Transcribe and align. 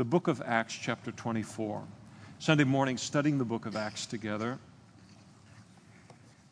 the 0.00 0.04
book 0.04 0.28
of 0.28 0.40
Acts, 0.46 0.72
chapter 0.80 1.12
24. 1.12 1.84
Sunday 2.38 2.64
morning, 2.64 2.96
studying 2.96 3.36
the 3.36 3.44
book 3.44 3.66
of 3.66 3.76
Acts 3.76 4.06
together. 4.06 4.58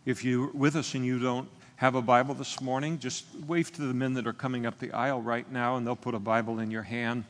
If 0.05 0.23
you're 0.23 0.51
with 0.53 0.77
us 0.77 0.95
and 0.95 1.03
you 1.03 1.19
don't 1.19 1.49
have 1.77 1.95
a 1.95 2.03
Bible 2.03 2.35
this 2.35 2.61
morning, 2.61 2.99
just 2.99 3.25
wave 3.47 3.73
to 3.73 3.81
the 3.81 3.95
men 3.95 4.13
that 4.13 4.27
are 4.27 4.35
coming 4.35 4.67
up 4.67 4.79
the 4.79 4.93
aisle 4.93 5.23
right 5.23 5.51
now, 5.51 5.79
and 5.79 5.87
they'll 5.87 5.97
put 5.97 6.15
a 6.15 6.19
Bible 6.19 6.61
in 6.61 6.71
your 6.71 6.83
hand. 6.83 7.25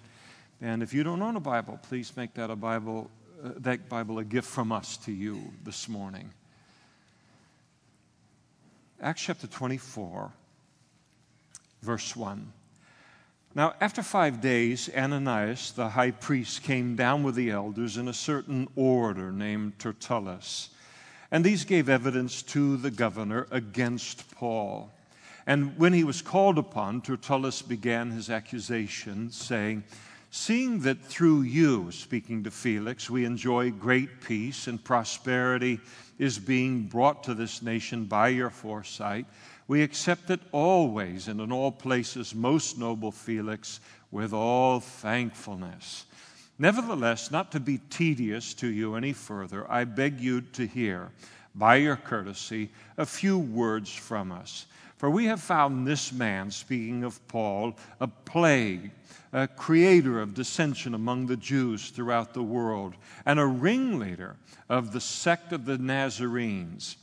And 0.61 0.83
if 0.83 0.93
you 0.93 1.05
don't 1.05 1.23
own 1.23 1.37
a 1.37 1.41
Bible, 1.41 1.79
please 1.85 2.13
make 2.17 2.35
that 2.35 2.51
a 2.51 2.57
Bible, 2.57 3.13
uh, 3.45 3.51
that 3.59 3.89
Bible 3.89 4.19
a 4.19 4.25
gift 4.25 4.49
from 4.49 4.73
us 4.73 4.97
to 4.97 5.13
you 5.13 5.41
this 5.63 5.89
morning. 5.89 6.33
Acts 9.01 9.23
chapter 9.23 9.47
24, 9.47 10.33
verse 11.81 12.17
1. 12.17 12.53
Now, 13.59 13.75
after 13.81 14.05
five 14.05 14.41
days, 14.41 14.89
Ananias, 14.97 15.73
the 15.73 15.89
high 15.89 16.13
priest, 16.13 16.63
came 16.63 16.95
down 16.95 17.25
with 17.25 17.35
the 17.35 17.51
elders 17.51 17.97
in 17.97 18.07
a 18.07 18.13
certain 18.13 18.69
orator 18.77 19.33
named 19.33 19.81
Tertullus. 19.81 20.69
And 21.33 21.43
these 21.43 21.65
gave 21.65 21.89
evidence 21.89 22.41
to 22.43 22.77
the 22.77 22.93
governor 22.93 23.49
against 23.51 24.31
Paul. 24.31 24.93
And 25.45 25.77
when 25.77 25.93
he 25.93 26.05
was 26.05 26.23
called 26.23 26.57
upon, 26.57 27.01
Tertullus 27.01 27.61
began 27.61 28.13
his 28.13 28.31
accusation, 28.31 29.33
saying, 29.33 29.83
Seeing 30.31 30.79
that 30.83 31.05
through 31.05 31.43
you, 31.43 31.91
speaking 31.91 32.45
to 32.45 32.53
Felix, 32.53 33.11
we 33.11 33.25
enjoy 33.25 33.73
great 33.73 34.21
peace 34.21 34.69
and 34.69 34.85
prosperity 34.85 35.81
is 36.17 36.39
being 36.39 36.85
brought 36.85 37.25
to 37.25 37.35
this 37.35 37.61
nation 37.61 38.05
by 38.05 38.29
your 38.29 38.51
foresight, 38.51 39.27
we 39.69 39.83
accept 39.83 40.31
it 40.31 40.41
always 40.51 41.29
and 41.29 41.41
in 41.41 41.53
all 41.53 41.71
places, 41.71 42.35
most 42.35 42.79
noble 42.79 43.13
Felix, 43.13 43.81
with 44.11 44.33
all 44.33 44.81
thankfulness. 44.81 46.07
Nevertheless, 46.59 47.31
not 47.31 47.53
to 47.53 47.61
be 47.61 47.79
tedious 47.91 48.55
to 48.55 48.67
you 48.67 48.95
any 48.95 49.13
further, 49.13 49.71
I 49.71 49.85
beg 49.85 50.21
you 50.21 50.41
to 50.41 50.67
hear, 50.67 51.11
by 51.55 51.77
your 51.77 51.97
courtesy, 51.97 52.71
a 52.97 53.05
few 53.05 53.39
words 53.39 53.95
from 53.95 54.33
us. 54.33 54.67
For 54.97 55.11
we 55.11 55.27
have 55.27 55.41
found 55.41 55.87
this 55.87 56.13
man, 56.13 56.51
speaking 56.51 57.05
of 57.05 57.27
Paul, 57.29 57.77
a 58.01 58.09
plague, 58.09 58.91
a 59.33 59.47
creator 59.47 60.21
of 60.21 60.35
dissension 60.35 60.95
among 60.95 61.27
the 61.27 61.37
Jews 61.37 61.91
throughout 61.91 62.33
the 62.33 62.43
world, 62.43 62.95
and 63.27 63.39
a 63.39 63.47
ringleader 63.47 64.35
of 64.69 64.93
the 64.93 65.01
sect 65.01 65.53
of 65.53 65.67
the 65.67 65.79
Nazarenes 65.79 66.97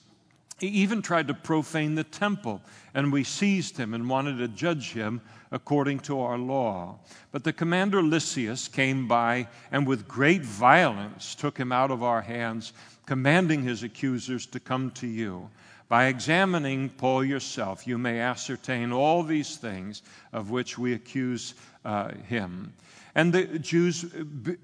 he 0.57 0.67
even 0.67 1.01
tried 1.01 1.27
to 1.27 1.33
profane 1.33 1.95
the 1.95 2.03
temple, 2.03 2.61
and 2.93 3.11
we 3.11 3.23
seized 3.23 3.77
him 3.77 3.93
and 3.93 4.09
wanted 4.09 4.37
to 4.37 4.47
judge 4.47 4.93
him 4.93 5.21
according 5.51 5.99
to 5.99 6.19
our 6.21 6.37
law. 6.37 6.97
But 7.31 7.43
the 7.43 7.53
commander 7.53 8.01
Lysias 8.01 8.67
came 8.67 9.07
by 9.07 9.47
and 9.71 9.85
with 9.85 10.07
great 10.07 10.43
violence 10.43 11.35
took 11.35 11.57
him 11.57 11.71
out 11.71 11.91
of 11.91 12.03
our 12.03 12.21
hands, 12.21 12.73
commanding 13.05 13.63
his 13.63 13.83
accusers 13.83 14.45
to 14.47 14.59
come 14.59 14.91
to 14.91 15.07
you. 15.07 15.49
By 15.87 16.07
examining 16.07 16.89
Paul 16.89 17.23
yourself, 17.23 17.85
you 17.85 17.97
may 17.97 18.19
ascertain 18.19 18.91
all 18.91 19.23
these 19.23 19.57
things 19.57 20.01
of 20.33 20.49
which 20.49 20.77
we 20.77 20.93
accuse 20.93 21.53
uh, 21.83 22.11
him. 22.27 22.73
And 23.15 23.31
the 23.31 23.59
Jews 23.59 24.05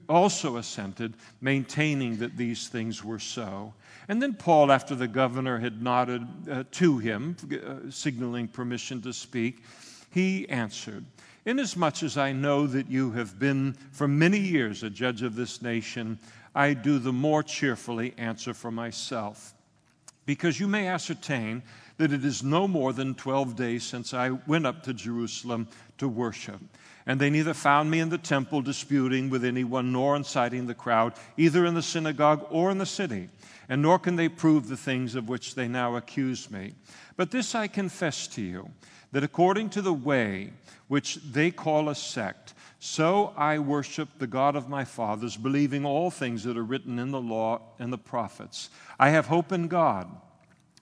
also 0.10 0.58
assented, 0.58 1.14
maintaining 1.40 2.18
that 2.18 2.36
these 2.36 2.68
things 2.68 3.04
were 3.04 3.20
so. 3.20 3.74
And 4.10 4.22
then 4.22 4.34
Paul, 4.34 4.74
after 4.74 4.94
the 4.94 5.08
governor 5.08 5.58
had 5.58 5.82
nodded 5.82 6.28
uh, 6.50 6.64
to 6.72 6.98
him, 6.98 7.38
uh, 7.50 7.90
signaling 7.90 8.50
permission 8.50 9.02
to 9.04 9.14
speak, 9.14 9.64
he 10.12 10.50
answered, 10.50 11.06
Inasmuch 11.46 12.04
as 12.04 12.18
I 12.18 12.34
know 12.34 12.68
that 12.68 12.90
you 12.90 13.12
have 13.12 13.40
been 13.40 13.74
for 13.92 14.08
many 14.08 14.38
years 14.38 14.84
a 14.84 14.90
judge 14.90 15.22
of 15.22 15.36
this 15.36 15.62
nation, 15.62 16.20
I 16.54 16.74
do 16.74 17.00
the 17.00 17.14
more 17.14 17.44
cheerfully 17.44 18.14
answer 18.18 18.54
for 18.54 18.70
myself. 18.70 19.54
Because 20.26 20.60
you 20.60 20.68
may 20.68 20.88
ascertain 20.88 21.64
that 21.98 22.12
it 22.12 22.26
is 22.26 22.44
no 22.44 22.68
more 22.68 22.94
than 22.94 23.16
12 23.16 23.56
days 23.56 23.84
since 23.84 24.14
I 24.14 24.32
went 24.46 24.66
up 24.66 24.84
to 24.84 24.94
Jerusalem 24.94 25.68
to 25.98 26.08
worship. 26.08 26.60
And 27.06 27.20
they 27.20 27.30
neither 27.30 27.54
found 27.54 27.90
me 27.90 28.00
in 28.00 28.10
the 28.10 28.18
temple 28.18 28.62
disputing 28.62 29.30
with 29.30 29.44
anyone 29.44 29.92
nor 29.92 30.16
inciting 30.16 30.68
the 30.68 30.76
crowd, 30.76 31.14
either 31.38 31.66
in 31.66 31.74
the 31.74 31.82
synagogue 31.82 32.46
or 32.50 32.70
in 32.70 32.78
the 32.78 32.86
city 32.86 33.30
and 33.72 33.82
nor 33.82 33.98
can 33.98 34.18
they 34.18 34.28
prove 34.28 34.68
the 34.68 34.76
things 34.76 35.16
of 35.16 35.30
which 35.30 35.56
they 35.56 35.66
now 35.66 35.96
accuse 35.96 36.52
me. 36.52 36.74
But 37.16 37.32
this 37.32 37.56
I 37.56 37.68
confess 37.68 38.28
to 38.28 38.42
you, 38.42 38.70
that 39.14 39.24
according 39.24 39.70
to 39.70 39.82
the 39.82 39.94
way 39.94 40.52
which 40.90 41.16
they 41.16 41.52
call 41.52 41.88
a 41.88 41.96
sect, 41.96 42.54
so 42.80 43.34
I 43.38 43.60
worship 43.60 44.10
the 44.18 44.28
God 44.28 44.58
of 44.58 44.68
my 44.68 44.84
fathers, 44.84 45.38
believing 45.38 45.86
all 45.86 46.12
things 46.12 46.44
that 46.44 46.58
are 46.58 46.64
written 46.66 47.00
in 47.00 47.12
the 47.12 47.22
law 47.22 47.62
and 47.80 47.94
the 47.94 47.98
prophets. 47.98 48.70
I 49.00 49.12
have 49.12 49.28
hope 49.28 49.54
in 49.54 49.70
God, 49.70 50.10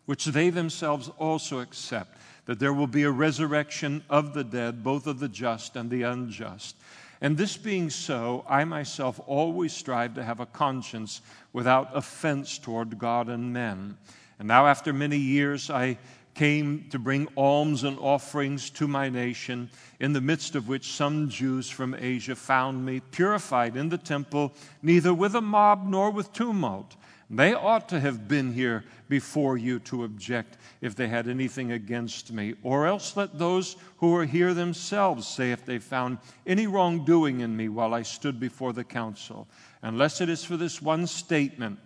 which 0.07 0.25
they 0.25 0.49
themselves 0.49 1.11
also 1.19 1.59
accept, 1.59 2.17
that 2.49 2.57
there 2.57 2.73
will 2.73 2.87
be 2.87 3.03
a 3.03 3.11
resurrection 3.11 4.03
of 4.09 4.33
the 4.33 4.43
dead, 4.43 4.83
both 4.83 5.05
of 5.05 5.19
the 5.19 5.29
just 5.29 5.75
and 5.75 5.87
the 5.91 6.01
unjust. 6.01 6.75
And 7.21 7.37
this 7.37 7.55
being 7.55 7.91
so, 7.91 8.43
I 8.49 8.63
myself 8.63 9.21
always 9.27 9.71
strive 9.71 10.15
to 10.15 10.23
have 10.23 10.39
a 10.39 10.47
conscience 10.47 11.21
without 11.53 11.95
offense 11.95 12.57
toward 12.57 12.97
God 12.97 13.29
and 13.29 13.53
men. 13.53 13.97
And 14.39 14.47
now, 14.47 14.65
after 14.65 14.91
many 14.91 15.17
years, 15.17 15.69
I 15.69 15.99
came 16.33 16.85
to 16.89 16.97
bring 16.97 17.27
alms 17.37 17.83
and 17.83 17.99
offerings 17.99 18.71
to 18.71 18.87
my 18.87 19.09
nation, 19.09 19.69
in 19.99 20.13
the 20.13 20.21
midst 20.21 20.55
of 20.55 20.67
which 20.67 20.93
some 20.93 21.29
Jews 21.29 21.69
from 21.69 21.93
Asia 21.93 22.35
found 22.35 22.83
me 22.83 22.99
purified 22.99 23.77
in 23.77 23.89
the 23.89 23.97
temple, 23.99 24.53
neither 24.81 25.13
with 25.13 25.35
a 25.35 25.41
mob 25.41 25.85
nor 25.85 26.09
with 26.09 26.33
tumult. 26.33 26.95
They 27.29 27.53
ought 27.53 27.89
to 27.89 27.99
have 27.99 28.27
been 28.27 28.53
here 28.53 28.85
before 29.09 29.57
you 29.57 29.79
to 29.79 30.03
object 30.03 30.57
if 30.81 30.95
they 30.95 31.07
had 31.07 31.27
anything 31.27 31.71
against 31.71 32.31
me. 32.31 32.53
Or 32.63 32.85
else 32.87 33.17
let 33.17 33.37
those 33.37 33.75
who 33.97 34.15
are 34.15 34.25
here 34.25 34.53
themselves 34.53 35.27
say 35.27 35.51
if 35.51 35.65
they 35.65 35.79
found 35.79 36.19
any 36.47 36.67
wrongdoing 36.67 37.41
in 37.41 37.57
me 37.57 37.67
while 37.67 37.93
I 37.93 38.03
stood 38.03 38.39
before 38.39 38.71
the 38.71 38.83
council. 38.83 39.47
Unless 39.81 40.21
it 40.21 40.29
is 40.29 40.45
for 40.45 40.55
this 40.55 40.81
one 40.81 41.07
statement, 41.07 41.79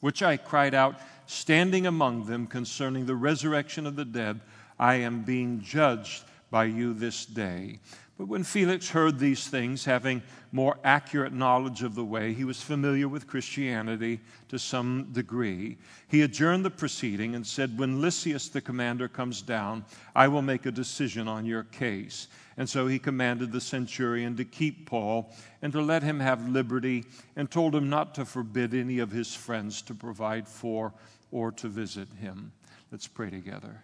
which 0.00 0.22
I 0.22 0.36
cried 0.36 0.74
out, 0.74 1.00
standing 1.26 1.86
among 1.86 2.26
them 2.26 2.46
concerning 2.46 3.06
the 3.06 3.16
resurrection 3.16 3.86
of 3.86 3.96
the 3.96 4.04
dead, 4.04 4.40
I 4.78 4.96
am 4.96 5.22
being 5.22 5.60
judged 5.60 6.24
by 6.50 6.64
you 6.64 6.92
this 6.92 7.24
day. 7.24 7.80
But 8.18 8.28
when 8.28 8.44
Felix 8.44 8.90
heard 8.90 9.18
these 9.18 9.48
things, 9.48 9.84
having 9.84 10.22
more 10.52 10.78
accurate 10.84 11.32
knowledge 11.32 11.82
of 11.82 11.94
the 11.94 12.04
way, 12.04 12.34
he 12.34 12.44
was 12.44 12.62
familiar 12.62 13.08
with 13.08 13.26
Christianity 13.26 14.20
to 14.48 14.58
some 14.58 15.08
degree. 15.12 15.78
He 16.08 16.20
adjourned 16.20 16.62
the 16.62 16.70
proceeding 16.70 17.34
and 17.34 17.46
said, 17.46 17.78
When 17.78 18.02
Lysias 18.02 18.50
the 18.50 18.60
commander 18.60 19.08
comes 19.08 19.40
down, 19.40 19.86
I 20.14 20.28
will 20.28 20.42
make 20.42 20.66
a 20.66 20.70
decision 20.70 21.26
on 21.26 21.46
your 21.46 21.64
case. 21.64 22.28
And 22.58 22.68
so 22.68 22.86
he 22.86 22.98
commanded 22.98 23.50
the 23.50 23.62
centurion 23.62 24.36
to 24.36 24.44
keep 24.44 24.86
Paul 24.86 25.34
and 25.62 25.72
to 25.72 25.80
let 25.80 26.02
him 26.02 26.20
have 26.20 26.46
liberty, 26.46 27.06
and 27.34 27.50
told 27.50 27.74
him 27.74 27.88
not 27.88 28.14
to 28.16 28.26
forbid 28.26 28.74
any 28.74 28.98
of 28.98 29.10
his 29.10 29.34
friends 29.34 29.80
to 29.82 29.94
provide 29.94 30.46
for 30.46 30.92
or 31.30 31.50
to 31.52 31.68
visit 31.68 32.08
him. 32.20 32.52
Let's 32.90 33.08
pray 33.08 33.30
together. 33.30 33.82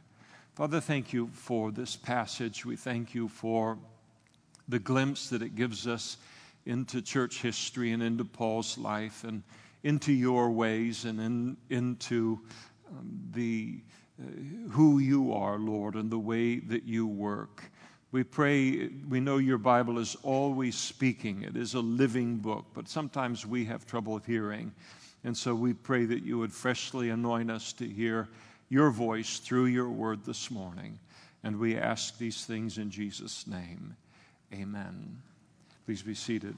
Father, 0.54 0.80
thank 0.80 1.14
you 1.14 1.30
for 1.32 1.70
this 1.70 1.96
passage. 1.96 2.66
We 2.66 2.76
thank 2.76 3.14
you 3.14 3.28
for 3.28 3.78
the 4.68 4.78
glimpse 4.78 5.30
that 5.30 5.40
it 5.40 5.56
gives 5.56 5.86
us 5.86 6.18
into 6.68 7.00
church 7.00 7.40
history 7.40 7.92
and 7.92 8.02
into 8.02 8.24
Paul's 8.24 8.76
life 8.76 9.24
and 9.24 9.42
into 9.82 10.12
your 10.12 10.50
ways 10.50 11.06
and 11.06 11.18
in, 11.18 11.56
into 11.70 12.38
um, 12.90 13.20
the 13.32 13.80
uh, 14.20 14.70
who 14.70 14.98
you 14.98 15.32
are, 15.32 15.58
Lord, 15.58 15.94
and 15.94 16.10
the 16.10 16.18
way 16.18 16.58
that 16.58 16.84
you 16.84 17.06
work. 17.06 17.62
We 18.12 18.22
pray, 18.22 18.88
we 19.08 19.20
know 19.20 19.38
your 19.38 19.58
Bible 19.58 19.98
is 19.98 20.16
always 20.22 20.74
speaking. 20.76 21.42
It 21.42 21.56
is 21.56 21.74
a 21.74 21.80
living 21.80 22.36
book, 22.36 22.66
but 22.74 22.88
sometimes 22.88 23.46
we 23.46 23.64
have 23.66 23.86
trouble 23.86 24.18
hearing. 24.18 24.72
And 25.24 25.36
so 25.36 25.54
we 25.54 25.72
pray 25.72 26.04
that 26.04 26.22
you 26.22 26.38
would 26.38 26.52
freshly 26.52 27.10
anoint 27.10 27.50
us 27.50 27.72
to 27.74 27.86
hear 27.86 28.28
your 28.68 28.90
voice 28.90 29.38
through 29.38 29.66
your 29.66 29.88
word 29.88 30.24
this 30.24 30.50
morning. 30.50 30.98
And 31.44 31.58
we 31.58 31.76
ask 31.76 32.18
these 32.18 32.44
things 32.44 32.76
in 32.76 32.90
Jesus' 32.90 33.46
name. 33.46 33.96
Amen. 34.52 35.18
Please 35.88 36.02
be 36.02 36.12
seated. 36.12 36.54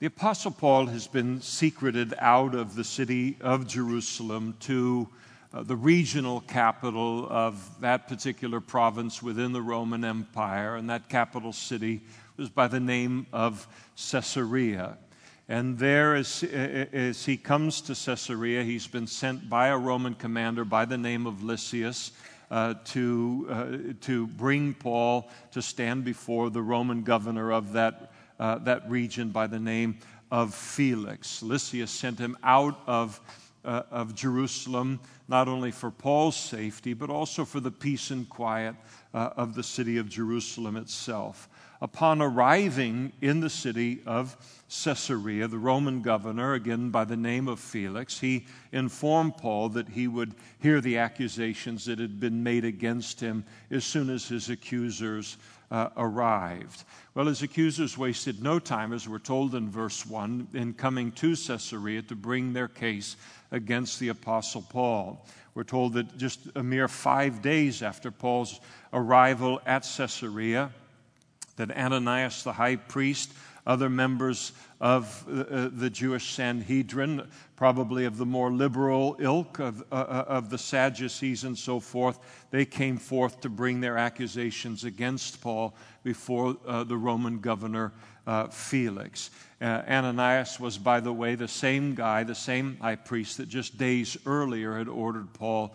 The 0.00 0.06
Apostle 0.06 0.50
Paul 0.50 0.84
has 0.88 1.06
been 1.06 1.40
secreted 1.40 2.12
out 2.18 2.54
of 2.54 2.74
the 2.74 2.84
city 2.84 3.38
of 3.40 3.66
Jerusalem 3.66 4.54
to 4.60 5.08
uh, 5.54 5.62
the 5.62 5.76
regional 5.76 6.42
capital 6.42 7.26
of 7.30 7.80
that 7.80 8.06
particular 8.06 8.60
province 8.60 9.22
within 9.22 9.52
the 9.52 9.62
Roman 9.62 10.04
Empire, 10.04 10.76
and 10.76 10.90
that 10.90 11.08
capital 11.08 11.54
city 11.54 12.02
was 12.36 12.50
by 12.50 12.68
the 12.68 12.80
name 12.80 13.26
of 13.32 13.66
Caesarea. 13.96 14.98
And 15.48 15.78
there, 15.78 16.16
as, 16.16 16.42
as 16.42 17.24
he 17.24 17.38
comes 17.38 17.80
to 17.80 17.94
Caesarea, 17.94 18.62
he's 18.62 18.86
been 18.86 19.06
sent 19.06 19.48
by 19.48 19.68
a 19.68 19.78
Roman 19.78 20.12
commander 20.12 20.66
by 20.66 20.84
the 20.84 20.98
name 20.98 21.26
of 21.26 21.42
Lysias 21.42 22.12
uh, 22.50 22.74
to, 22.84 23.46
uh, 23.50 23.92
to 24.00 24.26
bring 24.26 24.74
Paul 24.74 25.30
to 25.52 25.62
stand 25.62 26.04
before 26.04 26.50
the 26.50 26.62
Roman 26.62 27.02
governor 27.02 27.52
of 27.52 27.72
that, 27.72 28.12
uh, 28.38 28.58
that 28.58 28.88
region 28.90 29.30
by 29.30 29.46
the 29.46 29.58
name 29.58 29.98
of 30.30 30.54
Felix. 30.54 31.42
Lysias 31.42 31.90
sent 31.90 32.18
him 32.18 32.36
out 32.42 32.80
of, 32.86 33.20
uh, 33.64 33.82
of 33.90 34.14
Jerusalem, 34.14 35.00
not 35.28 35.48
only 35.48 35.70
for 35.70 35.90
Paul's 35.90 36.36
safety, 36.36 36.94
but 36.94 37.10
also 37.10 37.44
for 37.44 37.60
the 37.60 37.70
peace 37.70 38.10
and 38.10 38.28
quiet 38.28 38.74
of 39.12 39.54
the 39.54 39.62
city 39.62 39.96
of 39.96 40.08
Jerusalem 40.08 40.76
itself. 40.76 41.48
Upon 41.80 42.20
arriving 42.20 43.12
in 43.20 43.38
the 43.38 43.50
city 43.50 44.00
of 44.04 44.36
Caesarea, 44.68 45.46
the 45.46 45.58
Roman 45.58 46.02
governor, 46.02 46.54
again 46.54 46.90
by 46.90 47.04
the 47.04 47.16
name 47.16 47.46
of 47.46 47.60
Felix, 47.60 48.18
he 48.18 48.46
informed 48.72 49.36
Paul 49.36 49.68
that 49.70 49.88
he 49.88 50.08
would 50.08 50.34
hear 50.58 50.80
the 50.80 50.98
accusations 50.98 51.84
that 51.84 52.00
had 52.00 52.18
been 52.18 52.42
made 52.42 52.64
against 52.64 53.20
him 53.20 53.44
as 53.70 53.84
soon 53.84 54.10
as 54.10 54.26
his 54.26 54.50
accusers 54.50 55.36
uh, 55.70 55.90
arrived. 55.96 56.82
Well, 57.14 57.26
his 57.26 57.42
accusers 57.42 57.96
wasted 57.96 58.42
no 58.42 58.58
time, 58.58 58.92
as 58.92 59.08
we're 59.08 59.18
told 59.18 59.54
in 59.54 59.70
verse 59.70 60.04
1, 60.04 60.48
in 60.54 60.74
coming 60.74 61.12
to 61.12 61.36
Caesarea 61.36 62.02
to 62.02 62.16
bring 62.16 62.52
their 62.52 62.68
case 62.68 63.16
against 63.52 64.00
the 64.00 64.08
Apostle 64.08 64.62
Paul. 64.62 65.24
We're 65.54 65.64
told 65.64 65.94
that 65.94 66.16
just 66.16 66.40
a 66.56 66.62
mere 66.62 66.88
five 66.88 67.42
days 67.42 67.82
after 67.82 68.10
Paul's 68.10 68.60
arrival 68.92 69.60
at 69.66 69.82
Caesarea, 69.96 70.70
that 71.58 71.70
Ananias 71.76 72.42
the 72.42 72.52
high 72.52 72.76
priest, 72.76 73.32
other 73.66 73.90
members 73.90 74.52
of 74.80 75.24
uh, 75.28 75.68
the 75.72 75.90
Jewish 75.90 76.34
Sanhedrin, 76.34 77.28
probably 77.56 78.06
of 78.06 78.16
the 78.16 78.24
more 78.24 78.50
liberal 78.50 79.16
ilk 79.18 79.58
of, 79.58 79.82
uh, 79.92 79.94
uh, 79.94 80.24
of 80.26 80.48
the 80.48 80.56
Sadducees 80.56 81.44
and 81.44 81.58
so 81.58 81.78
forth, 81.78 82.18
they 82.50 82.64
came 82.64 82.96
forth 82.96 83.40
to 83.42 83.50
bring 83.50 83.80
their 83.80 83.98
accusations 83.98 84.84
against 84.84 85.40
Paul 85.42 85.74
before 86.02 86.56
uh, 86.66 86.84
the 86.84 86.96
Roman 86.96 87.40
governor 87.40 87.92
uh, 88.26 88.46
Felix. 88.46 89.30
Uh, 89.60 89.82
Ananias 89.88 90.60
was, 90.60 90.78
by 90.78 91.00
the 91.00 91.12
way, 91.12 91.34
the 91.34 91.48
same 91.48 91.94
guy, 91.94 92.22
the 92.22 92.34
same 92.34 92.78
high 92.80 92.96
priest 92.96 93.36
that 93.38 93.48
just 93.48 93.76
days 93.76 94.16
earlier 94.24 94.78
had 94.78 94.88
ordered 94.88 95.34
Paul 95.34 95.74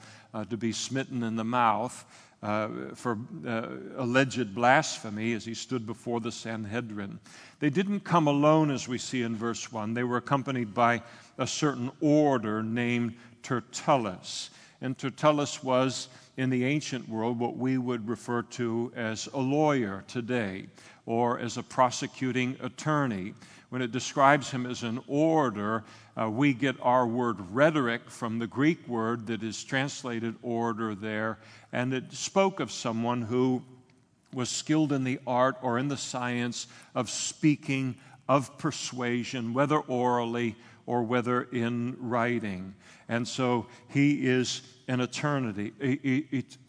to 0.50 0.58
be 0.58 0.72
smitten 0.72 1.22
in 1.22 1.36
the 1.36 1.44
mouth 1.44 2.06
uh, 2.44 2.68
for 2.94 3.18
uh, 3.48 3.68
alleged 3.96 4.54
blasphemy 4.54 5.32
as 5.34 5.46
he 5.46 5.54
stood 5.54 5.88
before 5.88 6.20
the 6.20 6.32
Sanhedrin. 6.32 7.18
They 7.60 7.70
didn't 7.70 8.02
come 8.02 8.28
alone, 8.28 8.70
as 8.70 8.88
we 8.88 8.98
see 8.98 9.24
in 9.24 9.36
verse 9.36 9.72
1. 9.72 9.94
They 9.94 10.04
were 10.04 10.18
accompanied 10.18 10.74
by 10.74 11.02
a 11.38 11.48
certain 11.48 11.90
orator 12.02 12.62
named 12.62 13.16
Tertullus. 13.44 14.50
And 14.82 14.98
Tertullus 14.98 15.64
was, 15.64 16.10
in 16.36 16.50
the 16.50 16.66
ancient 16.66 17.08
world, 17.08 17.40
what 17.40 17.56
we 17.56 17.78
would 17.78 18.10
refer 18.10 18.42
to 18.42 18.92
as 18.94 19.28
a 19.34 19.40
lawyer 19.40 20.04
today 20.10 20.68
or 21.06 21.40
as 21.40 21.58
a 21.58 21.64
prosecuting 21.64 22.58
attorney. 22.62 23.34
When 23.70 23.82
it 23.82 23.92
describes 23.92 24.52
him 24.52 24.66
as 24.66 24.84
an 24.84 25.02
orator, 25.08 25.84
uh, 26.16 26.30
we 26.30 26.54
get 26.54 26.76
our 26.82 27.08
word 27.08 27.38
rhetoric 27.52 28.10
from 28.10 28.38
the 28.38 28.46
Greek 28.46 28.88
word 28.88 29.26
that 29.28 29.42
is 29.42 29.64
translated 29.64 30.36
orator 30.44 30.94
there, 30.94 31.40
and 31.74 31.94
it 31.94 32.14
spoke 32.14 32.60
of 32.60 32.72
someone 32.72 33.24
who 33.24 33.64
was 34.34 34.50
skilled 34.50 34.94
in 34.94 35.04
the 35.04 35.20
art 35.28 35.58
or 35.62 35.78
in 35.80 35.88
the 35.88 35.98
science 35.98 36.68
of 36.96 37.10
speaking, 37.10 37.96
of 38.30 38.58
persuasion, 38.58 39.54
whether 39.54 39.80
orally 39.80 40.56
or 40.86 41.04
whether 41.04 41.44
in 41.52 41.98
writing. 42.00 42.76
And 43.10 43.28
so 43.28 43.66
he 43.90 44.28
is 44.28 44.62
an 44.88 45.02
eternity, 45.02 45.74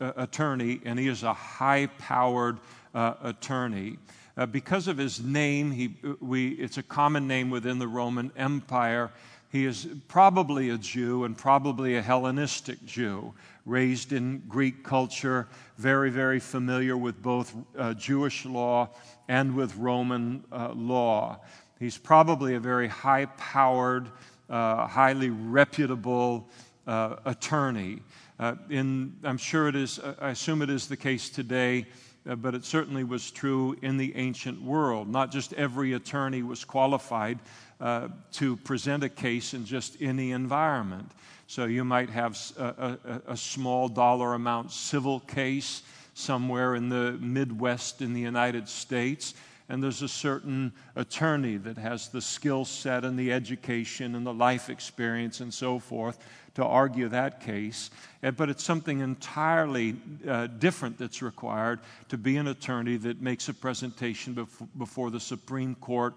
attorney, 0.01 0.81
and 0.85 0.99
he 0.99 1.09
is 1.09 1.23
a 1.23 1.33
high 1.33 1.87
powered 1.99 2.59
uh, 2.95 3.15
attorney. 3.23 3.99
Uh, 4.37 4.47
because 4.47 4.89
of 4.89 4.99
his 4.99 5.23
name, 5.23 5.71
he, 5.71 5.95
we, 6.21 6.49
it's 6.51 6.79
a 6.79 6.83
common 6.83 7.29
name 7.29 7.51
within 7.51 7.79
the 7.79 7.87
Roman 7.87 8.33
Empire. 8.37 9.12
He 9.55 9.67
is 9.67 9.87
probably 10.09 10.71
a 10.71 10.79
Jew 10.79 11.23
and 11.23 11.39
probably 11.39 11.95
a 11.95 12.03
Hellenistic 12.03 12.85
Jew, 12.85 13.33
raised 13.65 14.12
in 14.12 14.43
Greek 14.49 14.83
culture, 14.83 15.47
very, 15.79 16.11
very 16.11 16.41
familiar 16.41 16.97
with 16.97 17.23
both 17.23 17.55
uh, 17.79 17.95
Jewish 17.95 18.45
law 18.45 18.89
and 19.29 19.55
with 19.55 19.77
Roman 19.77 20.43
uh, 20.51 20.73
law. 20.73 21.39
He's 21.79 21.97
probably 21.97 22.56
a 22.56 22.59
very 22.59 22.89
high 22.89 23.27
powered, 23.27 24.09
uh, 24.51 24.89
highly 24.89 25.31
reputable 25.31 26.49
uh, 26.89 27.19
attorney. 27.25 28.01
Uh, 28.41 28.56
in, 28.71 29.15
I'm 29.23 29.39
sure 29.39 29.69
it 29.69 29.77
is, 29.77 30.01
I 30.21 30.31
assume 30.31 30.62
it 30.62 30.71
is 30.71 30.89
the 30.89 30.97
case 30.97 31.31
today 31.31 31.87
uh, 32.29 32.35
but 32.35 32.55
it 32.55 32.65
certainly 32.65 33.05
was 33.05 33.31
true 33.31 33.77
in 33.83 33.97
the 33.97 34.17
ancient 34.17 34.61
world. 34.62 35.09
Not 35.09 35.31
just 35.31 35.53
every 35.55 35.93
attorney 35.93 36.43
was 36.43 36.65
qualified 36.65 37.39
uh, 37.84 38.08
to 38.32 38.56
present 38.56 39.04
a 39.04 39.08
case 39.08 39.54
in 39.54 39.64
just 39.64 39.96
any 40.00 40.32
environment. 40.32 41.12
So 41.46 41.66
you 41.66 41.84
might 41.84 42.10
have 42.10 42.36
a, 42.58 42.98
a, 43.04 43.22
a 43.28 43.36
small 43.36 43.88
dollar 43.88 44.34
amount 44.34 44.72
civil 44.72 45.20
case 45.20 45.82
somewhere 46.14 46.75
in 46.75 46.88
the 46.88 47.12
Midwest 47.20 48.00
in 48.02 48.12
the 48.12 48.20
United 48.20 48.69
States 48.69 49.34
and 49.69 49.82
there's 49.82 50.02
a 50.02 50.08
certain 50.08 50.72
attorney 50.94 51.56
that 51.56 51.78
has 51.78 52.08
the 52.08 52.20
skill 52.20 52.64
set 52.64 53.04
and 53.04 53.19
the 53.19 53.32
education 53.32 54.14
and 54.14 54.26
the 54.26 54.34
life 54.34 54.69
experience 54.69 55.40
and 55.40 55.52
so 55.52 55.78
forth 55.78 56.19
to 56.54 56.64
argue 56.64 57.08
that 57.08 57.40
case. 57.40 57.90
Eh, 58.22 58.31
but 58.31 58.50
it's 58.50 58.62
something 58.62 59.00
entirely 59.00 59.96
uh, 60.28 60.46
different 60.46 60.98
that's 60.98 61.22
required 61.22 61.81
to 62.08 62.19
be 62.19 62.36
an 62.36 62.48
attorney 62.48 62.96
that 62.98 63.22
makes 63.22 63.48
a 63.48 63.54
presentation 63.54 64.34
bef- 64.34 64.69
before 64.76 65.10
the 65.10 65.20
Supreme 65.20 65.75
Court 65.76 66.14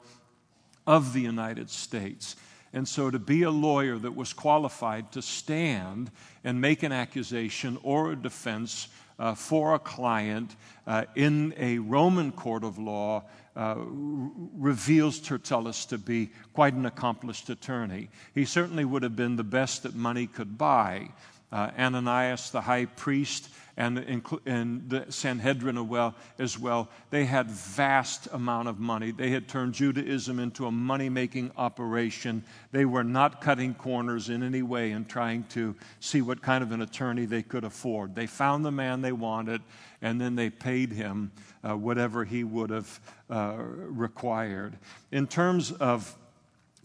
of 0.87 1.13
the 1.13 1.21
United 1.21 1.69
States. 1.69 2.35
And 2.73 2.87
so, 2.87 3.11
to 3.11 3.19
be 3.19 3.43
a 3.43 3.51
lawyer 3.51 3.97
that 3.97 4.15
was 4.15 4.33
qualified 4.33 5.11
to 5.11 5.21
stand 5.21 6.11
and 6.43 6.59
make 6.59 6.83
an 6.83 6.91
accusation 6.91 7.77
or 7.83 8.11
a 8.11 8.15
defense 8.15 8.87
uh, 9.19 9.35
for 9.35 9.73
a 9.73 9.79
client 9.79 10.55
uh, 10.85 11.05
in 11.15 11.53
a 11.57 11.79
Roman 11.79 12.31
court 12.31 12.63
of 12.63 12.77
law 12.77 13.23
uh, 13.55 13.75
reveals 13.77 15.19
Tertullus 15.19 15.85
to 15.85 15.97
be 15.97 16.29
quite 16.53 16.75
an 16.75 16.85
accomplished 16.85 17.49
attorney. 17.49 18.09
He 18.35 18.45
certainly 18.45 18.85
would 18.85 19.01
have 19.03 19.15
been 19.15 19.35
the 19.35 19.43
best 19.43 19.83
that 19.83 19.95
money 19.95 20.27
could 20.27 20.57
buy. 20.57 21.09
Uh, 21.51 21.71
Ananias, 21.77 22.51
the 22.51 22.61
high 22.61 22.85
priest, 22.85 23.49
and, 23.77 24.23
and 24.47 24.89
the 24.89 25.05
Sanhedrin 25.09 25.77
as 26.39 26.57
well, 26.57 26.89
they 27.11 27.25
had 27.25 27.49
vast 27.51 28.27
amount 28.31 28.67
of 28.67 28.79
money. 28.79 29.11
They 29.11 29.29
had 29.29 29.47
turned 29.47 29.75
Judaism 29.75 30.39
into 30.39 30.65
a 30.65 30.71
money-making 30.71 31.51
operation. 31.55 32.43
They 32.71 32.85
were 32.85 33.03
not 33.03 33.39
cutting 33.39 33.75
corners 33.75 34.29
in 34.29 34.41
any 34.41 34.63
way 34.63 34.91
and 34.91 35.07
trying 35.07 35.43
to 35.49 35.75
see 35.99 36.21
what 36.21 36.41
kind 36.41 36.63
of 36.63 36.71
an 36.71 36.81
attorney 36.81 37.25
they 37.25 37.43
could 37.43 37.63
afford. 37.63 38.15
They 38.15 38.25
found 38.25 38.65
the 38.65 38.71
man 38.71 39.01
they 39.01 39.11
wanted, 39.11 39.61
and 40.01 40.19
then 40.19 40.35
they 40.35 40.49
paid 40.49 40.91
him 40.91 41.31
uh, 41.63 41.77
whatever 41.77 42.25
he 42.25 42.43
would 42.43 42.71
have 42.71 42.99
uh, 43.29 43.57
required. 43.59 44.75
In 45.11 45.27
terms 45.27 45.71
of 45.71 46.17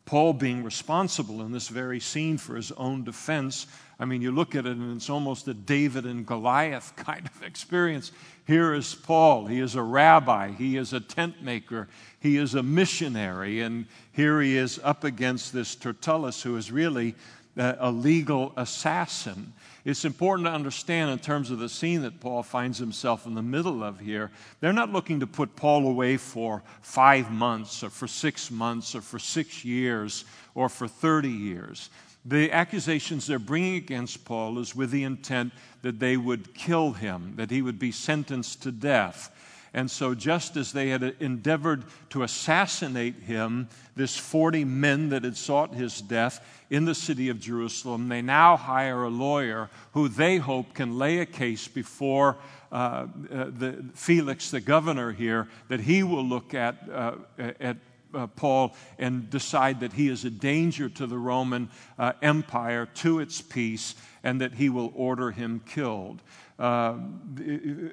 Paul 0.04 0.32
being 0.32 0.64
responsible 0.64 1.42
in 1.42 1.52
this 1.52 1.68
very 1.68 2.00
scene 2.00 2.36
for 2.36 2.56
his 2.56 2.72
own 2.72 3.04
defense. 3.04 3.66
I 4.02 4.04
mean, 4.04 4.20
you 4.20 4.32
look 4.32 4.56
at 4.56 4.66
it 4.66 4.76
and 4.76 4.96
it's 4.96 5.08
almost 5.08 5.46
a 5.46 5.54
David 5.54 6.06
and 6.06 6.26
Goliath 6.26 6.92
kind 6.96 7.24
of 7.24 7.42
experience. 7.44 8.10
Here 8.48 8.74
is 8.74 8.96
Paul. 8.96 9.46
He 9.46 9.60
is 9.60 9.76
a 9.76 9.82
rabbi, 9.82 10.50
he 10.50 10.76
is 10.76 10.92
a 10.92 10.98
tent 10.98 11.40
maker, 11.40 11.86
he 12.18 12.36
is 12.36 12.56
a 12.56 12.64
missionary, 12.64 13.60
and 13.60 13.86
here 14.10 14.40
he 14.40 14.56
is 14.56 14.80
up 14.82 15.04
against 15.04 15.52
this 15.52 15.76
Tertullus, 15.76 16.42
who 16.42 16.56
is 16.56 16.72
really 16.72 17.14
uh, 17.56 17.74
a 17.78 17.92
legal 17.92 18.52
assassin. 18.56 19.52
It's 19.84 20.04
important 20.04 20.46
to 20.46 20.52
understand 20.52 21.12
in 21.12 21.20
terms 21.20 21.52
of 21.52 21.60
the 21.60 21.68
scene 21.68 22.02
that 22.02 22.18
Paul 22.18 22.42
finds 22.42 22.78
himself 22.78 23.24
in 23.24 23.34
the 23.34 23.42
middle 23.42 23.84
of 23.84 24.00
here. 24.00 24.32
They're 24.58 24.72
not 24.72 24.90
looking 24.90 25.20
to 25.20 25.28
put 25.28 25.54
Paul 25.54 25.86
away 25.86 26.16
for 26.16 26.64
five 26.80 27.30
months 27.30 27.84
or 27.84 27.90
for 27.90 28.08
six 28.08 28.50
months 28.50 28.96
or 28.96 29.00
for 29.00 29.20
six 29.20 29.64
years 29.64 30.24
or 30.56 30.68
for 30.68 30.88
30 30.88 31.28
years. 31.28 31.88
The 32.24 32.52
accusations 32.52 33.26
they're 33.26 33.38
bringing 33.38 33.76
against 33.76 34.24
Paul 34.24 34.58
is 34.58 34.76
with 34.76 34.90
the 34.90 35.02
intent 35.02 35.52
that 35.82 35.98
they 35.98 36.16
would 36.16 36.54
kill 36.54 36.92
him, 36.92 37.34
that 37.36 37.50
he 37.50 37.62
would 37.62 37.78
be 37.78 37.90
sentenced 37.90 38.62
to 38.62 38.70
death. 38.70 39.30
And 39.74 39.90
so, 39.90 40.14
just 40.14 40.56
as 40.56 40.72
they 40.72 40.90
had 40.90 41.02
endeavored 41.18 41.84
to 42.10 42.22
assassinate 42.22 43.22
him, 43.22 43.68
this 43.96 44.16
40 44.16 44.64
men 44.64 45.08
that 45.08 45.24
had 45.24 45.36
sought 45.36 45.74
his 45.74 46.02
death 46.02 46.46
in 46.68 46.84
the 46.84 46.94
city 46.94 47.30
of 47.30 47.40
Jerusalem, 47.40 48.08
they 48.08 48.20
now 48.22 48.56
hire 48.56 49.04
a 49.04 49.08
lawyer 49.08 49.70
who 49.92 50.08
they 50.08 50.36
hope 50.36 50.74
can 50.74 50.98
lay 50.98 51.20
a 51.20 51.26
case 51.26 51.68
before 51.68 52.36
uh, 52.70 52.74
uh, 52.74 53.06
the, 53.30 53.84
Felix, 53.94 54.50
the 54.50 54.60
governor 54.60 55.10
here, 55.12 55.48
that 55.68 55.80
he 55.80 56.02
will 56.02 56.24
look 56.24 56.52
at, 56.54 56.76
uh, 56.90 57.14
at 57.38 57.78
uh, 58.14 58.26
Paul 58.28 58.74
and 58.98 59.28
decide 59.30 59.80
that 59.80 59.92
he 59.92 60.08
is 60.08 60.24
a 60.24 60.30
danger 60.30 60.88
to 60.88 61.06
the 61.06 61.18
Roman 61.18 61.70
uh, 61.98 62.12
Empire, 62.22 62.86
to 62.94 63.20
its 63.20 63.40
peace, 63.40 63.94
and 64.22 64.40
that 64.40 64.54
he 64.54 64.68
will 64.68 64.92
order 64.94 65.30
him 65.30 65.60
killed. 65.66 66.22
Uh, 66.58 66.94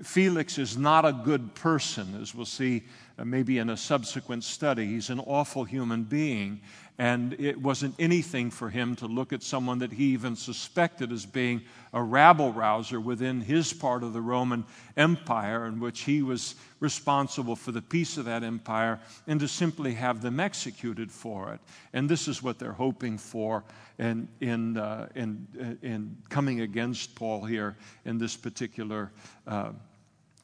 Felix 0.04 0.58
is 0.58 0.78
not 0.78 1.06
a 1.06 1.14
good 1.14 1.56
person, 1.56 2.20
as 2.22 2.36
we'll 2.36 2.46
see 2.46 2.84
uh, 3.18 3.26
maybe 3.26 3.58
in 3.58 3.70
a 3.70 3.78
subsequent 3.78 4.44
study. 4.44 4.86
He's 4.86 5.10
an 5.10 5.20
awful 5.20 5.64
human 5.64 6.04
being, 6.04 6.62
and 7.00 7.34
it 7.40 7.60
wasn't 7.60 7.96
anything 7.98 8.52
for 8.52 8.70
him 8.70 8.94
to 8.98 9.08
look 9.08 9.32
at 9.32 9.42
someone 9.42 9.80
that 9.80 9.94
he 9.94 10.08
even 10.08 10.36
suspected 10.36 11.14
as 11.14 11.26
being 11.26 11.62
a 11.94 12.04
rabble 12.04 12.52
rouser 12.52 13.00
within 13.00 13.40
his 13.40 13.72
part 13.72 14.04
of 14.04 14.12
the 14.12 14.22
Roman 14.22 14.66
Empire, 14.98 15.66
in 15.66 15.80
which 15.80 16.02
he 16.02 16.22
was 16.22 16.56
responsible 16.82 17.56
for 17.56 17.72
the 17.72 17.82
peace 17.82 18.18
of 18.18 18.26
that 18.26 18.44
empire, 18.44 19.00
and 19.28 19.40
to 19.40 19.48
simply 19.48 19.94
have 19.94 20.22
them 20.22 20.42
executed 20.42 21.10
for 21.10 21.54
it. 21.54 21.62
And 21.94 22.10
this 22.10 22.28
is 22.28 22.44
what 22.44 22.60
they're 22.60 22.74
hoping 22.74 23.18
for 23.18 23.64
in, 23.98 24.28
in, 24.42 24.78
uh, 24.78 25.08
in, 25.16 25.48
uh, 25.58 25.88
in 25.88 26.18
coming 26.28 26.62
against 26.62 27.16
Paul 27.16 27.46
here 27.46 27.78
in 28.04 28.18
this 28.18 28.36
particular 28.36 29.10
uh, 29.48 29.72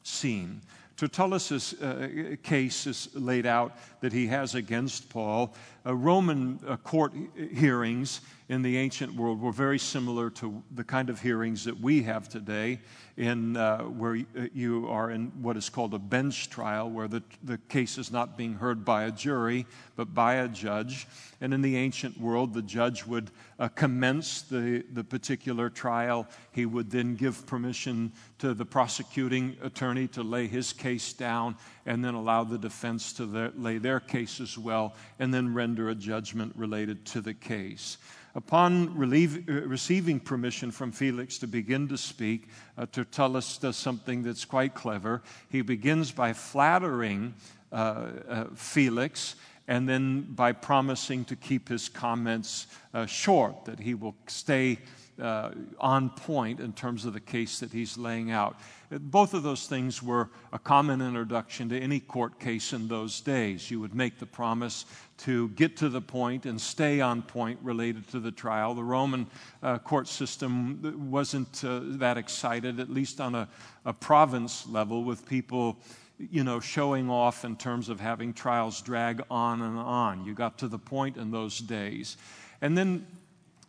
scene. 0.02 0.62
Tertullus' 0.96 1.74
uh, 1.74 2.36
case 2.42 2.86
is 2.86 3.10
laid 3.12 3.44
out 3.44 3.76
that 4.06 4.12
he 4.12 4.28
has 4.28 4.54
against 4.54 5.10
Paul. 5.10 5.52
Uh, 5.84 5.92
Roman 5.92 6.60
uh, 6.64 6.76
court 6.76 7.12
hearings 7.52 8.20
in 8.48 8.62
the 8.62 8.76
ancient 8.76 9.12
world 9.16 9.40
were 9.40 9.50
very 9.50 9.80
similar 9.80 10.30
to 10.30 10.62
the 10.76 10.84
kind 10.84 11.10
of 11.10 11.20
hearings 11.20 11.64
that 11.64 11.80
we 11.80 12.04
have 12.04 12.28
today 12.28 12.78
in 13.16 13.56
uh, 13.56 13.82
where 13.82 14.14
you 14.54 14.86
are 14.88 15.10
in 15.10 15.32
what 15.42 15.56
is 15.56 15.68
called 15.68 15.92
a 15.92 15.98
bench 15.98 16.50
trial, 16.50 16.88
where 16.88 17.08
the, 17.08 17.20
the 17.42 17.58
case 17.68 17.98
is 17.98 18.12
not 18.12 18.38
being 18.38 18.54
heard 18.54 18.84
by 18.84 19.04
a 19.04 19.10
jury, 19.10 19.66
but 19.96 20.14
by 20.14 20.34
a 20.34 20.46
judge. 20.46 21.08
And 21.40 21.52
in 21.52 21.62
the 21.62 21.76
ancient 21.76 22.20
world, 22.20 22.54
the 22.54 22.62
judge 22.62 23.04
would 23.06 23.32
uh, 23.58 23.66
commence 23.68 24.42
the, 24.42 24.84
the 24.92 25.02
particular 25.02 25.68
trial. 25.68 26.28
He 26.52 26.64
would 26.64 26.92
then 26.92 27.16
give 27.16 27.44
permission 27.46 28.12
to 28.38 28.54
the 28.54 28.66
prosecuting 28.66 29.56
attorney 29.62 30.06
to 30.08 30.22
lay 30.22 30.46
his 30.46 30.72
case 30.72 31.12
down 31.12 31.56
and 31.86 32.04
then 32.04 32.14
allow 32.14 32.44
the 32.44 32.58
defense 32.58 33.12
to 33.14 33.26
their, 33.26 33.52
lay 33.56 33.78
their 33.78 34.00
case 34.00 34.40
as 34.40 34.58
well, 34.58 34.94
and 35.18 35.32
then 35.32 35.54
render 35.54 35.88
a 35.88 35.94
judgment 35.94 36.52
related 36.56 37.04
to 37.06 37.20
the 37.20 37.34
case. 37.34 37.96
Upon 38.34 38.94
relieve, 38.94 39.48
uh, 39.48 39.52
receiving 39.62 40.20
permission 40.20 40.70
from 40.70 40.92
Felix 40.92 41.38
to 41.38 41.46
begin 41.46 41.88
to 41.88 41.96
speak, 41.96 42.48
uh, 42.76 42.84
Tertullus 42.84 43.56
does 43.58 43.76
something 43.76 44.22
that's 44.22 44.44
quite 44.44 44.74
clever. 44.74 45.22
He 45.48 45.62
begins 45.62 46.12
by 46.12 46.34
flattering 46.34 47.34
uh, 47.72 48.08
uh 48.28 48.44
Felix 48.54 49.36
and 49.68 49.88
then 49.88 50.22
by 50.22 50.52
promising 50.52 51.24
to 51.24 51.36
keep 51.36 51.68
his 51.68 51.88
comments 51.88 52.66
uh, 52.94 53.06
short, 53.06 53.64
that 53.64 53.80
he 53.80 53.94
will 53.94 54.14
stay 54.26 54.78
uh, 55.20 55.50
on 55.80 56.10
point 56.10 56.60
in 56.60 56.72
terms 56.72 57.04
of 57.04 57.12
the 57.12 57.20
case 57.20 57.60
that 57.60 57.72
he's 57.72 57.96
laying 57.96 58.30
out. 58.30 58.58
Both 58.90 59.34
of 59.34 59.42
those 59.42 59.66
things 59.66 60.02
were 60.02 60.30
a 60.52 60.58
common 60.58 61.00
introduction 61.00 61.68
to 61.70 61.80
any 61.80 62.00
court 62.00 62.38
case 62.38 62.72
in 62.72 62.88
those 62.88 63.20
days. 63.20 63.70
You 63.70 63.80
would 63.80 63.94
make 63.94 64.18
the 64.18 64.26
promise 64.26 64.84
to 65.18 65.48
get 65.50 65.76
to 65.78 65.88
the 65.88 66.00
point 66.00 66.46
and 66.46 66.60
stay 66.60 67.00
on 67.00 67.22
point 67.22 67.58
related 67.62 68.08
to 68.10 68.20
the 68.20 68.30
trial. 68.30 68.74
The 68.74 68.84
Roman 68.84 69.26
uh, 69.62 69.78
court 69.78 70.08
system 70.08 71.10
wasn't 71.10 71.64
uh, 71.64 71.80
that 71.82 72.16
excited, 72.16 72.78
at 72.78 72.90
least 72.90 73.20
on 73.20 73.34
a, 73.34 73.48
a 73.84 73.92
province 73.92 74.66
level, 74.68 75.04
with 75.04 75.26
people 75.26 75.78
you 76.18 76.44
know, 76.44 76.60
showing 76.60 77.10
off 77.10 77.44
in 77.44 77.56
terms 77.56 77.88
of 77.88 78.00
having 78.00 78.32
trials 78.32 78.80
drag 78.80 79.22
on 79.30 79.60
and 79.62 79.78
on. 79.78 80.24
You 80.24 80.34
got 80.34 80.58
to 80.58 80.68
the 80.68 80.78
point 80.78 81.16
in 81.16 81.30
those 81.30 81.58
days. 81.58 82.16
And 82.62 82.76
then 82.76 83.06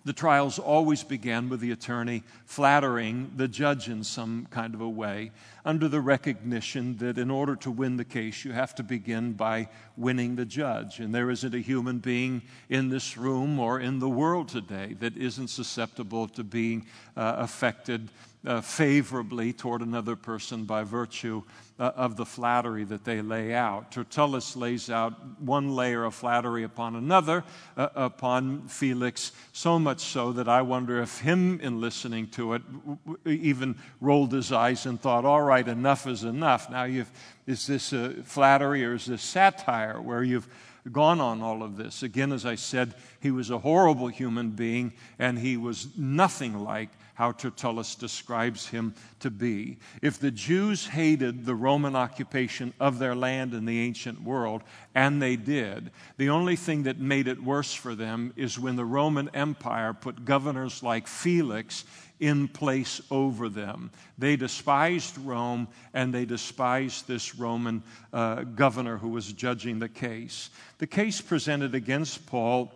the 0.08 0.14
trials 0.14 0.58
always 0.58 1.04
began 1.04 1.50
with 1.50 1.60
the 1.60 1.72
attorney 1.72 2.24
flattering 2.46 3.30
the 3.36 3.48
judge 3.50 3.90
in 3.90 4.06
some 4.06 4.48
kind 4.50 4.74
of 4.74 4.80
a 4.80 4.88
way, 4.88 5.32
under 5.66 5.90
the 5.90 6.00
recognition 6.00 6.96
that 6.96 7.18
in 7.18 7.30
order 7.30 7.58
to 7.58 7.70
win 7.70 7.98
the 7.98 8.06
case, 8.06 8.46
you 8.46 8.54
have 8.54 8.74
to 8.74 8.84
begin 8.84 9.34
by 9.34 9.68
winning 9.98 10.38
the 10.38 10.46
judge. 10.46 11.02
And 11.02 11.14
there 11.14 11.30
isn't 11.30 11.54
a 11.54 11.60
human 11.60 12.00
being 12.00 12.42
in 12.70 12.88
this 12.88 13.18
room 13.18 13.60
or 13.60 13.82
in 13.82 14.00
the 14.00 14.08
world 14.08 14.48
today 14.48 14.96
that 15.02 15.18
isn't 15.18 15.50
susceptible 15.50 16.30
to 16.30 16.44
being 16.46 16.86
uh, 17.18 17.36
affected 17.40 18.10
uh, 18.46 18.62
favorably 18.62 19.52
toward 19.52 19.82
another 19.82 20.16
person 20.16 20.64
by 20.64 20.84
virtue 20.84 21.44
uh, 21.80 21.92
of 21.96 22.16
the 22.16 22.26
flattery 22.26 22.84
that 22.84 23.04
they 23.04 23.22
lay 23.22 23.54
out. 23.54 23.92
Tertullus 23.92 24.56
lays 24.56 24.90
out 24.90 25.14
one 25.40 25.76
layer 25.76 26.04
of 26.04 26.16
flattery 26.16 26.64
upon 26.64 26.96
another 26.96 27.44
uh, 27.76 27.90
upon 27.96 28.68
Felix, 28.68 29.32
so 29.54 29.78
much 29.78 30.00
so 30.00 30.32
that 30.32 30.48
I 30.48 30.62
wonder 30.62 31.02
if 31.02 31.20
him, 31.20 31.60
in 31.62 31.80
listening 31.82 32.28
to 32.30 32.54
it, 32.54 32.62
even 33.26 33.76
rolled 34.02 34.34
his 34.34 34.52
eyes 34.52 34.86
and 34.86 35.00
thought, 35.00 35.26
all 35.26 35.42
right, 35.42 35.68
enough 35.68 36.08
is 36.08 36.24
enough. 36.24 36.70
Now, 36.70 36.88
is 37.46 37.68
this 37.68 37.94
flattery 38.26 38.84
or 38.84 38.96
is 38.96 39.06
this 39.06 39.22
satire 39.22 40.02
where 40.02 40.24
you've 40.24 40.48
gone 40.92 41.22
on 41.22 41.42
all 41.42 41.64
of 41.64 41.78
this? 41.78 42.04
Again, 42.04 42.32
as 42.32 42.46
I 42.46 42.56
said, 42.56 42.94
he 43.20 43.32
was 43.32 43.50
a 43.50 43.60
horrible 43.60 44.08
human 44.08 44.52
being 44.52 44.94
and 45.20 45.38
he 45.40 45.58
was 45.58 45.90
nothing 45.98 46.64
like 46.64 46.90
how 47.18 47.32
Tertullus 47.32 47.96
describes 47.96 48.68
him 48.68 48.94
to 49.22 49.32
be. 49.32 49.78
If 50.04 50.20
the 50.20 50.30
Jews 50.30 50.86
hated 50.86 51.46
the 51.46 51.56
Roman 51.56 51.96
occupation 51.96 52.74
of 52.80 53.00
their 53.00 53.16
land 53.16 53.56
in 53.56 53.66
the 53.66 53.80
ancient 53.80 54.22
world, 54.22 54.62
and 54.94 55.20
they 55.20 55.36
did, 55.36 55.90
the 56.18 56.30
only 56.30 56.56
thing 56.56 56.84
that 56.84 57.00
made 57.00 57.28
it 57.28 57.42
worse 57.42 57.74
for 57.74 57.96
them 57.96 58.34
is 58.36 58.60
when 58.60 58.76
the 58.76 58.86
Roman 58.86 59.30
Empire 59.34 59.94
put 59.94 60.26
governors 60.26 60.84
like 60.84 61.08
Felix 61.08 61.86
in 62.20 62.48
place 62.48 63.02
over 63.12 63.50
them. 63.50 63.92
They 64.18 64.36
despised 64.36 65.18
Rome 65.20 65.68
and 65.94 66.14
they 66.14 66.26
despised 66.26 67.08
this 67.08 67.36
Roman 67.36 67.84
uh, 68.12 68.44
governor 68.44 68.98
who 68.98 69.10
was 69.10 69.32
judging 69.34 69.80
the 69.80 69.90
case. 69.90 70.50
The 70.80 70.88
case 70.88 71.22
presented 71.22 71.76
against 71.76 72.26
Paul 72.26 72.72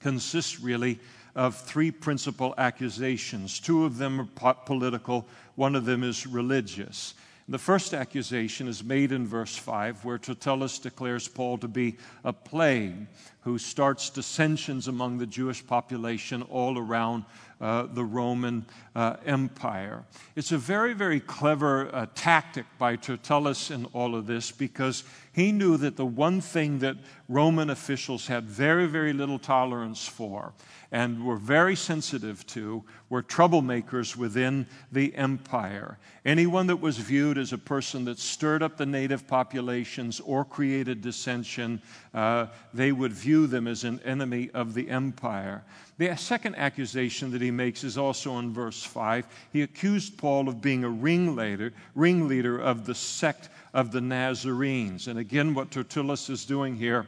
consists 0.00 0.60
really 0.60 0.98
of 1.34 1.56
three 1.56 1.90
principal 1.90 2.54
accusations. 2.58 3.58
Two 3.58 3.84
of 3.84 3.98
them 3.98 4.20
are 4.20 4.54
political, 4.54 5.26
one 5.56 5.74
of 5.74 5.84
them 5.84 6.02
is 6.02 6.26
religious. 6.26 7.14
The 7.46 7.58
first 7.58 7.92
accusation 7.92 8.68
is 8.68 8.82
made 8.82 9.12
in 9.12 9.26
verse 9.26 9.54
5, 9.54 10.04
where 10.04 10.16
Tertullus 10.16 10.78
declares 10.78 11.28
Paul 11.28 11.58
to 11.58 11.68
be 11.68 11.98
a 12.24 12.32
plague 12.32 13.06
who 13.44 13.58
starts 13.58 14.10
dissensions 14.10 14.88
among 14.88 15.18
the 15.18 15.26
Jewish 15.26 15.66
population 15.66 16.42
all 16.42 16.78
around 16.78 17.24
uh, 17.60 17.86
the 17.86 18.04
Roman 18.04 18.66
uh, 18.96 19.16
Empire. 19.24 20.04
It's 20.34 20.52
a 20.52 20.58
very, 20.58 20.92
very 20.92 21.20
clever 21.20 21.94
uh, 21.94 22.06
tactic 22.14 22.66
by 22.78 22.96
Tertullus 22.96 23.70
in 23.70 23.84
all 23.92 24.14
of 24.14 24.26
this 24.26 24.50
because 24.50 25.04
he 25.32 25.52
knew 25.52 25.76
that 25.78 25.96
the 25.96 26.06
one 26.06 26.40
thing 26.40 26.78
that 26.80 26.96
Roman 27.28 27.70
officials 27.70 28.26
had 28.26 28.44
very, 28.44 28.86
very 28.86 29.12
little 29.12 29.38
tolerance 29.38 30.06
for 30.06 30.52
and 30.92 31.24
were 31.24 31.36
very 31.36 31.74
sensitive 31.74 32.46
to 32.46 32.84
were 33.08 33.22
troublemakers 33.22 34.16
within 34.16 34.66
the 34.92 35.14
empire. 35.16 35.98
Anyone 36.24 36.68
that 36.68 36.76
was 36.76 36.98
viewed 36.98 37.36
as 37.36 37.52
a 37.52 37.58
person 37.58 38.04
that 38.04 38.18
stirred 38.18 38.62
up 38.62 38.76
the 38.76 38.86
native 38.86 39.26
populations 39.26 40.20
or 40.20 40.44
created 40.44 41.00
dissension, 41.00 41.82
uh, 42.14 42.46
they 42.72 42.92
would 42.92 43.12
view 43.12 43.46
them 43.46 43.66
as 43.66 43.84
an 43.84 44.00
enemy 44.04 44.50
of 44.54 44.74
the 44.74 44.88
empire. 44.88 45.64
The 45.98 46.14
second 46.16 46.56
accusation 46.56 47.32
that 47.32 47.42
he 47.42 47.50
makes 47.50 47.84
is 47.84 47.98
also 47.98 48.38
in 48.38 48.52
verse 48.52 48.82
5. 48.82 49.26
He 49.52 49.62
accused 49.62 50.16
Paul 50.16 50.48
of 50.48 50.60
being 50.60 50.84
a 50.84 50.88
ringleader, 50.88 51.72
ringleader 51.94 52.58
of 52.58 52.86
the 52.86 52.94
sect 52.94 53.48
of 53.72 53.92
the 53.92 54.00
Nazarenes. 54.00 55.08
And 55.08 55.18
again, 55.18 55.54
what 55.54 55.70
Tertullus 55.70 56.30
is 56.30 56.44
doing 56.44 56.76
here 56.76 57.06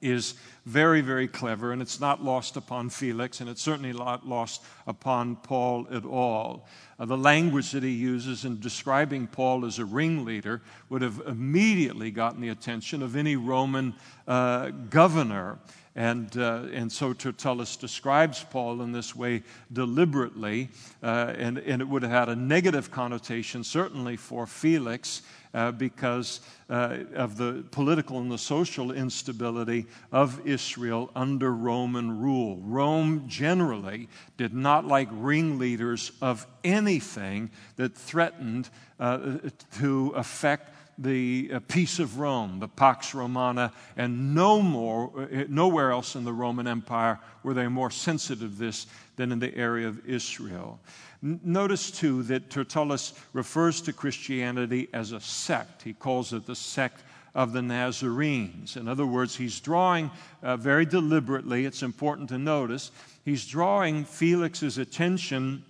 is 0.00 0.34
very, 0.64 1.00
very 1.00 1.28
clever, 1.28 1.72
and 1.72 1.80
it's 1.80 2.00
not 2.00 2.22
lost 2.22 2.56
upon 2.56 2.90
Felix, 2.90 3.40
and 3.40 3.48
it's 3.48 3.62
certainly 3.62 3.92
not 3.92 4.26
lost 4.26 4.62
upon 4.86 5.36
Paul 5.36 5.86
at 5.90 6.04
all. 6.04 6.66
Uh, 6.98 7.04
the 7.04 7.16
language 7.16 7.70
that 7.72 7.82
he 7.82 7.90
uses 7.90 8.44
in 8.44 8.58
describing 8.60 9.26
Paul 9.26 9.64
as 9.64 9.78
a 9.78 9.84
ringleader 9.84 10.62
would 10.88 11.02
have 11.02 11.22
immediately 11.26 12.10
gotten 12.10 12.40
the 12.40 12.48
attention 12.48 13.02
of 13.02 13.16
any 13.16 13.36
Roman 13.36 13.94
uh, 14.26 14.70
governor. 14.90 15.58
And, 15.94 16.36
uh, 16.36 16.64
and 16.72 16.92
so 16.92 17.14
Tertullus 17.14 17.76
describes 17.76 18.44
Paul 18.44 18.82
in 18.82 18.92
this 18.92 19.16
way 19.16 19.42
deliberately, 19.72 20.68
uh, 21.02 21.32
and, 21.38 21.56
and 21.58 21.80
it 21.80 21.88
would 21.88 22.02
have 22.02 22.10
had 22.10 22.28
a 22.28 22.36
negative 22.36 22.90
connotation, 22.90 23.64
certainly 23.64 24.16
for 24.16 24.46
Felix, 24.46 25.22
uh, 25.56 25.72
because 25.72 26.40
uh, 26.68 26.98
of 27.14 27.38
the 27.38 27.64
political 27.70 28.18
and 28.18 28.30
the 28.30 28.36
social 28.36 28.92
instability 28.92 29.86
of 30.12 30.46
Israel 30.46 31.10
under 31.16 31.50
Roman 31.50 32.20
rule. 32.20 32.58
Rome 32.58 33.24
generally 33.26 34.08
did 34.36 34.52
not 34.52 34.86
like 34.86 35.08
ringleaders 35.10 36.12
of 36.20 36.46
anything 36.62 37.50
that 37.76 37.94
threatened 37.94 38.68
uh, 39.00 39.38
to 39.78 40.10
affect 40.10 40.74
the 40.98 41.50
uh, 41.52 41.60
peace 41.68 41.98
of 41.98 42.18
Rome, 42.18 42.58
the 42.58 42.68
Pax 42.68 43.14
Romana, 43.14 43.72
and 43.96 44.34
no 44.34 44.60
more, 44.60 45.10
uh, 45.18 45.44
nowhere 45.48 45.90
else 45.90 46.16
in 46.16 46.24
the 46.24 46.32
Roman 46.32 46.66
Empire 46.66 47.18
were 47.42 47.54
they 47.54 47.68
more 47.68 47.90
sensitive 47.90 48.52
to 48.52 48.58
this 48.58 48.86
than 49.16 49.32
in 49.32 49.38
the 49.38 49.54
area 49.56 49.88
of 49.88 50.06
Israel. 50.06 50.78
Notice 51.22 51.90
too 51.90 52.22
that 52.24 52.50
Tertullus 52.50 53.14
refers 53.32 53.80
to 53.82 53.92
Christianity 53.92 54.88
as 54.92 55.12
a 55.12 55.20
sect. 55.20 55.82
He 55.82 55.92
calls 55.92 56.32
it 56.32 56.46
the 56.46 56.54
sect 56.54 57.02
of 57.34 57.52
the 57.52 57.62
Nazarenes. 57.62 58.76
In 58.76 58.88
other 58.88 59.06
words, 59.06 59.36
he's 59.36 59.60
drawing 59.60 60.10
uh, 60.42 60.56
very 60.56 60.86
deliberately, 60.86 61.66
it's 61.66 61.82
important 61.82 62.30
to 62.30 62.38
notice, 62.38 62.90
he's 63.24 63.46
drawing 63.46 64.04
Felix's 64.04 64.78
attention 64.78 65.62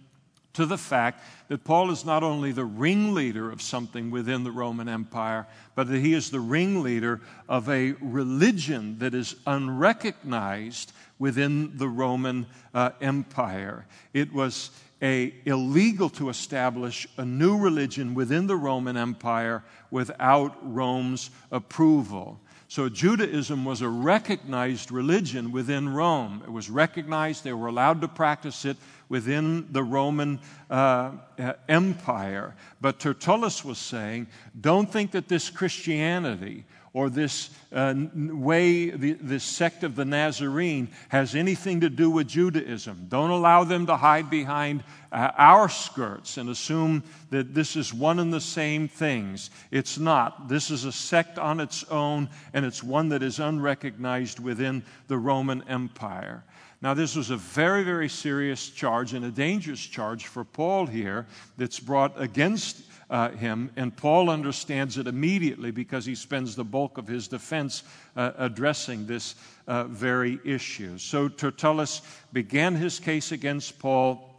to 0.57 0.65
the 0.65 0.79
fact 0.79 1.23
that 1.49 1.65
Paul 1.65 1.91
is 1.91 2.05
not 2.05 2.23
only 2.23 2.51
the 2.51 2.65
ringleader 2.65 3.51
of 3.51 3.61
something 3.61 4.11
within 4.11 4.43
the 4.43 4.51
Roman 4.51 4.89
Empire, 4.89 5.47
but 5.75 5.89
that 5.89 5.99
he 5.99 6.15
is 6.15 6.31
the 6.31 6.41
ringleader 6.41 7.21
of 7.49 7.69
a 7.69 7.93
religion 8.01 8.99
that 9.01 9.15
is 9.15 9.37
unrecognized 9.47 10.93
within 11.19 11.77
the 11.77 11.89
Roman 11.89 12.47
uh, 12.75 12.91
Empire. 13.01 13.87
It 14.13 14.33
was 14.33 14.71
a, 15.03 15.35
illegal 15.45 16.09
to 16.11 16.29
establish 16.29 17.07
a 17.17 17.25
new 17.25 17.59
religion 17.59 18.15
within 18.15 18.47
the 18.47 18.57
Roman 18.57 18.97
Empire 18.97 19.63
without 19.91 20.57
Rome's 20.63 21.31
approval. 21.51 22.41
So 22.69 22.89
Judaism 22.89 23.65
was 23.65 23.81
a 23.81 23.89
recognized 23.89 24.91
religion 24.91 25.53
within 25.53 25.89
Rome. 25.89 26.43
It 26.45 26.51
was 26.51 26.69
recognized, 26.69 27.45
they 27.45 27.53
were 27.53 27.69
allowed 27.69 28.01
to 28.01 28.09
practice 28.09 28.65
it 28.65 28.77
within 29.09 29.69
the 29.71 29.85
Roman 29.85 30.41
uh, 30.69 31.13
uh, 31.39 31.53
Empire. 31.69 32.57
But 32.81 32.99
Tertullus 32.99 33.65
was 33.65 33.79
saying, 33.79 34.27
don't 34.61 34.91
think 34.91 35.13
that 35.13 35.29
this 35.29 35.49
Christianity 35.49 36.65
or 36.97 37.11
this 37.11 37.51
uh, 37.75 37.95
way, 38.15 38.89
the, 38.89 39.13
this 39.21 39.45
sect 39.45 39.85
of 39.85 39.97
the 39.97 40.05
Nazarene, 40.07 40.89
has 41.11 41.35
anything 41.35 41.83
to 41.83 41.91
do 41.91 42.09
with 42.09 42.27
Judaism. 42.27 43.05
Don't 43.11 43.29
allow 43.29 43.65
them 43.65 43.85
to 43.85 43.99
hide 43.99 44.31
behind 44.31 44.83
uh, 45.13 45.31
our 45.37 45.69
skirts 45.69 46.39
and 46.39 46.49
assume 46.49 47.05
that 47.29 47.53
this 47.53 47.77
is 47.77 47.93
one 47.93 48.19
and 48.19 48.33
the 48.33 48.41
same 48.41 48.89
things. 48.89 49.51
It's 49.71 49.99
not. 49.99 50.49
This 50.49 50.71
is 50.71 50.87
a 50.87 50.93
sect 50.93 51.39
on 51.39 51.61
its 51.61 51.85
own, 51.91 52.31
and 52.55 52.65
it's 52.65 52.83
one 52.83 53.11
that 53.11 53.23
is 53.23 53.41
unrecognized 53.41 54.39
within 54.39 54.83
the 55.09 55.19
Roman 55.19 55.69
Empire. 55.69 56.45
Now, 56.81 56.95
this 56.95 57.15
was 57.15 57.29
a 57.29 57.37
very, 57.37 57.85
very 57.85 58.09
serious 58.09 58.71
charge 58.71 59.13
and 59.13 59.27
a 59.27 59.31
dangerous 59.31 59.85
charge 59.85 60.29
for 60.29 60.45
Paul 60.45 60.87
here 60.87 61.27
that's 61.59 61.79
brought 61.79 62.19
against 62.19 62.85
uh, 63.09 63.31
him, 63.31 63.71
and 63.77 63.97
Paul 63.97 64.31
understands 64.31 64.99
it 64.99 65.07
immediately 65.07 65.71
because 65.71 66.05
he 66.05 66.15
spends 66.15 66.57
the 66.57 66.65
bulk 66.65 66.99
of 66.99 67.07
his 67.07 67.29
defense 67.29 67.83
uh, 68.17 68.33
addressing 68.39 69.07
this 69.07 69.37
uh, 69.69 69.85
very 69.85 70.41
issue. 70.45 70.99
So 70.99 71.29
Tertullus 71.29 72.03
began 72.33 72.75
his 72.75 72.99
case 72.99 73.33
against 73.33 73.79
Paul 73.79 74.35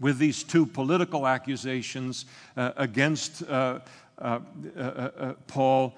with 0.00 0.18
these 0.18 0.42
two 0.42 0.66
political 0.66 1.26
accusations 1.26 2.26
uh, 2.56 2.72
against. 2.76 3.42
Uh, 3.42 3.80
uh, 4.16 4.38
uh, 4.76 4.80
uh, 4.80 5.32
Paul 5.48 5.92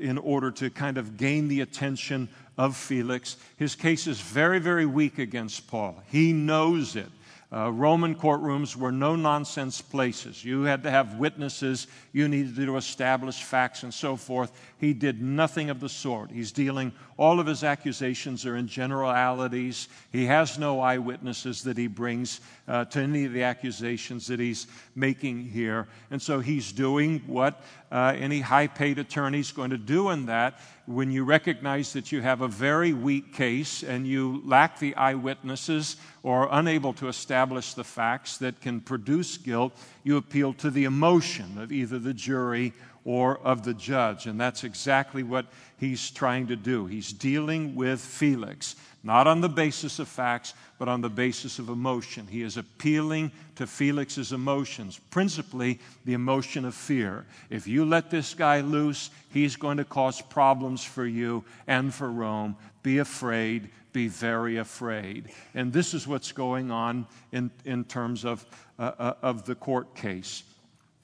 in 0.00 0.16
order 0.16 0.50
to 0.52 0.70
kind 0.70 0.96
of 0.96 1.18
gain 1.18 1.48
the 1.48 1.60
attention 1.60 2.30
of 2.56 2.74
Felix. 2.74 3.36
His 3.58 3.74
case 3.74 4.06
is 4.06 4.20
very, 4.20 4.58
very 4.58 4.86
weak 4.86 5.18
against 5.18 5.68
Paul. 5.68 6.02
He 6.10 6.32
knows 6.32 6.96
it. 6.96 7.10
Uh, 7.54 7.70
Roman 7.70 8.14
courtrooms 8.14 8.74
were 8.74 8.92
no 8.92 9.14
nonsense 9.14 9.82
places. 9.82 10.42
You 10.42 10.62
had 10.62 10.82
to 10.84 10.90
have 10.90 11.18
witnesses, 11.18 11.86
you 12.12 12.26
needed 12.26 12.56
to 12.56 12.76
establish 12.78 13.42
facts, 13.42 13.82
and 13.82 13.92
so 13.92 14.16
forth. 14.16 14.58
He 14.78 14.94
did 14.94 15.20
nothing 15.20 15.68
of 15.68 15.78
the 15.78 15.90
sort. 15.90 16.30
He's 16.30 16.50
dealing, 16.50 16.92
all 17.18 17.40
of 17.40 17.46
his 17.46 17.62
accusations 17.62 18.46
are 18.46 18.56
in 18.56 18.68
generalities. 18.68 19.88
He 20.10 20.24
has 20.24 20.58
no 20.58 20.80
eyewitnesses 20.80 21.62
that 21.64 21.76
he 21.76 21.88
brings 21.88 22.40
uh, 22.72 22.86
to 22.86 23.00
any 23.00 23.26
of 23.26 23.34
the 23.34 23.42
accusations 23.42 24.26
that 24.28 24.40
he's 24.40 24.66
making 24.94 25.44
here. 25.44 25.86
And 26.10 26.22
so 26.22 26.40
he's 26.40 26.72
doing 26.72 27.22
what 27.26 27.62
uh, 27.90 28.14
any 28.16 28.40
high 28.40 28.66
paid 28.66 28.98
attorney 28.98 29.40
is 29.40 29.52
going 29.52 29.68
to 29.70 29.76
do 29.76 30.08
in 30.08 30.24
that 30.26 30.58
when 30.86 31.10
you 31.10 31.22
recognize 31.22 31.92
that 31.92 32.10
you 32.10 32.22
have 32.22 32.40
a 32.40 32.48
very 32.48 32.94
weak 32.94 33.34
case 33.34 33.82
and 33.82 34.06
you 34.06 34.40
lack 34.46 34.78
the 34.78 34.96
eyewitnesses 34.96 35.96
or 36.22 36.48
unable 36.50 36.94
to 36.94 37.08
establish 37.08 37.74
the 37.74 37.84
facts 37.84 38.38
that 38.38 38.62
can 38.62 38.80
produce 38.80 39.36
guilt, 39.36 39.76
you 40.02 40.16
appeal 40.16 40.54
to 40.54 40.70
the 40.70 40.84
emotion 40.84 41.58
of 41.58 41.72
either 41.72 41.98
the 41.98 42.14
jury 42.14 42.72
or 43.04 43.38
of 43.40 43.64
the 43.64 43.74
judge. 43.74 44.26
And 44.26 44.40
that's 44.40 44.64
exactly 44.64 45.22
what 45.22 45.44
he's 45.78 46.10
trying 46.10 46.46
to 46.46 46.56
do. 46.56 46.86
He's 46.86 47.12
dealing 47.12 47.74
with 47.74 48.00
Felix, 48.00 48.76
not 49.04 49.26
on 49.26 49.40
the 49.40 49.48
basis 49.48 49.98
of 49.98 50.06
facts, 50.06 50.54
but 50.78 50.88
on 50.88 51.00
the 51.00 51.08
basis 51.08 51.58
of 51.58 51.68
emotion. 51.68 52.26
He 52.26 52.42
is 52.42 52.56
appealing 52.56 53.32
to 53.56 53.66
Felix's 53.66 54.32
emotions, 54.32 55.00
principally 55.10 55.80
the 56.04 56.12
emotion 56.12 56.64
of 56.64 56.74
fear. 56.74 57.26
If 57.50 57.66
you 57.66 57.84
let 57.84 58.10
this 58.10 58.34
guy 58.34 58.60
loose, 58.60 59.10
he's 59.32 59.56
going 59.56 59.78
to 59.78 59.84
cause 59.84 60.20
problems 60.20 60.84
for 60.84 61.04
you 61.04 61.44
and 61.66 61.92
for 61.92 62.10
Rome. 62.10 62.56
Be 62.82 62.98
afraid, 62.98 63.70
be 63.92 64.06
very 64.06 64.58
afraid. 64.58 65.30
And 65.54 65.72
this 65.72 65.94
is 65.94 66.06
what's 66.06 66.32
going 66.32 66.70
on 66.70 67.06
in, 67.32 67.50
in 67.64 67.84
terms 67.84 68.24
of, 68.24 68.46
uh, 68.78 68.92
uh 68.98 69.14
of 69.22 69.44
the 69.46 69.56
court 69.56 69.96
case. 69.96 70.44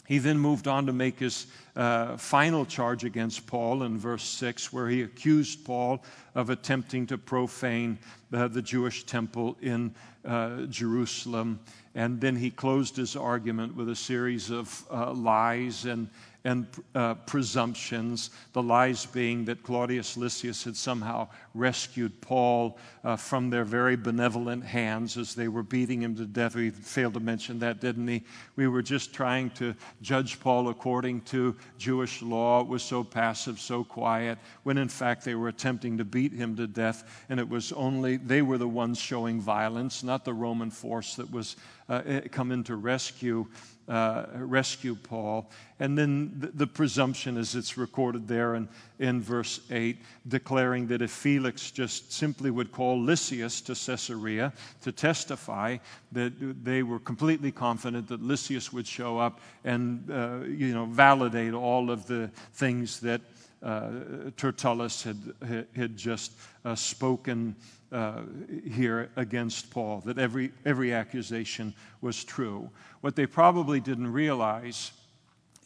He 0.09 0.16
then 0.16 0.38
moved 0.38 0.66
on 0.66 0.87
to 0.87 0.92
make 0.94 1.18
his 1.18 1.49
uh, 1.77 2.16
final 2.16 2.64
charge 2.64 3.05
against 3.05 3.47
Paul 3.47 3.83
in 3.83 3.99
verse 3.99 4.23
6, 4.25 4.73
where 4.73 4.88
he 4.88 5.03
accused 5.03 5.66
Paul 5.66 6.03
of 6.35 6.49
attempting 6.49 7.07
to 7.09 7.18
profane 7.18 7.99
uh, 8.33 8.49
the 8.49 8.62
Jewish 8.62 9.05
temple 9.05 9.59
in 9.61 9.94
uh, 10.25 10.62
Jerusalem. 10.62 11.61
And 11.94 12.23
then 12.23 12.37
he 12.37 12.51
closed 12.51 12.97
his 12.97 13.16
argument 13.16 13.77
with 13.77 13.90
a 13.90 13.94
series 13.94 14.49
of 14.49 14.83
uh, 14.90 15.12
lies 15.12 15.85
and 15.85 16.09
and 16.49 16.67
uh, 16.95 17.13
presumptions, 17.15 18.31
the 18.55 18.63
lies 18.63 19.05
being 19.05 19.45
that 19.45 19.63
Claudius 19.63 20.17
Lysias 20.17 20.65
had 20.65 20.75
somehow 20.75 21.29
rescued 21.53 22.19
Paul 22.23 22.79
uh, 23.05 23.17
from 23.17 23.51
their 23.51 23.65
very 23.65 23.97
benevolent 23.97 24.65
hands 24.65 25.19
as 25.19 25.35
they 25.35 25.49
were 25.49 25.63
beating 25.63 26.03
him 26.03 26.17
to 26.17 26.25
death. 26.25 26.55
We 26.55 26.71
failed 26.71 27.15
to 27.15 27.21
mention 27.21 27.59
that, 27.59 27.83
didn't 27.83 28.09
he? 28.09 28.25
We 28.57 28.67
were 28.67 28.81
just 28.81 29.13
trying 29.13 29.51
to 29.57 29.75
judge 30.01 30.41
Paul 30.41 30.71
according 30.71 31.21
to 31.23 31.55
Jewish 31.77 32.23
law. 32.23 32.63
It 32.63 32.67
was 32.67 32.83
so 32.83 33.05
passive, 33.05 33.61
so 33.61 33.85
quiet, 33.85 34.39
when 34.63 34.79
in 34.79 34.89
fact 34.89 35.27
they 35.27 35.35
were 35.35 35.49
attempting 35.49 35.99
to 35.99 36.05
beat 36.07 36.33
him 36.33 36.57
to 36.57 36.67
death, 36.67 37.27
and 37.29 37.39
it 37.39 37.49
was 37.49 37.73
only 37.73 38.17
they 38.17 38.41
were 38.41 38.57
the 38.57 38.67
ones 38.67 38.99
showing 38.99 39.39
violence, 39.39 40.03
not 40.03 40.25
the 40.25 40.33
Roman 40.33 40.71
force 40.71 41.15
that 41.17 41.31
was 41.31 41.57
uh, 41.91 42.01
eh, 42.07 42.21
come 42.21 42.53
in 42.53 42.65
to 42.65 42.77
rescue 42.77 43.47
uh, 43.88 44.27
rescue 44.35 44.94
Paul. 44.94 45.51
And 45.81 45.96
then 45.96 46.33
the, 46.38 46.46
the, 46.48 46.66
presumption, 46.66 47.37
as 47.37 47.55
it's 47.55 47.79
recorded 47.79 48.29
there 48.29 48.55
in, 48.55 48.68
in 48.98 49.22
verse 49.22 49.61
8, 49.70 49.96
declaring 50.27 50.88
that 50.88 51.01
if 51.03 51.11
Felix 51.11 51.70
just 51.70 52.12
simply 52.12 52.51
would 52.51 52.72
call 52.72 53.01
Lysias 53.01 53.61
to 53.62 53.74
Caesarea 53.74 54.53
to 54.83 54.92
testify, 54.92 55.79
that 56.12 56.33
they 56.64 56.83
were 56.83 56.98
completely 56.98 57.53
confident 57.53 58.09
that 58.09 58.22
Lysias 58.22 58.72
would 58.72 58.87
show 58.87 59.18
up 59.18 59.40
and 59.64 60.11
uh, 60.11 60.40
you 60.46 60.74
know, 60.74 60.87
validate 60.87 61.55
all 61.55 61.90
of 61.90 62.07
the 62.07 62.31
things 62.53 63.01
that 63.01 63.20
uh, 63.62 63.90
Tertullus 64.37 65.03
had, 65.03 65.66
had 65.74 65.96
just 65.96 66.33
uh, 66.64 66.74
spoken 66.74 67.57
uh, 67.92 68.22
here 68.70 69.11
against 69.16 69.70
Paul, 69.70 70.01
that 70.07 70.18
every, 70.18 70.53
every 70.64 70.92
accusation 70.92 71.74
was 72.01 72.24
true. 72.24 72.70
What 73.01 73.16
they 73.16 73.27
probably 73.27 73.81
didn't 73.81 74.12
realize 74.12 74.92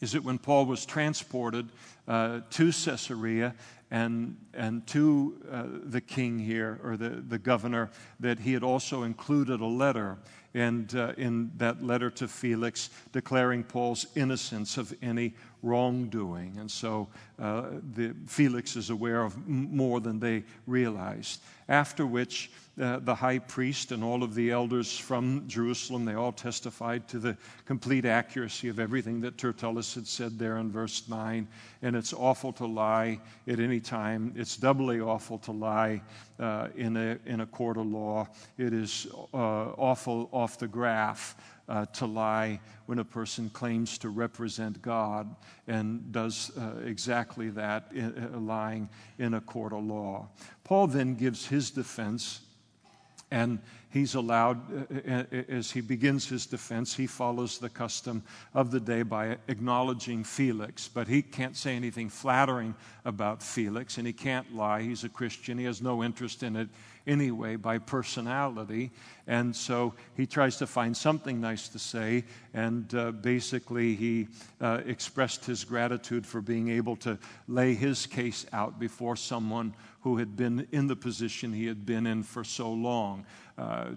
is 0.01 0.11
that 0.11 0.23
when 0.23 0.37
Paul 0.37 0.65
was 0.65 0.85
transported 0.85 1.69
uh, 2.07 2.41
to 2.49 2.71
Caesarea 2.71 3.55
and, 3.91 4.37
and 4.53 4.85
to 4.87 5.37
uh, 5.51 5.63
the 5.85 6.01
king 6.01 6.39
here, 6.39 6.79
or 6.83 6.97
the, 6.97 7.09
the 7.09 7.37
governor, 7.37 7.91
that 8.19 8.39
he 8.39 8.53
had 8.53 8.63
also 8.63 9.03
included 9.03 9.61
a 9.61 9.65
letter 9.65 10.17
and 10.53 10.95
uh, 10.95 11.13
in 11.17 11.51
that 11.57 11.83
letter 11.83 12.09
to 12.11 12.27
Felix 12.27 12.89
declaring 13.11 13.63
Paul's 13.63 14.05
innocence 14.15 14.77
of 14.77 14.93
any 15.01 15.33
wrongdoing. 15.63 16.57
And 16.59 16.69
so 16.69 17.07
uh, 17.39 17.63
the, 17.95 18.15
Felix 18.27 18.75
is 18.75 18.89
aware 18.89 19.23
of 19.23 19.47
more 19.47 19.99
than 19.99 20.19
they 20.19 20.43
realized. 20.67 21.41
After 21.69 22.05
which, 22.05 22.51
uh, 22.81 22.99
the 22.99 23.13
high 23.13 23.37
priest 23.37 23.91
and 23.91 24.03
all 24.03 24.23
of 24.23 24.33
the 24.33 24.49
elders 24.49 24.97
from 24.97 25.47
Jerusalem, 25.47 26.05
they 26.05 26.15
all 26.15 26.31
testified 26.31 27.07
to 27.09 27.19
the 27.19 27.37
complete 27.65 28.05
accuracy 28.05 28.67
of 28.67 28.79
everything 28.79 29.21
that 29.21 29.37
Tertullus 29.37 29.93
had 29.93 30.07
said 30.07 30.39
there 30.39 30.57
in 30.57 30.71
verse 30.71 31.07
9. 31.07 31.47
And 31.83 31.95
it's 31.95 32.13
awful 32.13 32.51
to 32.53 32.65
lie 32.65 33.19
at 33.47 33.59
any 33.59 33.79
time. 33.79 34.33
It's 34.35 34.57
doubly 34.57 34.99
awful 34.99 35.37
to 35.39 35.51
lie 35.51 36.01
uh, 36.39 36.69
in, 36.75 36.97
a, 36.97 37.19
in 37.25 37.41
a 37.41 37.45
court 37.45 37.77
of 37.77 37.85
law. 37.85 38.27
It 38.57 38.73
is 38.73 39.05
uh, 39.33 39.37
awful 39.37 40.29
off 40.31 40.57
the 40.57 40.67
graph 40.67 41.35
uh, 41.69 41.85
to 41.87 42.05
lie 42.05 42.59
when 42.85 42.99
a 42.99 43.05
person 43.05 43.49
claims 43.49 43.97
to 43.99 44.09
represent 44.09 44.81
God 44.81 45.33
and 45.67 46.11
does 46.11 46.51
uh, 46.57 46.81
exactly 46.85 47.49
that, 47.51 47.91
in, 47.93 48.29
uh, 48.33 48.37
lying 48.39 48.89
in 49.19 49.35
a 49.35 49.41
court 49.41 49.73
of 49.73 49.83
law. 49.83 50.27
Paul 50.63 50.87
then 50.87 51.15
gives 51.15 51.47
his 51.47 51.71
defense, 51.71 52.41
and 53.31 53.59
he's 53.89 54.15
allowed, 54.15 54.59
uh, 54.91 55.09
uh, 55.09 55.41
as 55.47 55.71
he 55.71 55.79
begins 55.79 56.27
his 56.27 56.45
defense, 56.45 56.93
he 56.93 57.07
follows 57.07 57.57
the 57.57 57.69
custom 57.69 58.23
of 58.53 58.71
the 58.71 58.79
day 58.79 59.03
by 59.03 59.37
acknowledging 59.47 60.23
Felix. 60.23 60.89
But 60.89 61.07
he 61.07 61.21
can't 61.21 61.55
say 61.55 61.75
anything 61.75 62.09
flattering 62.09 62.75
about 63.05 63.41
Felix, 63.41 63.97
and 63.97 64.05
he 64.05 64.13
can't 64.13 64.53
lie. 64.53 64.81
He's 64.81 65.05
a 65.05 65.09
Christian, 65.09 65.57
he 65.57 65.65
has 65.65 65.81
no 65.81 66.03
interest 66.03 66.43
in 66.43 66.57
it 66.57 66.67
anyway 67.07 67.55
by 67.55 67.77
personality. 67.77 68.91
And 69.27 69.55
so 69.55 69.93
he 70.15 70.25
tries 70.25 70.57
to 70.57 70.67
find 70.67 70.95
something 70.95 71.39
nice 71.39 71.67
to 71.69 71.79
say. 71.79 72.23
And 72.53 72.93
uh, 72.93 73.11
basically, 73.11 73.95
he 73.95 74.27
uh, 74.61 74.81
expressed 74.85 75.45
his 75.45 75.63
gratitude 75.63 76.25
for 76.25 76.41
being 76.41 76.69
able 76.69 76.95
to 76.97 77.17
lay 77.47 77.73
his 77.73 78.05
case 78.05 78.45
out 78.53 78.79
before 78.79 79.15
someone 79.15 79.73
who 80.01 80.17
had 80.17 80.35
been 80.35 80.67
in 80.71 80.87
the 80.87 80.95
position 80.95 81.53
he 81.53 81.65
had 81.65 81.85
been 81.85 82.05
in 82.05 82.23
for 82.23 82.43
so 82.43 82.71
long. 82.71 83.25
Uh, 83.57 83.91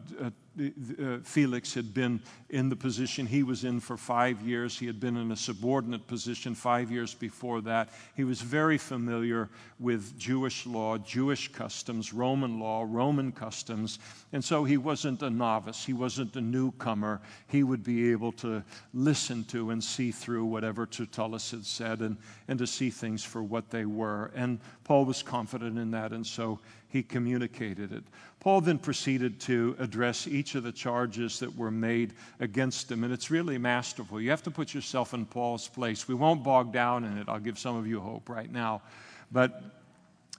uh 0.59 1.19
Felix 1.23 1.75
had 1.75 1.93
been 1.93 2.21
in 2.49 2.69
the 2.69 2.77
position 2.77 3.27
he 3.27 3.43
was 3.43 3.65
in 3.65 3.81
for 3.81 3.97
five 3.97 4.41
years. 4.41 4.79
He 4.79 4.87
had 4.87 5.01
been 5.01 5.17
in 5.17 5.33
a 5.33 5.37
subordinate 5.37 6.07
position 6.07 6.55
five 6.55 6.91
years 6.91 7.15
before 7.15 7.61
that. 7.63 7.91
He 8.15 8.25
was 8.25 8.41
very 8.41 8.79
familiar 8.79 9.49
with 9.79 10.19
Jewish 10.19 10.67
law, 10.67 10.99
Jewish 10.99 11.53
customs, 11.53 12.13
Roman 12.13 12.59
law, 12.59 12.87
Roman 12.89 13.33
customs. 13.33 13.99
And 14.33 14.45
so 14.45 14.65
he 14.65 14.77
wasn't 14.77 15.23
a 15.23 15.31
novice, 15.31 15.85
he 15.85 15.93
wasn't 15.93 16.37
a 16.37 16.41
newcomer. 16.41 17.21
He 17.49 17.63
would 17.63 17.83
be 17.83 18.11
able 18.13 18.33
to 18.33 18.63
listen 18.95 19.45
to 19.45 19.71
and 19.71 19.83
see 19.83 20.11
through 20.11 20.47
whatever 20.47 20.87
Tertullus 20.87 21.51
had 21.51 21.65
said 21.67 22.01
and, 22.01 22.17
and 22.49 22.59
to 22.59 22.67
see 22.67 22.91
things 22.91 23.25
for 23.25 23.43
what 23.43 23.71
they 23.71 23.85
were. 23.85 24.31
And 24.35 24.61
Paul 24.85 25.05
was 25.05 25.23
confident 25.23 25.79
in 25.79 25.91
that, 25.91 26.13
and 26.13 26.27
so 26.27 26.61
he 26.97 27.03
communicated 27.03 27.93
it. 27.93 28.03
Paul 28.41 28.63
then 28.63 28.79
proceeded 28.79 29.39
to 29.41 29.77
address 29.79 30.27
each 30.27 30.55
of 30.55 30.63
the 30.63 30.73
charges 30.73 31.39
that 31.41 31.55
were 31.55 31.71
made 31.71 32.15
against 32.41 32.91
him, 32.91 33.05
and 33.05 33.13
it's 33.13 33.31
really 33.31 33.59
masterful. 33.59 34.21
You 34.21 34.31
have 34.31 34.43
to 34.45 34.51
put 34.51 34.73
yourself 34.73 35.13
in 35.13 35.27
Paul's 35.27 35.69
place. 35.69 36.09
We 36.09 36.15
won't 36.15 36.43
bog 36.43 36.73
down 36.73 37.05
in 37.05 37.19
it. 37.19 37.29
I'll 37.29 37.39
give 37.39 37.59
some 37.59 37.77
of 37.77 37.87
you 37.87 38.01
hope 38.01 38.29
right 38.29 38.51
now. 38.51 38.83
But 39.31 39.63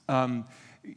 um, 0.09 0.45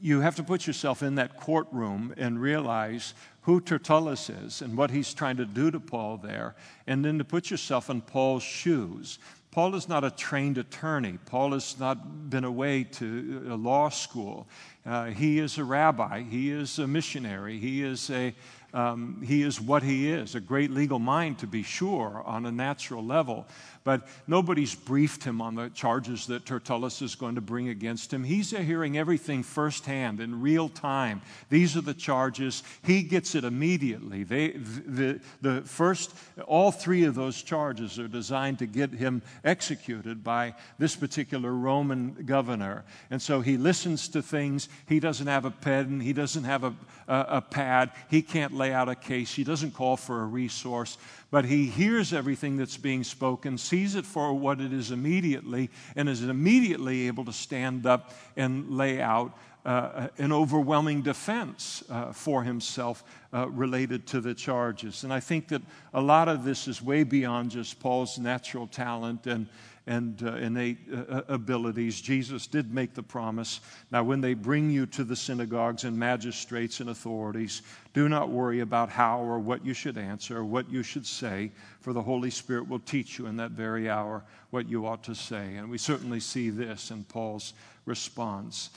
you 0.01 0.20
have 0.20 0.37
to 0.37 0.42
put 0.42 0.66
yourself 0.66 1.03
in 1.03 1.16
that 1.16 1.37
courtroom 1.37 2.14
and 2.16 2.40
realize 2.40 3.12
who 3.42 3.61
Tertullus 3.61 4.31
is 4.31 4.62
and 4.62 4.77
what 4.77 4.90
he's 4.90 5.12
trying 5.12 5.37
to 5.38 5.44
do 5.44 5.70
to 5.70 5.81
Paul 5.81 6.16
there, 6.16 6.55
and 6.87 7.05
then 7.05 7.18
to 7.18 7.25
put 7.25 7.51
yourself 7.51 7.90
in 7.90 8.01
Paul's 8.01 8.42
shoes. 8.42 9.18
Paul 9.51 9.75
is 9.75 9.88
not 9.88 10.05
a 10.05 10.12
trained 10.12 10.59
attorney. 10.59 11.18
Paul 11.27 11.53
has 11.53 11.79
not 11.81 12.31
been 12.31 12.44
away 12.44 12.85
to 12.85 13.49
a 13.51 13.57
law 13.57 13.88
school. 13.88 14.46
Uh, 14.87 15.07
he 15.07 15.38
is 15.38 15.59
a 15.59 15.64
rabbi, 15.64 16.23
he 16.23 16.51
is 16.51 16.79
a 16.79 16.87
missionary, 16.87 17.59
he 17.59 17.83
is 17.83 18.11
a 18.11 18.35
um, 18.73 19.21
he 19.27 19.43
is 19.43 19.61
what 19.61 19.83
he 19.83 20.11
is 20.11 20.37
a 20.37 20.40
great 20.40 20.71
legal 20.71 21.01
mind, 21.01 21.38
to 21.40 21.47
be 21.47 21.62
sure, 21.62 22.23
on 22.25 22.47
a 22.47 22.53
natural 22.53 23.05
level. 23.05 23.47
But 23.83 24.07
nobody's 24.27 24.75
briefed 24.75 25.25
him 25.25 25.40
on 25.40 25.55
the 25.55 25.71
charges 25.71 26.27
that 26.27 26.45
Tertullus 26.45 27.01
is 27.01 27.14
going 27.14 27.37
to 27.37 27.40
bring 27.40 27.69
against 27.69 28.12
him. 28.12 28.25
He's 28.25 28.51
hearing 28.51 28.99
everything 28.99 29.43
firsthand 29.43 30.21
in 30.21 30.40
real 30.40 30.69
time. 30.69 31.23
These 31.49 31.77
are 31.77 31.81
the 31.81 31.95
charges. 31.95 32.62
He 32.85 33.03
gets 33.03 33.35
it 33.35 33.45
immediately. 33.45 34.23
They, 34.23 34.51
the, 34.51 35.21
the 35.40 35.62
first, 35.62 36.14
all 36.47 36.71
three 36.71 37.05
of 37.05 37.14
those 37.14 37.43
charges 37.43 37.99
are 37.99 38.09
designed 38.09 38.59
to 38.59 38.66
get 38.66 38.90
him 38.90 39.23
executed 39.45 40.23
by 40.23 40.55
this 40.79 40.95
particular 40.95 41.53
Roman 41.53 42.16
governor. 42.27 42.85
And 43.11 43.23
so 43.23 43.40
he 43.40 43.57
listens 43.57 44.09
to 44.09 44.21
things. 44.21 44.69
He 44.87 45.01
doesn't 45.01 45.27
have 45.27 45.47
a 45.47 45.51
pen, 45.51 46.01
he 46.01 46.12
doesn't 46.12 46.45
have 46.45 46.64
a, 46.64 46.75
a, 47.09 47.27
a 47.29 47.40
pad, 47.40 47.93
he 48.11 48.21
can't 48.21 48.53
lay 48.53 48.73
out 48.73 48.88
a 48.88 48.95
case, 48.95 49.33
he 49.33 49.45
doesn't 49.45 49.73
call 49.73 49.97
for 49.97 50.23
a 50.23 50.27
resource, 50.27 50.99
but 51.31 51.45
he 51.45 51.66
hears 51.66 52.12
everything 52.12 52.57
that's 52.57 52.77
being 52.77 53.05
spoken, 53.05 53.57
sees 53.57 53.95
it 53.95 54.05
for 54.05 54.35
what 54.35 54.61
it 54.61 54.73
is 54.73 54.90
immediately, 54.90 55.71
and 55.97 56.09
is 56.09 56.23
immediately 56.23 57.07
able 57.07 57.25
to 57.25 57.33
stand 57.33 57.87
up 57.87 58.12
and 58.37 58.71
lay 58.71 59.01
out 59.01 59.37
uh, 59.64 60.09
an 60.19 60.33
overwhelming 60.33 61.03
defense 61.03 61.85
uh, 61.90 62.12
for 62.12 62.43
himself 62.43 63.05
uh, 63.33 63.49
related 63.51 64.07
to 64.07 64.21
the 64.21 64.35
charges. 64.35 65.05
And 65.05 65.12
I 65.12 65.21
think 65.21 65.49
that 65.49 65.62
a 65.93 66.01
lot 66.01 66.29
of 66.29 66.45
this 66.45 66.66
is 66.66 66.83
way 66.83 67.05
beyond 67.05 67.51
just 67.51 67.79
Paul's 67.79 68.19
natural 68.19 68.66
talent 68.66 69.27
and 69.27 69.47
and 69.87 70.23
uh, 70.23 70.35
innate 70.35 70.79
uh, 70.93 71.01
uh, 71.11 71.23
abilities. 71.29 72.01
Jesus 72.01 72.47
did 72.47 72.73
make 72.73 72.95
the 72.95 73.03
promise. 73.03 73.61
Now, 73.90 74.03
when 74.03 74.21
they 74.21 74.35
bring 74.35 74.71
you 74.71 74.87
to 74.87 75.05
the 75.05 75.16
synagogues 75.16 75.85
and 75.85 75.99
magistrates 75.99 76.81
and 76.81 76.90
authorities, 76.90 77.62
do 77.95 78.09
not 78.09 78.29
worry 78.29 78.61
about 78.61 78.90
how 78.90 79.21
or 79.21 79.38
what 79.38 79.64
you 79.64 79.75
should 79.75 79.99
answer 79.99 80.38
or 80.38 80.45
what 80.45 80.71
you 80.71 80.83
should 80.83 81.07
say, 81.07 81.51
for 81.81 81.93
the 81.93 82.03
Holy 82.03 82.31
Spirit 82.31 82.69
will 82.69 82.81
teach 82.81 83.19
you 83.19 83.27
in 83.27 83.37
that 83.38 83.53
very 83.53 83.88
hour 83.88 84.23
what 84.51 84.69
you 84.69 84.87
ought 84.87 85.03
to 85.05 85.14
say. 85.14 85.57
And 85.57 85.71
we 85.71 85.79
certainly 85.79 86.21
see 86.21 86.51
this 86.51 86.90
in 86.90 87.05
Paul's 87.05 87.55
response. 87.87 88.71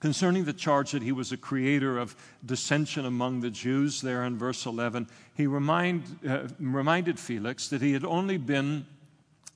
Concerning 0.00 0.44
the 0.44 0.52
charge 0.52 0.90
that 0.90 1.02
he 1.02 1.12
was 1.12 1.32
a 1.32 1.36
creator 1.36 1.98
of 1.98 2.14
dissension 2.44 3.06
among 3.06 3.40
the 3.40 3.50
Jews, 3.50 4.02
there 4.02 4.24
in 4.24 4.36
verse 4.36 4.66
11, 4.66 5.08
he 5.34 5.46
remind, 5.46 6.18
uh, 6.28 6.48
reminded 6.60 7.18
Felix 7.18 7.68
that 7.68 7.80
he 7.80 7.92
had 7.92 8.04
only 8.04 8.36
been 8.36 8.86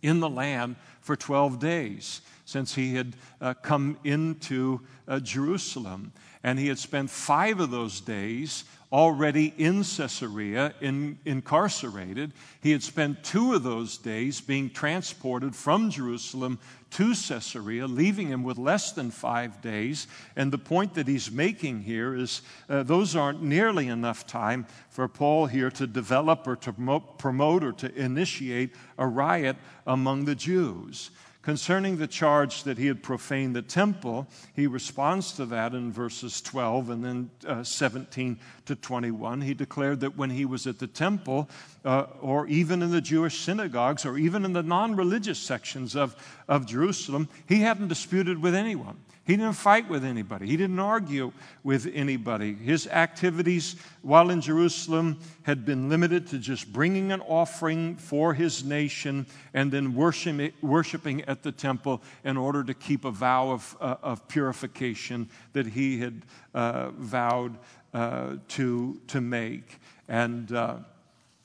in 0.03 0.21
the 0.21 0.29
land 0.29 0.77
for 1.01 1.17
12 1.17 1.59
days 1.59 2.21
since 2.45 2.75
he 2.75 2.95
had 2.95 3.15
uh, 3.41 3.55
come 3.55 3.99
into 4.05 4.81
uh, 5.07 5.21
Jerusalem. 5.21 6.13
And 6.43 6.59
he 6.59 6.69
had 6.69 6.79
spent 6.79 7.11
five 7.11 7.61
of 7.61 7.71
those 7.71 8.01
days 8.01 8.65
already 8.93 9.55
in 9.57 9.85
Caesarea, 9.85 10.75
in, 10.81 11.19
incarcerated. 11.25 12.33
He 12.61 12.73
had 12.73 12.83
spent 12.83 13.23
two 13.23 13.55
of 13.55 13.63
those 13.63 13.97
days 13.97 14.41
being 14.41 14.69
transported 14.71 15.55
from 15.55 15.91
Jerusalem 15.91 16.59
to 16.91 17.15
Caesarea, 17.15 17.87
leaving 17.87 18.29
him 18.29 18.43
with 18.43 18.59
less 18.59 18.91
than 18.91 19.13
five 19.13 19.61
days. 19.61 20.09
And 20.35 20.53
the 20.53 20.59
point 20.59 20.95
that 20.95 21.07
he's 21.07 21.31
making 21.31 21.83
here 21.83 22.17
is 22.17 22.43
uh, 22.69 22.83
those 22.83 23.15
aren't 23.15 23.43
nearly 23.43 23.87
enough 23.87 24.27
time 24.27 24.67
for 24.89 25.07
Paul 25.07 25.47
here 25.47 25.71
to 25.71 25.87
develop 25.87 26.49
or 26.49 26.57
to 26.57 26.73
promote 27.17 27.63
or 27.63 27.73
to 27.73 27.95
initiate 27.95 28.75
a 28.99 29.07
riot 29.07 29.57
among 29.87 30.25
the 30.25 30.35
Jews. 30.35 31.11
Concerning 31.43 31.97
the 31.97 32.07
charge 32.07 32.65
that 32.65 32.77
he 32.77 32.87
had 32.87 33.03
profaned 33.03 33.57
the 33.57 33.63
temple, 33.63 34.29
he 34.55 34.67
responds 34.67 35.33
to 35.33 35.47
that 35.47 35.73
in 35.73 35.91
verses 35.91 36.43
12 36.43 36.91
and 36.91 37.03
then 37.03 37.31
uh, 37.47 37.63
17 37.63 38.39
to 38.67 38.75
21. 38.75 39.41
He 39.41 39.55
declared 39.55 40.01
that 40.01 40.19
when 40.19 40.29
he 40.29 40.45
was 40.45 40.67
at 40.67 40.79
the 40.79 40.87
temple, 40.87 41.49
uh, 41.83 42.07
or 42.21 42.47
even 42.47 42.83
in 42.83 42.91
the 42.91 43.01
Jewish 43.01 43.41
synagogues, 43.41 44.05
or 44.05 44.19
even 44.19 44.45
in 44.45 44.53
the 44.53 44.63
non 44.63 44.97
religious 44.97 45.39
sections 45.39 45.97
of, 45.97 46.15
of 46.47 46.67
Jerusalem, 46.67 47.27
he 47.49 47.61
hadn't 47.61 47.89
disputed 47.89 48.43
with 48.43 48.55
anyone. 48.55 48.99
He 49.25 49.37
didn't 49.37 49.53
fight 49.53 49.89
with 49.89 50.05
anybody. 50.05 50.47
He 50.47 50.57
didn't 50.57 50.79
argue 50.79 51.33
with 51.63 51.89
anybody. 51.95 52.55
His 52.55 52.87
activities 52.87 53.77
while 54.03 54.31
in 54.31 54.41
Jerusalem 54.41 55.19
had 55.43 55.65
been 55.65 55.89
limited 55.89 56.27
to 56.29 56.39
just 56.39 56.73
bringing 56.73 57.13
an 57.13 57.21
offering 57.21 57.97
for 57.97 58.35
his 58.35 58.65
nation 58.65 59.27
and 59.55 59.71
then 59.71 59.95
worshiping 59.95 61.23
at 61.23 61.43
the 61.43 61.53
temple 61.53 62.03
in 62.25 62.37
order 62.37 62.65
to 62.65 62.75
keep 62.75 63.05
a 63.05 63.11
vow 63.11 63.51
of, 63.51 63.77
uh, 63.81 63.97
of 64.03 64.27
purification 64.27 65.29
that 65.53 65.67
he 65.67 66.01
had 66.01 66.23
uh, 66.55 66.91
vowed 66.91 67.57
uh, 67.93 68.37
to, 68.49 69.01
to 69.09 69.21
make. 69.21 69.81
And, 70.09 70.51
uh, 70.51 70.77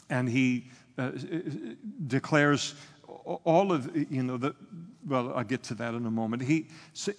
and 0.09 0.29
he 0.29 0.71
uh, 0.97 1.11
declares 2.07 2.73
all 3.43 3.71
of, 3.71 3.95
you 3.95 4.23
know, 4.23 4.38
the, 4.38 4.55
well, 5.07 5.33
I'll 5.35 5.43
get 5.43 5.63
to 5.63 5.75
that 5.75 5.93
in 5.93 6.05
a 6.05 6.11
moment. 6.11 6.43
He, 6.43 6.67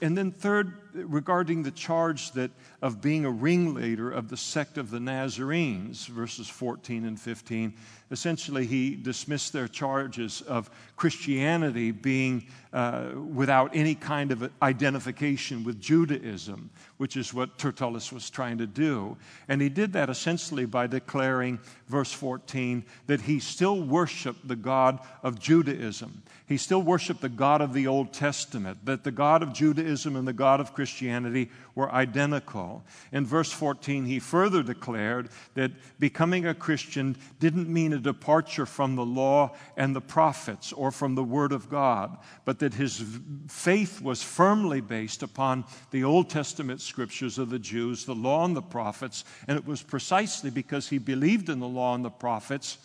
and 0.01 0.17
then, 0.17 0.33
third, 0.33 0.86
regarding 0.97 1.63
the 1.63 1.71
charge 1.71 2.33
that 2.33 2.51
of 2.83 3.01
being 3.01 3.25
a 3.25 3.31
ringleader 3.31 4.11
of 4.11 4.29
the 4.29 4.37
sect 4.37 4.79
of 4.79 4.91
the 4.91 5.01
Nazarenes, 5.01 6.07
verses 6.07 6.49
14 6.49 7.05
and 7.05 7.19
15, 7.21 7.75
essentially 8.11 8.67
he 8.67 8.95
dismissed 8.95 9.53
their 9.53 9.69
charges 9.69 10.43
of 10.43 10.71
Christianity 10.97 11.91
being 11.91 12.47
uh, 12.73 13.11
without 13.33 13.75
any 13.75 13.95
kind 13.95 14.31
of 14.31 14.51
identification 14.63 15.65
with 15.65 15.81
Judaism, 15.81 16.71
which 16.99 17.17
is 17.17 17.33
what 17.33 17.59
Tertullus 17.59 18.13
was 18.13 18.29
trying 18.31 18.59
to 18.59 18.67
do. 18.67 19.17
And 19.49 19.61
he 19.61 19.69
did 19.69 19.93
that 19.95 20.11
essentially 20.11 20.67
by 20.67 20.87
declaring, 20.87 21.59
verse 21.89 22.13
14, 22.13 22.85
that 23.07 23.23
he 23.23 23.41
still 23.41 23.81
worshiped 23.81 24.47
the 24.47 24.57
God 24.57 25.01
of 25.23 25.41
Judaism. 25.41 26.23
He 26.47 26.59
still 26.59 26.83
worshiped 26.83 27.23
the 27.23 27.29
God 27.29 27.61
of 27.61 27.73
the 27.73 27.87
Old 27.87 28.13
Testament, 28.13 28.85
that 28.85 29.05
the 29.05 29.11
God 29.11 29.43
of 29.43 29.53
Judaism 29.53 30.15
and 30.15 30.29
the 30.29 30.33
God 30.33 30.61
of 30.61 30.75
Christianity 30.75 30.86
Christianity 30.87 31.51
were 31.75 31.93
identical. 31.93 32.85
In 33.11 33.27
verse 33.27 33.51
14, 33.51 34.05
he 34.05 34.21
further 34.21 34.63
declared 34.63 35.31
that 35.55 35.73
becoming 35.99 36.47
a 36.47 36.55
Christian 36.55 37.17
didn't 37.41 37.69
mean 37.69 37.93
a 37.93 37.99
departure 37.99 38.67
from 38.67 38.95
the 38.95 39.05
law 39.05 39.57
and 39.77 39.97
the 39.97 40.01
prophets 40.01 40.73
or 40.73 40.93
from 40.93 41.17
the 41.17 41.25
Word 41.25 41.51
of 41.51 41.69
God, 41.69 42.17
but 42.45 42.61
that 42.61 42.75
his 42.75 43.05
faith 43.49 44.01
was 44.01 44.23
firmly 44.23 44.81
based 44.81 45.25
upon 45.25 45.65
the 45.91 46.05
Old 46.05 46.31
Testament 46.31 46.81
scriptures 46.81 47.37
of 47.37 47.51
the 47.51 47.59
Jews, 47.59 48.05
the 48.05 48.15
law 48.15 48.45
and 48.45 48.55
the 48.55 48.63
prophets, 48.63 49.25
and 49.49 49.59
it 49.59 49.67
was 49.67 49.83
precisely 49.83 50.51
because 50.51 50.89
he 50.89 50.99
believed 50.99 51.49
in 51.49 51.59
the 51.59 51.67
law 51.67 51.97
and 51.97 52.05
the 52.05 52.11
prophets 52.11 52.79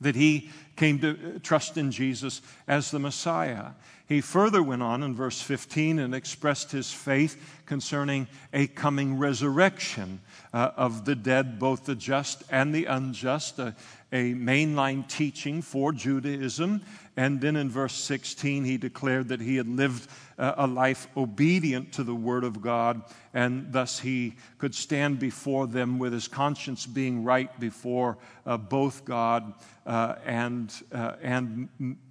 that 0.00 0.14
he 0.14 0.50
came 0.76 0.98
to 1.00 1.38
trust 1.40 1.76
in 1.76 1.90
Jesus 1.90 2.42
as 2.66 2.90
the 2.90 2.98
Messiah. 2.98 3.70
He 4.06 4.20
further 4.20 4.62
went 4.62 4.82
on 4.82 5.02
in 5.02 5.14
verse 5.14 5.40
15 5.40 5.98
and 5.98 6.14
expressed 6.14 6.70
his 6.70 6.92
faith 6.92 7.62
concerning 7.64 8.28
a 8.52 8.66
coming 8.66 9.18
resurrection 9.18 10.20
uh, 10.52 10.72
of 10.76 11.06
the 11.06 11.14
dead, 11.14 11.58
both 11.58 11.86
the 11.86 11.94
just 11.94 12.44
and 12.50 12.74
the 12.74 12.84
unjust, 12.84 13.58
a, 13.58 13.74
a 14.12 14.34
mainline 14.34 15.08
teaching 15.08 15.62
for 15.62 15.90
Judaism. 15.90 16.82
And 17.16 17.40
then 17.40 17.56
in 17.56 17.70
verse 17.70 17.94
16, 17.94 18.64
he 18.64 18.76
declared 18.76 19.28
that 19.28 19.40
he 19.40 19.56
had 19.56 19.68
lived 19.68 20.06
uh, 20.06 20.12
a 20.38 20.66
life 20.66 21.08
obedient 21.16 21.92
to 21.92 22.04
the 22.04 22.14
Word 22.14 22.44
of 22.44 22.60
God, 22.60 23.02
and 23.32 23.72
thus 23.72 23.98
he 23.98 24.34
could 24.58 24.74
stand 24.74 25.18
before 25.18 25.66
them 25.66 25.98
with 25.98 26.12
his 26.12 26.28
conscience 26.28 26.86
being 26.86 27.24
right 27.24 27.58
before 27.60 28.18
uh, 28.46 28.56
both 28.56 29.04
God 29.04 29.54
uh, 29.86 30.14
and, 30.24 30.72
uh, 30.92 31.16
and 31.22 31.68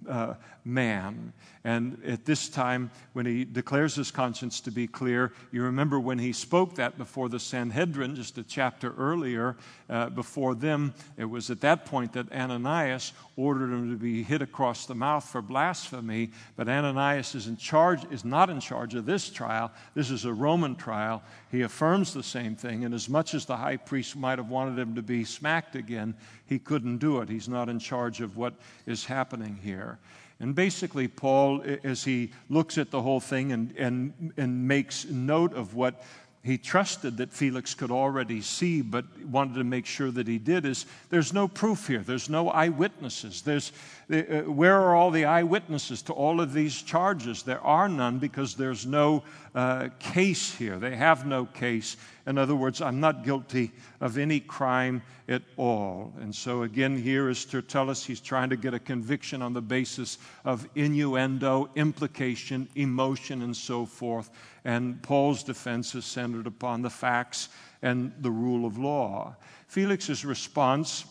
uh, 0.08 0.34
man. 0.64 1.32
And 1.64 2.00
at 2.06 2.24
this 2.24 2.48
time, 2.48 2.90
when 3.14 3.26
he 3.26 3.44
declares 3.44 3.94
his 3.94 4.10
conscience 4.10 4.60
to 4.60 4.70
be 4.70 4.86
clear, 4.86 5.32
you 5.50 5.62
remember 5.62 5.98
when 5.98 6.18
he 6.18 6.32
spoke 6.32 6.74
that 6.76 6.98
before 6.98 7.28
the 7.28 7.40
Sanhedrin, 7.40 8.14
just 8.14 8.38
a 8.38 8.42
chapter 8.42 8.94
earlier, 8.98 9.56
uh, 9.88 10.10
before 10.10 10.54
them, 10.54 10.94
it 11.16 11.24
was 11.24 11.50
at 11.50 11.62
that 11.62 11.86
point 11.86 12.12
that 12.12 12.30
Ananias 12.32 13.12
ordered 13.36 13.72
him 13.72 13.90
to 13.90 13.96
be 13.96 14.22
hit 14.22 14.42
across 14.42 14.86
the 14.86 14.94
mouth 14.94 15.24
for 15.24 15.42
blasphemy. 15.42 16.30
But 16.56 16.68
Ananias 16.68 17.34
is 17.34 17.46
in 17.46 17.56
charge, 17.56 18.04
is 18.14 18.24
not 18.24 18.48
in 18.48 18.60
charge 18.60 18.94
of 18.94 19.04
this 19.04 19.28
trial. 19.28 19.72
This 19.94 20.08
is 20.08 20.24
a 20.24 20.32
Roman 20.32 20.76
trial. 20.76 21.22
He 21.50 21.62
affirms 21.62 22.14
the 22.14 22.22
same 22.22 22.54
thing, 22.54 22.84
and 22.84 22.94
as 22.94 23.08
much 23.08 23.34
as 23.34 23.44
the 23.44 23.56
high 23.56 23.76
priest 23.76 24.16
might 24.16 24.38
have 24.38 24.48
wanted 24.48 24.78
him 24.78 24.94
to 24.94 25.02
be 25.02 25.24
smacked 25.24 25.74
again, 25.74 26.14
he 26.46 26.58
couldn't 26.58 26.98
do 26.98 27.20
it. 27.20 27.28
He's 27.28 27.48
not 27.48 27.68
in 27.68 27.80
charge 27.80 28.20
of 28.20 28.36
what 28.36 28.54
is 28.86 29.04
happening 29.04 29.58
here. 29.62 29.98
And 30.40 30.54
basically, 30.54 31.08
Paul, 31.08 31.62
as 31.84 32.04
he 32.04 32.32
looks 32.48 32.78
at 32.78 32.90
the 32.90 33.02
whole 33.02 33.20
thing 33.20 33.52
and, 33.52 33.74
and, 33.76 34.32
and 34.36 34.66
makes 34.66 35.06
note 35.06 35.52
of 35.54 35.74
what 35.74 36.02
he 36.44 36.58
trusted 36.58 37.16
that 37.16 37.32
Felix 37.32 37.72
could 37.72 37.90
already 37.90 38.42
see, 38.42 38.82
but 38.82 39.06
wanted 39.24 39.54
to 39.54 39.64
make 39.64 39.86
sure 39.86 40.10
that 40.10 40.28
he 40.28 40.36
did, 40.36 40.66
is 40.66 40.84
there's 41.08 41.32
no 41.32 41.48
proof 41.48 41.88
here. 41.88 42.00
There's 42.00 42.28
no 42.28 42.50
eyewitnesses. 42.50 43.40
There's, 43.40 43.72
uh, 44.12 44.42
where 44.42 44.78
are 44.78 44.94
all 44.94 45.10
the 45.10 45.24
eyewitnesses 45.24 46.02
to 46.02 46.12
all 46.12 46.42
of 46.42 46.52
these 46.52 46.82
charges? 46.82 47.44
There 47.44 47.62
are 47.62 47.88
none 47.88 48.18
because 48.18 48.56
there's 48.56 48.84
no 48.84 49.22
uh, 49.54 49.88
case 49.98 50.52
here. 50.52 50.78
They 50.78 50.96
have 50.96 51.26
no 51.26 51.44
case. 51.46 51.96
In 52.26 52.38
other 52.38 52.56
words, 52.56 52.80
I'm 52.80 52.98
not 52.98 53.24
guilty 53.24 53.70
of 54.00 54.18
any 54.18 54.40
crime 54.40 55.02
at 55.28 55.42
all. 55.56 56.12
And 56.20 56.34
so, 56.34 56.62
again, 56.62 57.00
here 57.00 57.28
is 57.28 57.44
Tertullus. 57.44 58.04
He's 58.04 58.20
trying 58.20 58.50
to 58.50 58.56
get 58.56 58.74
a 58.74 58.78
conviction 58.78 59.42
on 59.42 59.52
the 59.52 59.62
basis 59.62 60.18
of 60.44 60.68
innuendo, 60.74 61.70
implication, 61.76 62.68
emotion, 62.74 63.42
and 63.42 63.56
so 63.56 63.86
forth. 63.86 64.30
And 64.64 65.00
Paul's 65.02 65.44
defense 65.44 65.94
is 65.94 66.04
centered 66.04 66.46
upon 66.46 66.82
the 66.82 66.90
facts 66.90 67.48
and 67.82 68.12
the 68.20 68.30
rule 68.30 68.66
of 68.66 68.78
law. 68.78 69.36
Felix's 69.68 70.24
response 70.24 71.04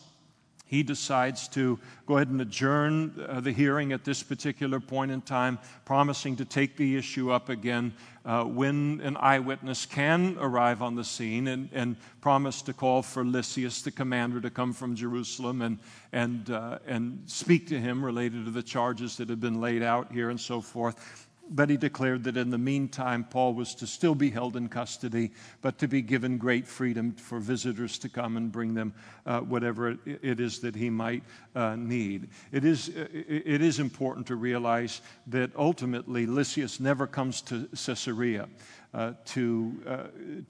he 0.74 0.82
decides 0.82 1.46
to 1.48 1.78
go 2.06 2.16
ahead 2.16 2.28
and 2.28 2.40
adjourn 2.40 3.14
uh, 3.28 3.40
the 3.40 3.52
hearing 3.52 3.92
at 3.92 4.04
this 4.04 4.22
particular 4.22 4.80
point 4.80 5.12
in 5.12 5.20
time, 5.20 5.58
promising 5.84 6.34
to 6.36 6.44
take 6.44 6.76
the 6.76 6.96
issue 6.96 7.30
up 7.30 7.48
again 7.48 7.94
uh, 8.24 8.42
when 8.42 9.00
an 9.02 9.16
eyewitness 9.18 9.86
can 9.86 10.36
arrive 10.40 10.82
on 10.82 10.96
the 10.96 11.04
scene, 11.04 11.48
and, 11.48 11.68
and 11.72 11.96
promise 12.20 12.60
to 12.62 12.72
call 12.72 13.02
for 13.02 13.24
Lysias, 13.24 13.82
the 13.82 13.90
commander, 13.90 14.40
to 14.40 14.50
come 14.50 14.72
from 14.72 14.96
Jerusalem 14.96 15.62
and, 15.62 15.78
and, 16.12 16.50
uh, 16.50 16.78
and 16.86 17.22
speak 17.26 17.68
to 17.68 17.78
him 17.78 18.04
related 18.04 18.44
to 18.46 18.50
the 18.50 18.62
charges 18.62 19.16
that 19.18 19.28
have 19.28 19.40
been 19.40 19.60
laid 19.60 19.82
out 19.82 20.10
here 20.10 20.30
and 20.30 20.40
so 20.40 20.60
forth. 20.60 21.28
But 21.50 21.68
he 21.68 21.76
declared 21.76 22.24
that 22.24 22.36
in 22.36 22.50
the 22.50 22.58
meantime, 22.58 23.24
Paul 23.24 23.54
was 23.54 23.74
to 23.76 23.86
still 23.86 24.14
be 24.14 24.30
held 24.30 24.56
in 24.56 24.68
custody, 24.68 25.30
but 25.60 25.78
to 25.78 25.88
be 25.88 26.00
given 26.00 26.38
great 26.38 26.66
freedom 26.66 27.12
for 27.12 27.38
visitors 27.38 27.98
to 27.98 28.08
come 28.08 28.36
and 28.36 28.50
bring 28.50 28.74
them 28.74 28.94
uh, 29.26 29.40
whatever 29.40 29.90
it 30.06 30.40
is 30.40 30.58
that 30.60 30.74
he 30.74 30.88
might 30.88 31.22
uh, 31.54 31.76
need. 31.76 32.28
It 32.50 32.64
is, 32.64 32.88
uh, 32.88 33.06
it 33.12 33.60
is 33.60 33.78
important 33.78 34.26
to 34.28 34.36
realize 34.36 35.02
that 35.26 35.50
ultimately 35.56 36.26
Lysias 36.26 36.80
never 36.80 37.06
comes 37.06 37.42
to 37.42 37.68
Caesarea 37.74 38.48
uh, 38.94 39.12
to, 39.26 39.82
uh, 39.86 39.96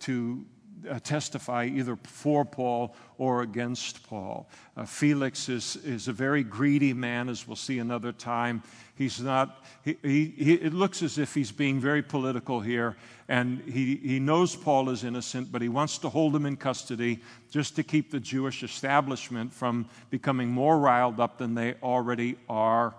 to 0.00 0.44
uh, 0.88 0.98
testify 1.00 1.64
either 1.64 1.96
for 1.96 2.44
Paul 2.44 2.94
or 3.18 3.42
against 3.42 4.06
Paul. 4.06 4.48
Uh, 4.76 4.84
Felix 4.84 5.48
is, 5.48 5.76
is 5.76 6.08
a 6.08 6.12
very 6.12 6.42
greedy 6.42 6.92
man, 6.92 7.28
as 7.28 7.46
we'll 7.46 7.56
see 7.56 7.78
another 7.78 8.12
time. 8.12 8.62
He's 8.96 9.20
not, 9.20 9.64
he, 9.82 9.96
he, 10.02 10.24
he, 10.36 10.54
it 10.54 10.72
looks 10.72 11.02
as 11.02 11.18
if 11.18 11.34
he's 11.34 11.50
being 11.50 11.80
very 11.80 12.02
political 12.02 12.60
here, 12.60 12.96
and 13.28 13.60
he, 13.66 13.96
he 13.96 14.20
knows 14.20 14.54
Paul 14.54 14.90
is 14.90 15.02
innocent, 15.02 15.50
but 15.50 15.62
he 15.62 15.68
wants 15.68 15.98
to 15.98 16.08
hold 16.08 16.36
him 16.36 16.46
in 16.46 16.56
custody 16.56 17.20
just 17.50 17.74
to 17.76 17.82
keep 17.82 18.10
the 18.10 18.20
Jewish 18.20 18.62
establishment 18.62 19.52
from 19.52 19.88
becoming 20.10 20.48
more 20.48 20.78
riled 20.78 21.18
up 21.18 21.38
than 21.38 21.54
they 21.54 21.74
already 21.82 22.36
are. 22.48 22.94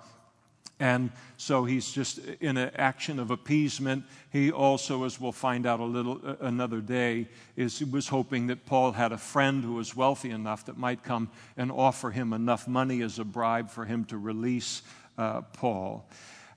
And 0.78 1.12
so 1.38 1.64
he's 1.64 1.90
just 1.90 2.20
in 2.42 2.58
an 2.58 2.72
action 2.76 3.18
of 3.20 3.32
appeasement. 3.32 4.04
He 4.34 4.52
also, 4.52 5.06
as 5.06 5.22
we'll 5.22 5.32
find 5.32 5.66
out 5.66 5.80
a 5.80 5.86
little 5.86 6.20
uh, 6.26 6.36
another 6.42 6.82
day, 6.82 7.30
is 7.56 7.82
was 7.86 8.10
hoping 8.10 8.48
that 8.48 8.66
Paul 8.66 8.92
had 8.92 9.14
a 9.14 9.18
friend 9.18 9.64
who 9.64 9.76
was 9.76 9.96
wealthy 9.96 10.32
enough 10.32 10.66
that 10.66 10.78
might 10.78 11.02
come 11.02 11.30
and 11.56 11.72
offer 11.72 12.12
him 12.12 12.34
enough 12.34 12.68
money 12.68 13.02
as 13.04 13.20
a 13.20 13.24
bribe 13.24 13.70
for 13.70 13.86
him 13.86 14.04
to 14.06 14.18
release 14.18 14.82
uh, 15.18 15.42
Paul. 15.42 16.06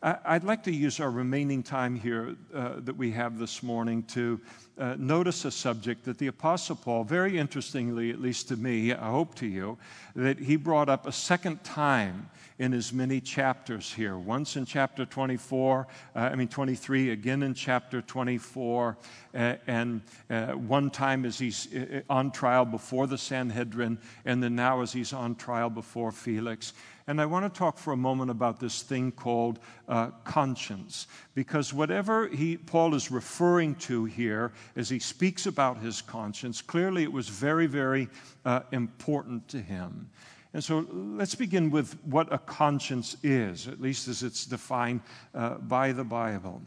I'd 0.00 0.44
like 0.44 0.62
to 0.62 0.72
use 0.72 1.00
our 1.00 1.10
remaining 1.10 1.64
time 1.64 1.96
here 1.96 2.36
uh, 2.54 2.74
that 2.78 2.96
we 2.96 3.10
have 3.10 3.36
this 3.36 3.64
morning 3.64 4.04
to 4.04 4.40
uh, 4.78 4.94
notice 4.96 5.44
a 5.44 5.50
subject 5.50 6.04
that 6.04 6.18
the 6.18 6.28
Apostle 6.28 6.76
Paul, 6.76 7.02
very 7.02 7.36
interestingly, 7.36 8.10
at 8.10 8.20
least 8.20 8.46
to 8.48 8.56
me, 8.56 8.92
I 8.92 9.10
hope 9.10 9.34
to 9.36 9.46
you, 9.46 9.76
that 10.18 10.40
he 10.40 10.56
brought 10.56 10.88
up 10.88 11.06
a 11.06 11.12
second 11.12 11.62
time 11.62 12.28
in 12.58 12.72
his 12.72 12.92
many 12.92 13.20
chapters 13.20 13.92
here. 13.92 14.18
Once 14.18 14.56
in 14.56 14.64
chapter 14.64 15.06
24, 15.06 15.86
uh, 16.16 16.18
I 16.18 16.34
mean 16.34 16.48
23, 16.48 17.10
again 17.10 17.44
in 17.44 17.54
chapter 17.54 18.02
24, 18.02 18.96
uh, 19.32 19.54
and 19.68 20.02
uh, 20.28 20.46
one 20.48 20.90
time 20.90 21.24
as 21.24 21.38
he's 21.38 21.72
uh, 21.72 22.00
on 22.10 22.32
trial 22.32 22.64
before 22.64 23.06
the 23.06 23.16
Sanhedrin, 23.16 23.96
and 24.24 24.42
then 24.42 24.56
now 24.56 24.80
as 24.82 24.92
he's 24.92 25.12
on 25.12 25.36
trial 25.36 25.70
before 25.70 26.10
Felix. 26.10 26.72
And 27.06 27.22
I 27.22 27.26
want 27.26 27.52
to 27.52 27.58
talk 27.58 27.78
for 27.78 27.94
a 27.94 27.96
moment 27.96 28.30
about 28.30 28.60
this 28.60 28.82
thing 28.82 29.12
called 29.12 29.60
uh, 29.88 30.10
conscience, 30.24 31.06
because 31.34 31.72
whatever 31.72 32.28
he, 32.28 32.58
Paul 32.58 32.94
is 32.94 33.10
referring 33.10 33.76
to 33.76 34.04
here 34.04 34.52
as 34.76 34.90
he 34.90 34.98
speaks 34.98 35.46
about 35.46 35.78
his 35.78 36.02
conscience, 36.02 36.60
clearly 36.60 37.04
it 37.04 37.12
was 37.12 37.28
very, 37.30 37.66
very 37.66 38.08
uh, 38.44 38.60
important 38.72 39.48
to 39.48 39.58
him. 39.58 40.07
And 40.54 40.64
so 40.64 40.86
let's 40.90 41.34
begin 41.34 41.70
with 41.70 41.96
what 42.04 42.32
a 42.32 42.38
conscience 42.38 43.16
is, 43.22 43.68
at 43.68 43.80
least 43.80 44.08
as 44.08 44.22
it's 44.22 44.46
defined 44.46 45.02
uh, 45.34 45.54
by 45.54 45.92
the 45.92 46.04
Bible. 46.04 46.62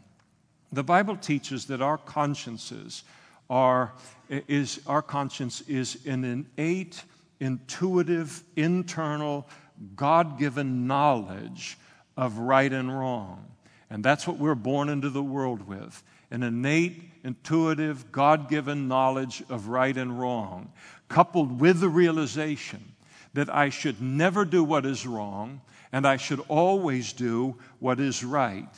The 0.72 0.84
Bible 0.84 1.16
teaches 1.16 1.66
that 1.66 1.82
our 1.82 1.98
consciences 1.98 3.02
are, 3.50 3.92
is, 4.28 4.80
our 4.86 5.02
conscience 5.02 5.62
is 5.62 5.98
an 6.06 6.24
innate, 6.24 7.02
intuitive, 7.40 8.42
internal 8.56 9.48
God 9.96 10.38
given 10.38 10.86
knowledge 10.86 11.76
of 12.16 12.38
right 12.38 12.72
and 12.72 12.96
wrong. 12.96 13.44
And 13.90 14.04
that's 14.04 14.26
what 14.26 14.38
we're 14.38 14.54
born 14.54 14.88
into 14.88 15.10
the 15.10 15.22
world 15.22 15.66
with 15.66 16.02
an 16.30 16.42
innate, 16.42 17.02
intuitive, 17.24 18.10
God 18.10 18.48
given 18.48 18.88
knowledge 18.88 19.42
of 19.50 19.68
right 19.68 19.94
and 19.94 20.18
wrong, 20.18 20.72
coupled 21.08 21.60
with 21.60 21.80
the 21.80 21.90
realization 21.90 22.91
that 23.34 23.52
I 23.54 23.68
should 23.68 24.00
never 24.00 24.44
do 24.44 24.62
what 24.62 24.86
is 24.86 25.06
wrong 25.06 25.60
and 25.92 26.06
I 26.06 26.16
should 26.16 26.40
always 26.48 27.12
do 27.12 27.56
what 27.78 28.00
is 28.00 28.24
right. 28.24 28.68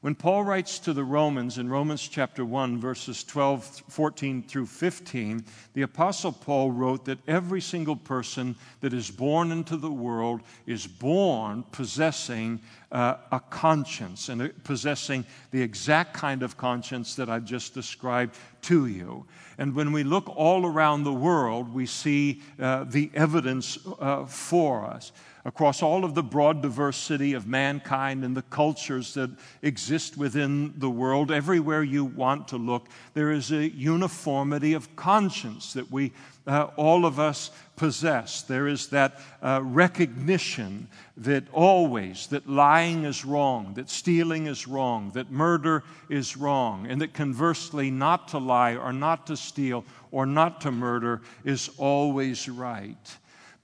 When 0.00 0.14
Paul 0.14 0.44
writes 0.44 0.78
to 0.80 0.92
the 0.92 1.02
Romans 1.02 1.58
in 1.58 1.68
Romans 1.68 2.06
chapter 2.06 2.44
1, 2.44 2.78
verses 2.78 3.24
12, 3.24 3.82
14 3.88 4.44
through 4.44 4.66
15, 4.66 5.44
the 5.74 5.82
Apostle 5.82 6.30
Paul 6.30 6.70
wrote 6.70 7.04
that 7.06 7.18
every 7.26 7.60
single 7.60 7.96
person 7.96 8.54
that 8.80 8.92
is 8.92 9.10
born 9.10 9.50
into 9.50 9.76
the 9.76 9.90
world 9.90 10.42
is 10.66 10.86
born 10.86 11.64
possessing 11.72 12.60
uh, 12.92 13.16
a 13.32 13.40
conscience 13.40 14.28
and 14.28 14.52
possessing 14.62 15.24
the 15.50 15.60
exact 15.60 16.14
kind 16.14 16.44
of 16.44 16.56
conscience 16.56 17.16
that 17.16 17.28
I've 17.28 17.44
just 17.44 17.74
described 17.74 18.36
to 18.62 18.86
you. 18.86 19.26
And 19.58 19.74
when 19.74 19.90
we 19.90 20.04
look 20.04 20.28
all 20.36 20.64
around 20.64 21.02
the 21.02 21.12
world, 21.12 21.74
we 21.74 21.86
see 21.86 22.40
uh, 22.60 22.84
the 22.84 23.10
evidence 23.14 23.78
uh, 23.98 24.26
for 24.26 24.84
us 24.86 25.10
across 25.48 25.82
all 25.82 26.04
of 26.04 26.14
the 26.14 26.22
broad 26.22 26.60
diversity 26.60 27.32
of 27.32 27.46
mankind 27.46 28.22
and 28.22 28.36
the 28.36 28.42
cultures 28.42 29.14
that 29.14 29.30
exist 29.62 30.18
within 30.18 30.74
the 30.76 30.90
world, 30.90 31.32
everywhere 31.32 31.82
you 31.82 32.04
want 32.04 32.46
to 32.48 32.58
look, 32.58 32.86
there 33.14 33.32
is 33.32 33.50
a 33.50 33.70
uniformity 33.70 34.74
of 34.74 34.94
conscience 34.94 35.72
that 35.72 35.90
we, 35.90 36.12
uh, 36.46 36.64
all 36.76 37.06
of 37.06 37.18
us, 37.18 37.50
possess. 37.76 38.42
There 38.42 38.68
is 38.68 38.88
that 38.88 39.20
uh, 39.42 39.60
recognition 39.64 40.86
that 41.16 41.44
always 41.50 42.26
that 42.26 42.46
lying 42.46 43.06
is 43.06 43.24
wrong, 43.24 43.72
that 43.76 43.88
stealing 43.88 44.48
is 44.48 44.68
wrong, 44.68 45.12
that 45.14 45.30
murder 45.30 45.82
is 46.10 46.36
wrong, 46.36 46.86
and 46.86 47.00
that 47.00 47.14
conversely, 47.14 47.90
not 47.90 48.28
to 48.28 48.38
lie 48.38 48.76
or 48.76 48.92
not 48.92 49.26
to 49.28 49.36
steal 49.36 49.86
or 50.10 50.26
not 50.26 50.60
to 50.60 50.70
murder 50.70 51.22
is 51.42 51.70
always 51.78 52.50
right. 52.50 53.16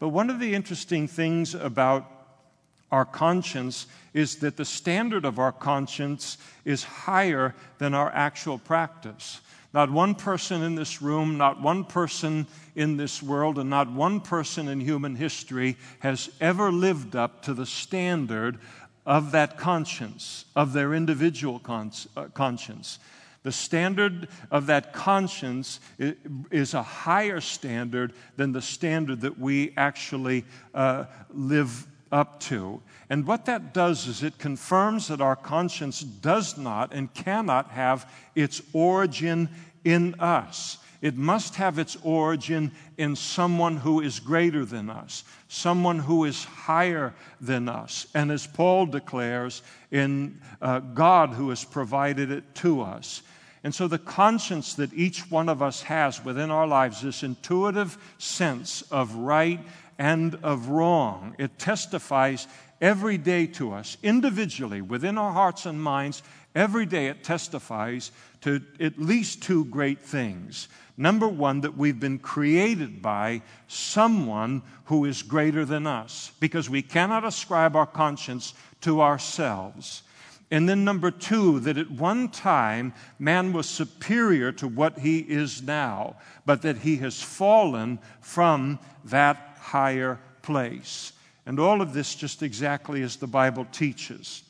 But 0.04 0.10
one 0.10 0.28
of 0.28 0.38
the 0.38 0.54
interesting 0.54 1.08
things 1.08 1.54
about 1.54 2.04
our 2.92 3.06
conscience 3.06 3.86
is 4.12 4.36
that 4.40 4.58
the 4.58 4.64
standard 4.66 5.24
of 5.24 5.38
our 5.38 5.50
conscience 5.50 6.36
is 6.66 6.84
higher 6.84 7.54
than 7.78 7.94
our 7.94 8.10
actual 8.12 8.58
practice. 8.58 9.40
Not 9.72 9.90
one 9.90 10.14
person 10.14 10.60
in 10.60 10.74
this 10.74 11.00
room, 11.00 11.38
not 11.38 11.62
one 11.62 11.84
person 11.84 12.46
in 12.74 12.98
this 12.98 13.22
world, 13.22 13.58
and 13.58 13.70
not 13.70 13.90
one 13.90 14.20
person 14.20 14.68
in 14.68 14.78
human 14.78 15.16
history 15.16 15.78
has 16.00 16.28
ever 16.38 16.70
lived 16.70 17.16
up 17.16 17.40
to 17.44 17.54
the 17.54 17.64
standard 17.64 18.58
of 19.06 19.32
that 19.32 19.56
conscience, 19.56 20.44
of 20.54 20.74
their 20.74 20.92
individual 20.92 21.62
uh, 21.66 22.24
conscience. 22.34 22.98
The 23.44 23.52
standard 23.52 24.28
of 24.50 24.66
that 24.66 24.94
conscience 24.94 25.78
is 25.98 26.74
a 26.74 26.83
higher 26.83 27.40
standard 27.40 28.14
than 28.37 28.52
the 28.52 28.62
standard 28.62 29.20
that 29.20 29.38
we 29.38 29.74
actually 29.76 30.44
uh, 30.74 31.04
live 31.30 31.87
up 32.11 32.40
to. 32.40 32.80
And 33.11 33.26
what 33.26 33.44
that 33.44 33.74
does 33.74 34.07
is 34.07 34.22
it 34.22 34.38
confirms 34.38 35.09
that 35.09 35.20
our 35.20 35.37
conscience 35.37 36.00
does 36.00 36.57
not 36.57 36.94
and 36.94 37.12
cannot 37.12 37.70
have 37.70 38.11
its 38.35 38.62
origin 38.72 39.50
in 39.85 40.18
us. 40.20 40.78
It 41.02 41.16
must 41.18 41.57
have 41.57 41.78
its 41.78 41.98
origin 42.02 42.72
in 42.96 43.14
someone 43.14 43.76
who 43.76 44.00
is 44.00 44.20
greater 44.20 44.64
than 44.64 44.88
us, 44.88 45.24
someone 45.48 45.98
who 45.98 46.24
is 46.24 46.44
higher 46.44 47.12
than 47.42 47.68
us. 47.68 48.07
And 48.14 48.33
as 48.33 48.46
Paul 48.46 48.87
declares, 48.87 49.61
in 49.90 50.40
uh, 50.62 50.80
God 50.80 51.30
who 51.30 51.50
has 51.50 51.62
provided 51.62 52.30
it 52.30 52.54
to 52.57 52.80
us. 52.80 53.22
And 53.64 53.74
so, 53.74 53.88
the 53.88 53.98
conscience 53.98 54.74
that 54.74 54.92
each 54.92 55.31
one 55.31 55.48
of 55.48 55.62
us 55.62 55.83
has 55.83 56.22
within 56.22 56.50
our 56.50 56.66
lives, 56.66 57.00
this 57.00 57.22
intuitive 57.22 57.96
sense 58.18 58.83
of 58.90 59.14
right 59.16 59.59
and 59.98 60.35
of 60.42 60.68
wrong, 60.68 61.35
it 61.38 61.59
testifies 61.59 62.46
every 62.83 63.16
day 63.16 63.46
to 63.46 63.72
us, 63.72 63.96
individually, 64.03 64.83
within 64.83 65.16
our 65.16 65.33
hearts 65.33 65.64
and 65.64 65.83
minds. 65.83 66.22
Every 66.55 66.85
day 66.85 67.07
it 67.07 67.24
testifies 67.24 68.12
to 68.42 68.61
at 68.79 68.98
least 68.98 69.42
two 69.42 69.64
great 69.64 70.00
things. 70.00 70.68
Number 70.96 71.27
one, 71.27 71.62
that 71.62 71.77
we've 71.77 71.98
been 71.98 72.18
created 72.18 73.00
by 73.00 73.40
someone 73.66 74.62
who 74.85 75.07
is 75.07 75.22
greater 75.22 75.64
than 75.64 75.87
us, 75.87 76.31
because 76.38 76.68
we 76.68 76.83
cannot 76.83 77.24
ascribe 77.24 77.74
our 77.74 77.87
conscience 77.87 78.55
to 78.83 79.00
ourselves. 79.00 80.03
And 80.50 80.68
then, 80.68 80.85
number 80.85 81.11
two, 81.11 81.61
that 81.61 81.78
at 81.78 81.90
one 81.90 82.28
time 82.28 82.92
man 83.18 83.52
was 83.52 83.66
superior 83.66 84.52
to 84.52 84.68
what 84.68 84.98
he 84.98 85.18
is 85.18 85.62
now, 85.62 86.16
but 86.46 86.62
that 86.62 86.78
he 86.78 86.96
has 86.98 87.22
fallen 87.22 87.98
from 88.20 88.78
that 89.04 89.57
higher 89.59 90.20
place. 90.42 91.12
And 91.46 91.59
all 91.59 91.80
of 91.83 91.92
this 91.92 92.14
just 92.14 92.42
exactly 92.42 93.02
as 93.02 93.16
the 93.16 93.26
Bible 93.26 93.66
teaches. 93.72 94.42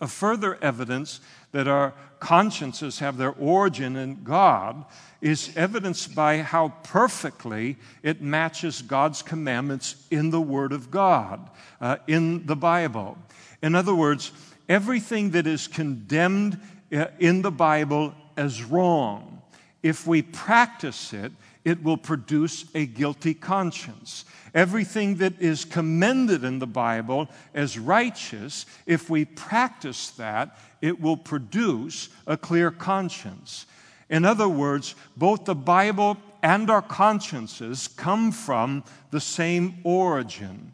A 0.00 0.08
further 0.08 0.58
evidence 0.62 1.20
that 1.52 1.68
our 1.68 1.94
consciences 2.20 2.98
have 3.00 3.16
their 3.16 3.32
origin 3.32 3.96
in 3.96 4.22
God 4.22 4.84
is 5.20 5.54
evidenced 5.56 6.14
by 6.14 6.38
how 6.38 6.72
perfectly 6.84 7.76
it 8.02 8.22
matches 8.22 8.82
God's 8.82 9.22
commandments 9.22 10.06
in 10.10 10.30
the 10.30 10.40
Word 10.40 10.72
of 10.72 10.90
God, 10.90 11.50
uh, 11.80 11.96
in 12.06 12.46
the 12.46 12.56
Bible. 12.56 13.18
In 13.62 13.74
other 13.74 13.94
words, 13.94 14.32
everything 14.70 15.30
that 15.32 15.48
is 15.48 15.66
condemned 15.66 16.58
uh, 16.92 17.06
in 17.18 17.42
the 17.42 17.50
Bible 17.50 18.14
as 18.36 18.62
wrong, 18.62 19.42
if 19.82 20.06
we 20.06 20.22
practice 20.22 21.12
it, 21.12 21.32
it 21.64 21.82
will 21.82 21.96
produce 21.96 22.64
a 22.74 22.86
guilty 22.86 23.34
conscience. 23.34 24.24
Everything 24.54 25.16
that 25.16 25.40
is 25.40 25.64
commended 25.64 26.44
in 26.44 26.60
the 26.60 26.66
Bible 26.66 27.28
as 27.52 27.78
righteous, 27.78 28.64
if 28.86 29.10
we 29.10 29.24
practice 29.24 30.10
that, 30.10 30.56
it 30.80 31.00
will 31.00 31.16
produce 31.16 32.08
a 32.26 32.36
clear 32.36 32.70
conscience. 32.70 33.66
In 34.08 34.24
other 34.24 34.48
words, 34.48 34.94
both 35.16 35.44
the 35.44 35.54
Bible 35.54 36.16
and 36.42 36.70
our 36.70 36.82
consciences 36.82 37.88
come 37.88 38.32
from 38.32 38.84
the 39.10 39.20
same 39.20 39.78
origin. 39.84 40.72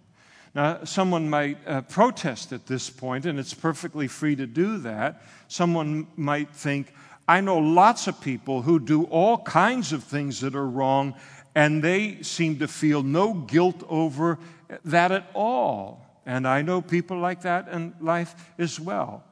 Now, 0.57 0.85
someone 0.85 1.29
might 1.29 1.59
uh, 1.67 1.83
protest 1.83 2.51
at 2.51 2.65
this 2.65 2.89
point, 2.89 3.27
and 3.27 3.39
it's 3.39 3.53
perfectly 3.53 4.09
free 4.09 4.35
to 4.37 4.47
do 4.47 4.79
that. 4.79 5.23
Someone 5.49 6.07
might 6.17 6.49
think, 6.49 6.95
I 7.29 7.43
know 7.43 7.59
lots 7.59 8.07
of 8.07 8.23
people 8.23 8.63
who 8.63 8.81
do 8.81 9.05
all 9.05 9.37
kinds 9.37 9.93
of 9.93 10.03
things 10.03 10.41
that 10.41 10.57
are 10.57 10.67
wrong, 10.67 11.15
and 11.55 11.85
they 11.85 12.23
seem 12.23 12.59
to 12.61 12.69
feel 12.69 13.03
no 13.03 13.35
guilt 13.35 13.85
over 13.87 14.39
that 14.83 15.13
at 15.13 15.31
all. 15.35 16.23
And 16.25 16.49
I 16.49 16.63
know 16.63 16.81
people 16.81 17.19
like 17.19 17.43
that 17.43 17.69
in 17.69 17.95
life 18.01 18.35
as 18.59 18.81
well. 18.81 19.25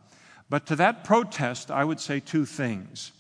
But 0.51 0.67
to 0.67 0.77
that 0.77 1.05
protest, 1.05 1.71
I 1.71 1.85
would 1.85 2.01
say 2.01 2.21
two 2.21 2.45
things. 2.45 3.13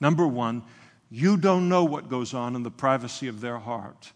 Number 0.00 0.26
one, 0.26 0.62
you 1.10 1.36
don't 1.36 1.68
know 1.68 1.84
what 1.84 2.08
goes 2.08 2.32
on 2.32 2.56
in 2.56 2.62
the 2.62 2.70
privacy 2.70 3.28
of 3.28 3.42
their 3.42 3.58
heart 3.58 4.12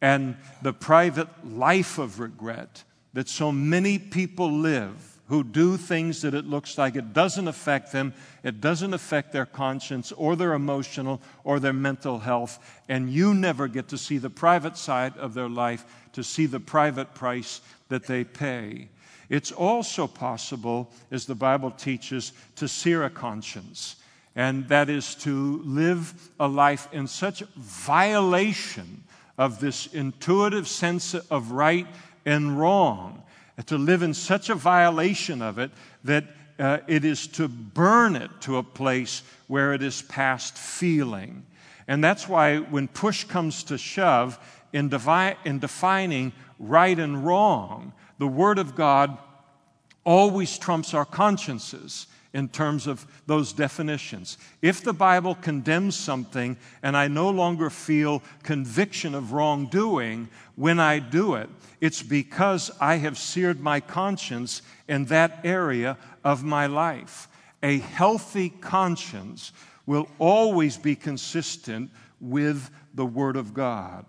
and 0.00 0.36
the 0.62 0.72
private 0.72 1.28
life 1.44 1.98
of 1.98 2.20
regret 2.20 2.84
that 3.12 3.28
so 3.28 3.50
many 3.52 3.98
people 3.98 4.50
live 4.50 5.18
who 5.30 5.44
do 5.44 5.76
things 5.76 6.22
that 6.22 6.34
it 6.34 6.44
looks 6.44 6.76
like 6.76 6.96
it 6.96 7.12
doesn't 7.12 7.46
affect 7.46 7.92
them, 7.92 8.12
it 8.42 8.60
doesn't 8.60 8.92
affect 8.92 9.32
their 9.32 9.46
conscience 9.46 10.10
or 10.12 10.34
their 10.34 10.54
emotional 10.54 11.20
or 11.44 11.60
their 11.60 11.72
mental 11.72 12.18
health, 12.18 12.58
and 12.88 13.10
you 13.10 13.32
never 13.32 13.68
get 13.68 13.86
to 13.86 13.96
see 13.96 14.18
the 14.18 14.28
private 14.28 14.76
side 14.76 15.16
of 15.18 15.34
their 15.34 15.48
life, 15.48 15.84
to 16.12 16.24
see 16.24 16.46
the 16.46 16.58
private 16.58 17.14
price 17.14 17.60
that 17.88 18.06
they 18.06 18.24
pay. 18.24 18.88
It's 19.28 19.52
also 19.52 20.08
possible, 20.08 20.90
as 21.12 21.26
the 21.26 21.36
Bible 21.36 21.70
teaches, 21.70 22.32
to 22.56 22.66
sear 22.66 23.04
a 23.04 23.10
conscience, 23.10 23.94
and 24.34 24.68
that 24.68 24.90
is 24.90 25.14
to 25.16 25.62
live 25.64 26.30
a 26.40 26.48
life 26.48 26.88
in 26.92 27.06
such 27.06 27.44
violation 27.54 29.04
of 29.40 29.58
this 29.58 29.86
intuitive 29.86 30.68
sense 30.68 31.14
of 31.14 31.50
right 31.50 31.86
and 32.26 32.60
wrong, 32.60 33.22
to 33.64 33.78
live 33.78 34.02
in 34.02 34.12
such 34.12 34.50
a 34.50 34.54
violation 34.54 35.40
of 35.40 35.58
it 35.58 35.70
that 36.04 36.24
uh, 36.58 36.76
it 36.86 37.06
is 37.06 37.26
to 37.26 37.48
burn 37.48 38.16
it 38.16 38.30
to 38.42 38.58
a 38.58 38.62
place 38.62 39.22
where 39.46 39.72
it 39.72 39.82
is 39.82 40.02
past 40.02 40.58
feeling. 40.58 41.42
And 41.88 42.04
that's 42.04 42.28
why 42.28 42.58
when 42.58 42.86
push 42.86 43.24
comes 43.24 43.64
to 43.64 43.78
shove 43.78 44.38
in, 44.74 44.90
devi- 44.90 45.36
in 45.46 45.58
defining 45.58 46.32
right 46.58 46.98
and 46.98 47.24
wrong, 47.24 47.94
the 48.18 48.28
Word 48.28 48.58
of 48.58 48.76
God 48.76 49.16
always 50.04 50.58
trumps 50.58 50.92
our 50.92 51.06
consciences 51.06 52.08
in 52.32 52.48
terms 52.48 52.86
of 52.86 53.06
those 53.26 53.52
definitions. 53.52 54.38
If 54.62 54.82
the 54.82 54.92
Bible 54.92 55.34
condemns 55.34 55.96
something 55.96 56.56
and 56.82 56.96
I 56.96 57.08
no 57.08 57.30
longer 57.30 57.70
feel 57.70 58.22
conviction 58.42 59.14
of 59.14 59.32
wrongdoing 59.32 60.28
when 60.54 60.78
I 60.78 61.00
do 61.00 61.34
it, 61.34 61.48
it's 61.80 62.02
because 62.02 62.70
I 62.80 62.96
have 62.96 63.18
seared 63.18 63.60
my 63.60 63.80
conscience 63.80 64.62
in 64.86 65.06
that 65.06 65.40
area 65.44 65.96
of 66.22 66.44
my 66.44 66.66
life. 66.66 67.28
A 67.62 67.78
healthy 67.78 68.50
conscience 68.50 69.52
will 69.86 70.08
always 70.18 70.76
be 70.76 70.94
consistent 70.94 71.90
with 72.20 72.70
the 72.94 73.06
Word 73.06 73.36
of 73.36 73.54
God. 73.54 74.04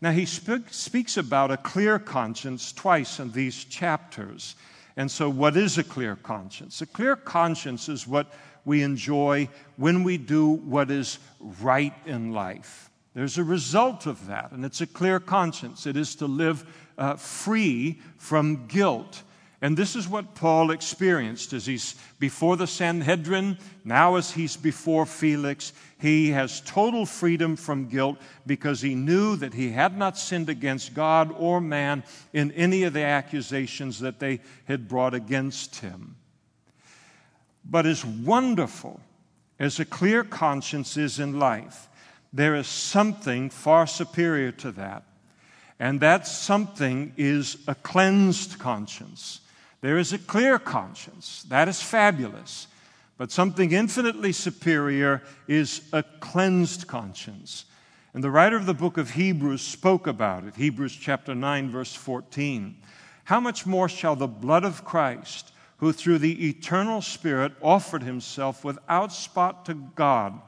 Now, 0.00 0.12
he 0.12 0.26
speaks 0.26 1.16
about 1.16 1.50
a 1.50 1.56
clear 1.56 1.98
conscience 1.98 2.72
twice 2.72 3.18
in 3.18 3.32
these 3.32 3.64
chapters. 3.64 4.54
And 4.98 5.08
so, 5.08 5.30
what 5.30 5.56
is 5.56 5.78
a 5.78 5.84
clear 5.84 6.16
conscience? 6.16 6.82
A 6.82 6.86
clear 6.86 7.14
conscience 7.14 7.88
is 7.88 8.08
what 8.08 8.32
we 8.64 8.82
enjoy 8.82 9.48
when 9.76 10.02
we 10.02 10.18
do 10.18 10.48
what 10.48 10.90
is 10.90 11.20
right 11.62 11.94
in 12.04 12.32
life. 12.32 12.90
There's 13.14 13.38
a 13.38 13.44
result 13.44 14.06
of 14.06 14.26
that, 14.26 14.50
and 14.50 14.64
it's 14.64 14.80
a 14.80 14.88
clear 14.88 15.20
conscience. 15.20 15.86
It 15.86 15.96
is 15.96 16.16
to 16.16 16.26
live 16.26 16.66
uh, 16.98 17.14
free 17.14 18.00
from 18.16 18.66
guilt. 18.66 19.22
And 19.60 19.76
this 19.76 19.96
is 19.96 20.08
what 20.08 20.36
Paul 20.36 20.70
experienced 20.70 21.52
as 21.52 21.66
he's 21.66 21.96
before 22.20 22.56
the 22.56 22.68
Sanhedrin, 22.68 23.58
now 23.84 24.14
as 24.14 24.30
he's 24.30 24.56
before 24.56 25.04
Felix. 25.04 25.72
He 26.00 26.30
has 26.30 26.60
total 26.60 27.04
freedom 27.04 27.56
from 27.56 27.88
guilt 27.88 28.18
because 28.46 28.80
he 28.80 28.94
knew 28.94 29.34
that 29.36 29.54
he 29.54 29.70
had 29.70 29.98
not 29.98 30.16
sinned 30.16 30.48
against 30.48 30.94
God 30.94 31.34
or 31.36 31.60
man 31.60 32.04
in 32.32 32.52
any 32.52 32.84
of 32.84 32.92
the 32.92 33.02
accusations 33.02 33.98
that 33.98 34.20
they 34.20 34.40
had 34.66 34.86
brought 34.86 35.14
against 35.14 35.76
him. 35.76 36.14
But 37.64 37.84
as 37.84 38.04
wonderful 38.04 39.00
as 39.58 39.80
a 39.80 39.84
clear 39.84 40.22
conscience 40.22 40.96
is 40.96 41.18
in 41.18 41.40
life, 41.40 41.88
there 42.32 42.54
is 42.54 42.68
something 42.68 43.50
far 43.50 43.88
superior 43.88 44.52
to 44.52 44.70
that. 44.72 45.02
And 45.80 46.00
that 46.00 46.28
something 46.28 47.12
is 47.16 47.56
a 47.66 47.74
cleansed 47.74 48.60
conscience. 48.60 49.40
There 49.80 49.98
is 49.98 50.12
a 50.12 50.18
clear 50.18 50.58
conscience. 50.58 51.44
That 51.48 51.68
is 51.68 51.80
fabulous. 51.80 52.66
But 53.16 53.32
something 53.32 53.72
infinitely 53.72 54.32
superior 54.32 55.22
is 55.46 55.82
a 55.92 56.02
cleansed 56.02 56.86
conscience. 56.86 57.64
And 58.14 58.24
the 58.24 58.30
writer 58.30 58.56
of 58.56 58.66
the 58.66 58.74
book 58.74 58.96
of 58.96 59.10
Hebrews 59.10 59.62
spoke 59.62 60.06
about 60.06 60.44
it. 60.44 60.56
Hebrews 60.56 60.96
chapter 60.96 61.34
9, 61.34 61.70
verse 61.70 61.94
14. 61.94 62.76
How 63.24 63.40
much 63.40 63.66
more 63.66 63.88
shall 63.88 64.16
the 64.16 64.26
blood 64.26 64.64
of 64.64 64.84
Christ, 64.84 65.52
who 65.78 65.92
through 65.92 66.18
the 66.18 66.48
eternal 66.48 67.02
Spirit 67.02 67.52
offered 67.60 68.02
himself 68.02 68.64
without 68.64 69.12
spot 69.12 69.66
to 69.66 69.74
God, 69.74 70.40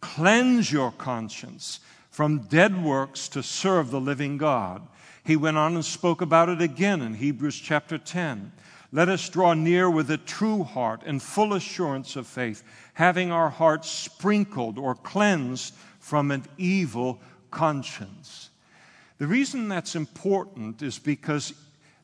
cleanse 0.00 0.72
your 0.72 0.90
conscience 0.90 1.80
from 2.10 2.40
dead 2.40 2.82
works 2.82 3.28
to 3.28 3.42
serve 3.42 3.90
the 3.90 4.00
living 4.00 4.38
God? 4.38 4.86
He 5.24 5.36
went 5.36 5.56
on 5.56 5.74
and 5.74 5.84
spoke 5.84 6.20
about 6.20 6.48
it 6.48 6.60
again 6.60 7.00
in 7.00 7.14
Hebrews 7.14 7.58
chapter 7.58 7.96
10. 7.96 8.52
Let 8.90 9.08
us 9.08 9.28
draw 9.28 9.54
near 9.54 9.88
with 9.88 10.10
a 10.10 10.18
true 10.18 10.64
heart 10.64 11.02
and 11.06 11.22
full 11.22 11.54
assurance 11.54 12.16
of 12.16 12.26
faith, 12.26 12.62
having 12.94 13.30
our 13.30 13.48
hearts 13.48 13.88
sprinkled 13.88 14.78
or 14.78 14.94
cleansed 14.94 15.74
from 16.00 16.30
an 16.30 16.44
evil 16.58 17.20
conscience. 17.50 18.50
The 19.18 19.26
reason 19.26 19.68
that's 19.68 19.94
important 19.94 20.82
is 20.82 20.98
because 20.98 21.54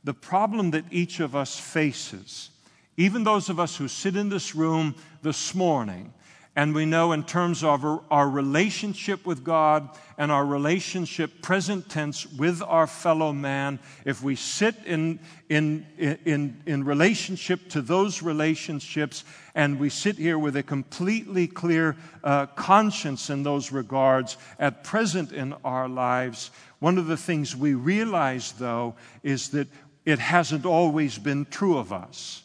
the 0.04 0.14
problem 0.14 0.70
that 0.70 0.84
each 0.90 1.18
of 1.18 1.34
us 1.34 1.58
faces, 1.58 2.50
even 2.96 3.24
those 3.24 3.50
of 3.50 3.58
us 3.58 3.76
who 3.76 3.88
sit 3.88 4.16
in 4.16 4.28
this 4.28 4.54
room 4.54 4.94
this 5.22 5.54
morning, 5.54 6.14
and 6.58 6.74
we 6.74 6.84
know 6.84 7.12
in 7.12 7.22
terms 7.22 7.62
of 7.62 7.84
our, 8.10 8.28
relationship 8.28 9.24
with 9.24 9.44
God 9.44 9.90
and 10.18 10.32
our 10.32 10.44
relationship, 10.44 11.40
present 11.40 11.88
tense, 11.88 12.26
with 12.32 12.60
our 12.62 12.88
fellow 12.88 13.32
man, 13.32 13.78
if 14.04 14.24
we 14.24 14.34
sit 14.34 14.74
in, 14.84 15.20
in, 15.48 15.86
in, 15.96 16.60
in 16.66 16.82
relationship 16.82 17.68
to 17.68 17.80
those 17.80 18.22
relationships 18.22 19.22
and 19.54 19.78
we 19.78 19.88
sit 19.88 20.16
here 20.16 20.36
with 20.36 20.56
a 20.56 20.64
completely 20.64 21.46
clear 21.46 21.96
uh, 22.24 22.46
conscience 22.46 23.30
in 23.30 23.44
those 23.44 23.70
regards 23.70 24.36
at 24.58 24.82
present 24.82 25.30
in 25.30 25.54
our 25.64 25.88
lives, 25.88 26.50
one 26.80 26.98
of 26.98 27.06
the 27.06 27.16
things 27.16 27.54
we 27.54 27.74
realize, 27.74 28.50
though, 28.58 28.96
is 29.22 29.50
that 29.50 29.68
it 30.04 30.18
hasn't 30.18 30.66
always 30.66 31.18
been 31.18 31.44
true 31.44 31.78
of 31.78 31.92
us. 31.92 32.42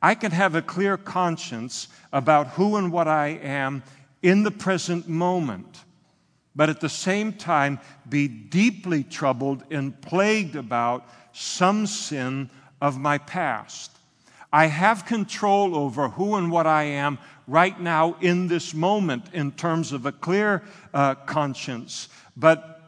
I 0.00 0.14
can 0.14 0.32
have 0.32 0.54
a 0.54 0.62
clear 0.62 0.96
conscience 0.96 1.88
about 2.12 2.48
who 2.48 2.76
and 2.76 2.92
what 2.92 3.08
I 3.08 3.28
am 3.42 3.82
in 4.22 4.42
the 4.42 4.50
present 4.50 5.08
moment, 5.08 5.84
but 6.54 6.68
at 6.68 6.80
the 6.80 6.88
same 6.88 7.32
time 7.32 7.80
be 8.08 8.28
deeply 8.28 9.02
troubled 9.02 9.64
and 9.70 10.00
plagued 10.00 10.56
about 10.56 11.08
some 11.32 11.86
sin 11.86 12.50
of 12.80 12.98
my 12.98 13.18
past. 13.18 13.92
I 14.52 14.66
have 14.66 15.04
control 15.04 15.76
over 15.76 16.08
who 16.08 16.36
and 16.36 16.50
what 16.50 16.66
I 16.66 16.84
am 16.84 17.18
right 17.46 17.78
now 17.78 18.16
in 18.20 18.48
this 18.48 18.72
moment 18.72 19.24
in 19.32 19.52
terms 19.52 19.92
of 19.92 20.06
a 20.06 20.12
clear 20.12 20.62
uh, 20.94 21.16
conscience, 21.16 22.08
but 22.36 22.80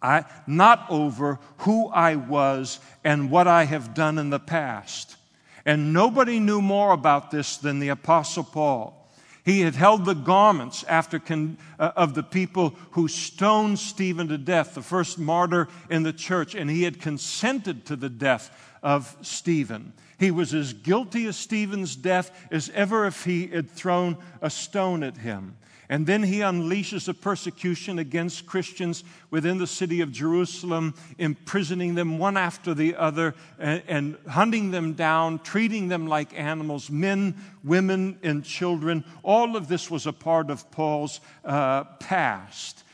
I, 0.00 0.24
not 0.46 0.86
over 0.90 1.38
who 1.58 1.88
I 1.88 2.16
was 2.16 2.78
and 3.04 3.30
what 3.30 3.48
I 3.48 3.64
have 3.64 3.94
done 3.94 4.18
in 4.18 4.30
the 4.30 4.40
past. 4.40 5.16
And 5.64 5.92
nobody 5.92 6.40
knew 6.40 6.60
more 6.60 6.92
about 6.92 7.30
this 7.30 7.56
than 7.56 7.78
the 7.78 7.88
Apostle 7.88 8.44
Paul. 8.44 8.98
He 9.44 9.60
had 9.60 9.74
held 9.74 10.04
the 10.04 10.14
garments 10.14 10.84
after 10.84 11.18
con, 11.18 11.58
uh, 11.78 11.92
of 11.96 12.14
the 12.14 12.22
people 12.22 12.74
who 12.92 13.08
stoned 13.08 13.78
Stephen 13.78 14.28
to 14.28 14.38
death, 14.38 14.74
the 14.74 14.82
first 14.82 15.18
martyr 15.18 15.68
in 15.90 16.04
the 16.04 16.12
church, 16.12 16.54
and 16.54 16.70
he 16.70 16.84
had 16.84 17.00
consented 17.00 17.84
to 17.86 17.96
the 17.96 18.08
death 18.08 18.50
of 18.82 19.16
Stephen. 19.22 19.92
He 20.18 20.30
was 20.30 20.54
as 20.54 20.72
guilty 20.72 21.26
of 21.26 21.34
Stephen's 21.34 21.96
death 21.96 22.30
as 22.52 22.70
ever 22.70 23.04
if 23.06 23.24
he 23.24 23.48
had 23.48 23.68
thrown 23.68 24.16
a 24.40 24.50
stone 24.50 25.02
at 25.02 25.16
him. 25.16 25.56
And 25.92 26.06
then 26.06 26.22
he 26.22 26.38
unleashes 26.38 27.06
a 27.06 27.12
persecution 27.12 27.98
against 27.98 28.46
Christians 28.46 29.04
within 29.30 29.58
the 29.58 29.66
city 29.66 30.00
of 30.00 30.10
Jerusalem, 30.10 30.94
imprisoning 31.18 31.96
them 31.96 32.16
one 32.16 32.38
after 32.38 32.72
the 32.72 32.96
other 32.96 33.34
and, 33.58 33.82
and, 33.86 34.16
hunting 34.26 34.70
them 34.70 34.94
down, 34.94 35.40
treating 35.40 35.88
them 35.88 36.06
like 36.06 36.32
animals, 36.32 36.88
men, 36.88 37.34
women, 37.62 38.18
and 38.22 38.42
children. 38.42 39.04
All 39.22 39.54
of 39.54 39.68
this 39.68 39.90
was 39.90 40.06
a 40.06 40.14
part 40.14 40.48
of 40.48 40.70
Paul's 40.70 41.20
uh, 41.44 41.84
past. 42.00 42.84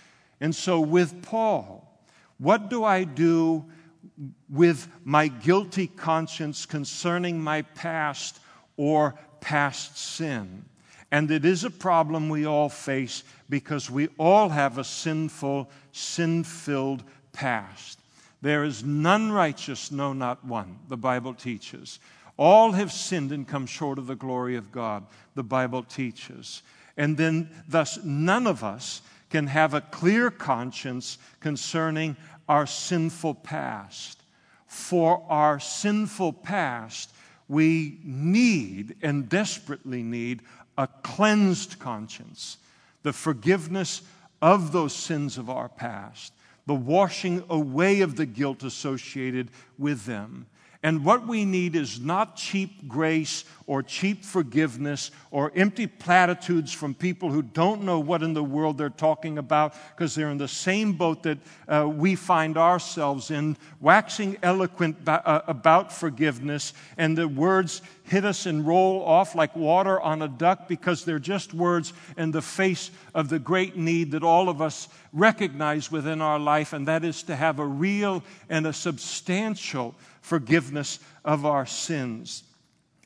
And 0.40 0.52
so, 0.52 0.80
with 0.80 1.22
Paul, 1.22 1.88
what 2.38 2.68
do 2.68 2.82
I 2.82 3.04
do 3.04 3.64
with 4.48 4.88
my 5.04 5.28
guilty 5.28 5.86
conscience 5.86 6.66
concerning 6.66 7.40
my 7.40 7.62
past 7.62 8.40
or 8.76 9.14
past 9.40 9.96
sin? 9.96 10.64
And 11.10 11.30
it 11.30 11.44
is 11.44 11.64
a 11.64 11.70
problem 11.70 12.28
we 12.28 12.46
all 12.46 12.68
face 12.68 13.24
because 13.48 13.90
we 13.90 14.08
all 14.18 14.50
have 14.50 14.76
a 14.76 14.84
sinful, 14.84 15.70
sin 15.92 16.44
filled 16.44 17.02
past. 17.32 17.98
There 18.42 18.64
is 18.64 18.84
none 18.84 19.32
righteous, 19.32 19.90
no, 19.90 20.12
not 20.12 20.44
one, 20.44 20.78
the 20.88 20.96
Bible 20.96 21.34
teaches. 21.34 21.98
All 22.36 22.72
have 22.72 22.92
sinned 22.92 23.32
and 23.32 23.48
come 23.48 23.66
short 23.66 23.98
of 23.98 24.06
the 24.06 24.14
glory 24.14 24.56
of 24.56 24.70
God, 24.70 25.06
the 25.34 25.42
Bible 25.42 25.82
teaches. 25.82 26.62
And 26.96 27.16
then, 27.16 27.50
thus, 27.66 27.98
none 28.04 28.46
of 28.46 28.62
us 28.62 29.02
can 29.30 29.46
have 29.48 29.74
a 29.74 29.80
clear 29.80 30.30
conscience 30.30 31.18
concerning 31.40 32.16
our 32.48 32.66
sinful 32.66 33.34
past. 33.34 34.20
For 34.66 35.24
our 35.28 35.58
sinful 35.58 36.34
past, 36.34 37.12
we 37.48 37.98
need 38.04 38.96
and 39.02 39.28
desperately 39.28 40.02
need 40.02 40.42
a 40.78 40.86
cleansed 41.02 41.78
conscience, 41.80 42.56
the 43.02 43.12
forgiveness 43.12 44.00
of 44.40 44.72
those 44.72 44.94
sins 44.94 45.36
of 45.36 45.50
our 45.50 45.68
past, 45.68 46.32
the 46.66 46.74
washing 46.74 47.42
away 47.50 48.00
of 48.00 48.16
the 48.16 48.24
guilt 48.24 48.62
associated 48.62 49.50
with 49.76 50.06
them, 50.06 50.46
and 50.80 51.04
what 51.04 51.26
we 51.26 51.44
need 51.44 51.74
is 51.74 52.00
not 52.00 52.36
cheap 52.36 52.86
grace 52.86 53.44
or 53.66 53.82
cheap 53.82 54.24
forgiveness 54.24 55.10
or 55.32 55.50
empty 55.56 55.88
platitudes 55.88 56.72
from 56.72 56.94
people 56.94 57.32
who 57.32 57.42
don't 57.42 57.82
know 57.82 57.98
what 57.98 58.22
in 58.22 58.32
the 58.32 58.44
world 58.44 58.78
they're 58.78 58.88
talking 58.88 59.38
about 59.38 59.74
because 59.90 60.14
they're 60.14 60.30
in 60.30 60.38
the 60.38 60.46
same 60.46 60.92
boat 60.92 61.24
that 61.24 61.38
uh, 61.66 61.86
we 61.88 62.14
find 62.14 62.56
ourselves 62.56 63.32
in, 63.32 63.56
waxing 63.80 64.36
eloquent 64.40 64.96
uh, 65.08 65.42
about 65.48 65.92
forgiveness, 65.92 66.72
and 66.96 67.18
the 67.18 67.26
words 67.26 67.82
hit 68.04 68.24
us 68.24 68.46
and 68.46 68.64
roll 68.64 69.02
off 69.02 69.34
like 69.34 69.54
water 69.56 70.00
on 70.00 70.22
a 70.22 70.28
duck 70.28 70.68
because 70.68 71.04
they're 71.04 71.18
just 71.18 71.52
words 71.52 71.92
in 72.16 72.30
the 72.30 72.40
face 72.40 72.92
of 73.14 73.28
the 73.28 73.38
great 73.38 73.76
need 73.76 74.12
that 74.12 74.22
all 74.22 74.48
of 74.48 74.62
us 74.62 74.88
recognize 75.12 75.90
within 75.90 76.22
our 76.22 76.38
life, 76.38 76.72
and 76.72 76.86
that 76.86 77.04
is 77.04 77.24
to 77.24 77.34
have 77.34 77.58
a 77.58 77.66
real 77.66 78.22
and 78.48 78.64
a 78.66 78.72
substantial 78.72 79.94
forgiveness 80.28 80.98
of 81.24 81.46
our 81.46 81.64
sins. 81.64 82.44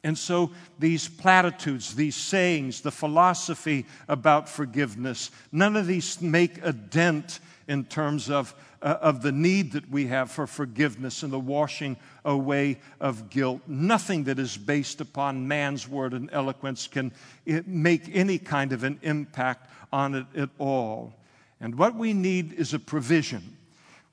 And 0.05 0.19
so, 0.19 0.51
these 0.81 1.09
platitudes, 1.09 1.95
these 1.95 2.17
sayings, 2.17 2.81
the 2.81 2.91
philosophy 2.91 3.87
about 4.09 4.49
forgiveness, 4.49 5.31
none 5.53 5.77
of 5.77 5.87
these 5.87 6.21
make 6.21 6.59
a 6.65 6.73
dent 6.73 7.39
in 7.69 7.85
terms 7.85 8.29
of, 8.29 8.53
uh, 8.83 8.97
of 9.01 9.23
the 9.23 9.31
need 9.31 9.73
that 9.73 9.89
we 9.89 10.09
have 10.09 10.33
for 10.33 10.49
forgiveness 10.49 11.23
and 11.23 11.33
the 11.33 11.39
washing 11.39 11.97
away 12.25 12.81
of 13.01 13.31
guilt. 13.31 13.61
Nothing 13.69 14.25
that 14.25 14.41
is 14.41 14.57
based 14.57 15.01
upon 15.01 15.47
man's 15.47 15.87
word 15.87 16.15
and 16.15 16.29
eloquence 16.33 16.89
can 16.89 17.13
make 17.47 18.11
any 18.13 18.39
kind 18.39 18.73
of 18.73 18.83
an 18.83 18.99
impact 19.03 19.71
on 19.93 20.17
it 20.17 20.27
at 20.37 20.51
all. 20.59 21.15
And 21.61 21.77
what 21.77 21.95
we 21.95 22.13
need 22.13 22.55
is 22.55 22.75
a 22.75 22.81
provision, 22.81 23.57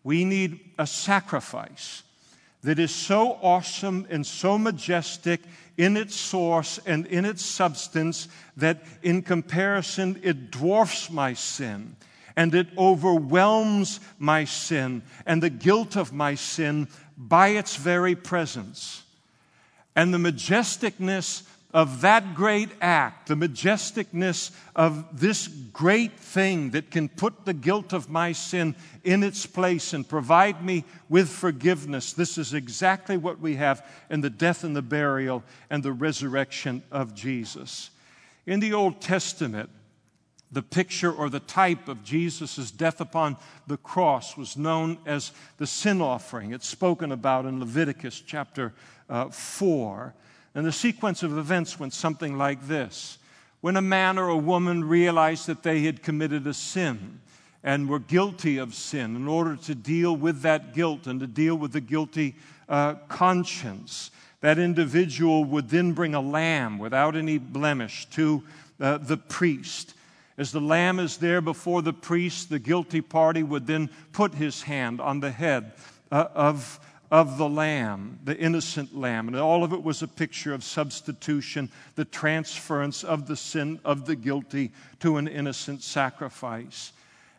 we 0.03 0.24
need 0.24 0.60
a 0.78 0.86
sacrifice 0.86 2.03
that 2.64 2.80
is 2.80 2.93
so 2.93 3.39
awesome 3.41 4.05
and 4.10 4.26
so 4.26 4.57
majestic 4.57 5.41
in 5.78 5.95
its 5.95 6.16
source 6.16 6.80
and 6.86 7.05
in 7.07 7.24
its 7.24 7.43
substance 7.43 8.28
that 8.57 8.84
in 9.01 9.22
comparison 9.22 10.20
it 10.24 10.51
dwarfs 10.51 11.10
my 11.10 11.34
sin 11.34 11.95
and 12.36 12.53
it 12.55 12.68
overwhelms 12.78 13.99
my 14.18 14.43
sin 14.45 15.01
and 15.26 15.43
the 15.43 15.49
guilt 15.49 15.95
of 15.95 16.14
my 16.14 16.36
sin 16.36 16.88
by 17.18 17.49
its 17.49 17.76
very 17.76 18.16
presence. 18.16 19.03
And 19.95 20.14
the 20.14 20.18
majesticness 20.18 21.43
of 21.74 22.01
that 22.01 22.34
great 22.34 22.70
act, 22.82 23.28
the 23.28 23.36
majesticness 23.36 24.51
of 24.76 25.20
this 25.20 25.47
great 25.47 26.20
thing 26.20 26.72
that 26.72 26.89
can 26.89 27.07
put 27.07 27.45
the 27.45 27.53
guilt 27.53 27.93
of 27.93 28.09
my 28.09 28.32
sin 28.32 28.76
in 29.03 29.22
its 29.24 29.45
place 29.45 29.93
and 29.93 30.07
provide 30.07 30.63
me 30.63 30.84
with 31.09 31.30
forgiveness. 31.30 32.13
This 32.13 32.38
is 32.38 32.53
exactly 32.53 33.17
what 33.17 33.39
we 33.39 33.55
have 33.55 33.86
in 34.09 34.22
the 34.22 34.32
death 34.32 34.63
and 34.63 34.76
the 34.76 34.82
burial 34.82 35.43
and 35.70 35.84
the 35.84 35.93
resurrection 35.93 36.82
of 36.91 37.13
Jesus. 37.13 37.91
In 38.47 38.59
the 38.59 38.74
Old 38.74 38.99
Testament, 38.99 39.70
the 40.51 40.63
picture 40.63 41.11
or 41.11 41.30
the 41.30 41.39
type 41.39 41.88
of 41.88 42.03
Jesus' 42.03 42.72
death 42.72 42.99
upon 42.99 43.38
the 43.67 43.78
cross 43.78 44.36
was 44.36 44.57
known 44.57 44.97
as 45.05 45.32
the 45.57 45.67
sin 45.67 46.01
offering. 46.01 46.53
It's 46.53 46.67
spoken 46.67 47.11
about 47.11 47.45
in 47.45 47.59
Leviticus 47.59 48.24
chapter 48.26 48.74
uh, 49.07 49.30
4. 49.30 50.15
And 50.55 50.65
the 50.65 50.71
sequence 50.71 51.23
of 51.23 51.37
events 51.37 51.79
went 51.79 51.93
something 51.93 52.37
like 52.37 52.67
this 52.67 53.17
When 53.61 53.77
a 53.77 53.81
man 53.81 54.17
or 54.17 54.29
a 54.29 54.37
woman 54.37 54.83
realized 54.83 55.47
that 55.47 55.63
they 55.63 55.81
had 55.81 56.03
committed 56.03 56.47
a 56.47 56.53
sin 56.53 57.19
and 57.63 57.89
were 57.89 57.99
guilty 57.99 58.57
of 58.57 58.73
sin, 58.73 59.15
in 59.15 59.27
order 59.27 59.55
to 59.57 59.75
deal 59.75 60.15
with 60.15 60.41
that 60.41 60.73
guilt 60.73 61.07
and 61.07 61.19
to 61.19 61.27
deal 61.27 61.55
with 61.55 61.73
the 61.73 61.81
guilty 61.81 62.35
uh, 62.69 62.95
conscience, 63.09 64.11
that 64.41 64.57
individual 64.57 65.43
would 65.43 65.69
then 65.69 65.91
bring 65.91 66.15
a 66.15 66.21
lamb 66.21 66.79
without 66.79 67.15
any 67.15 67.37
blemish 67.37 68.05
to 68.11 68.41
uh, 68.79 68.97
the 68.97 69.17
priest. 69.17 69.93
As 70.37 70.53
the 70.53 70.61
lamb 70.61 70.99
is 70.99 71.17
there 71.17 71.41
before 71.41 71.81
the 71.81 71.91
priest, 71.91 72.49
the 72.49 72.59
guilty 72.59 73.01
party 73.01 73.43
would 73.43 73.67
then 73.67 73.89
put 74.13 74.35
his 74.35 74.61
hand 74.61 75.01
on 75.01 75.19
the 75.19 75.31
head 75.31 75.73
uh, 76.11 76.27
of 76.33 76.79
of 77.12 77.38
the 77.38 77.49
lamb, 77.49 78.20
the 78.24 78.38
innocent 78.38 78.95
lamb. 78.95 79.28
And 79.28 79.38
all 79.38 79.64
of 79.64 79.74
it 79.74 79.84
was 79.84 80.01
a 80.01 80.07
picture 80.07 80.53
of 80.53 80.64
substitution, 80.64 81.70
the 81.95 82.05
transference 82.05 83.03
of 83.03 83.28
the 83.28 83.36
sin 83.36 83.80
of 83.84 84.05
the 84.05 84.16
guilty 84.16 84.72
to 84.99 85.18
an 85.18 85.28
innocent 85.28 85.82
sacrifice. 85.82 86.91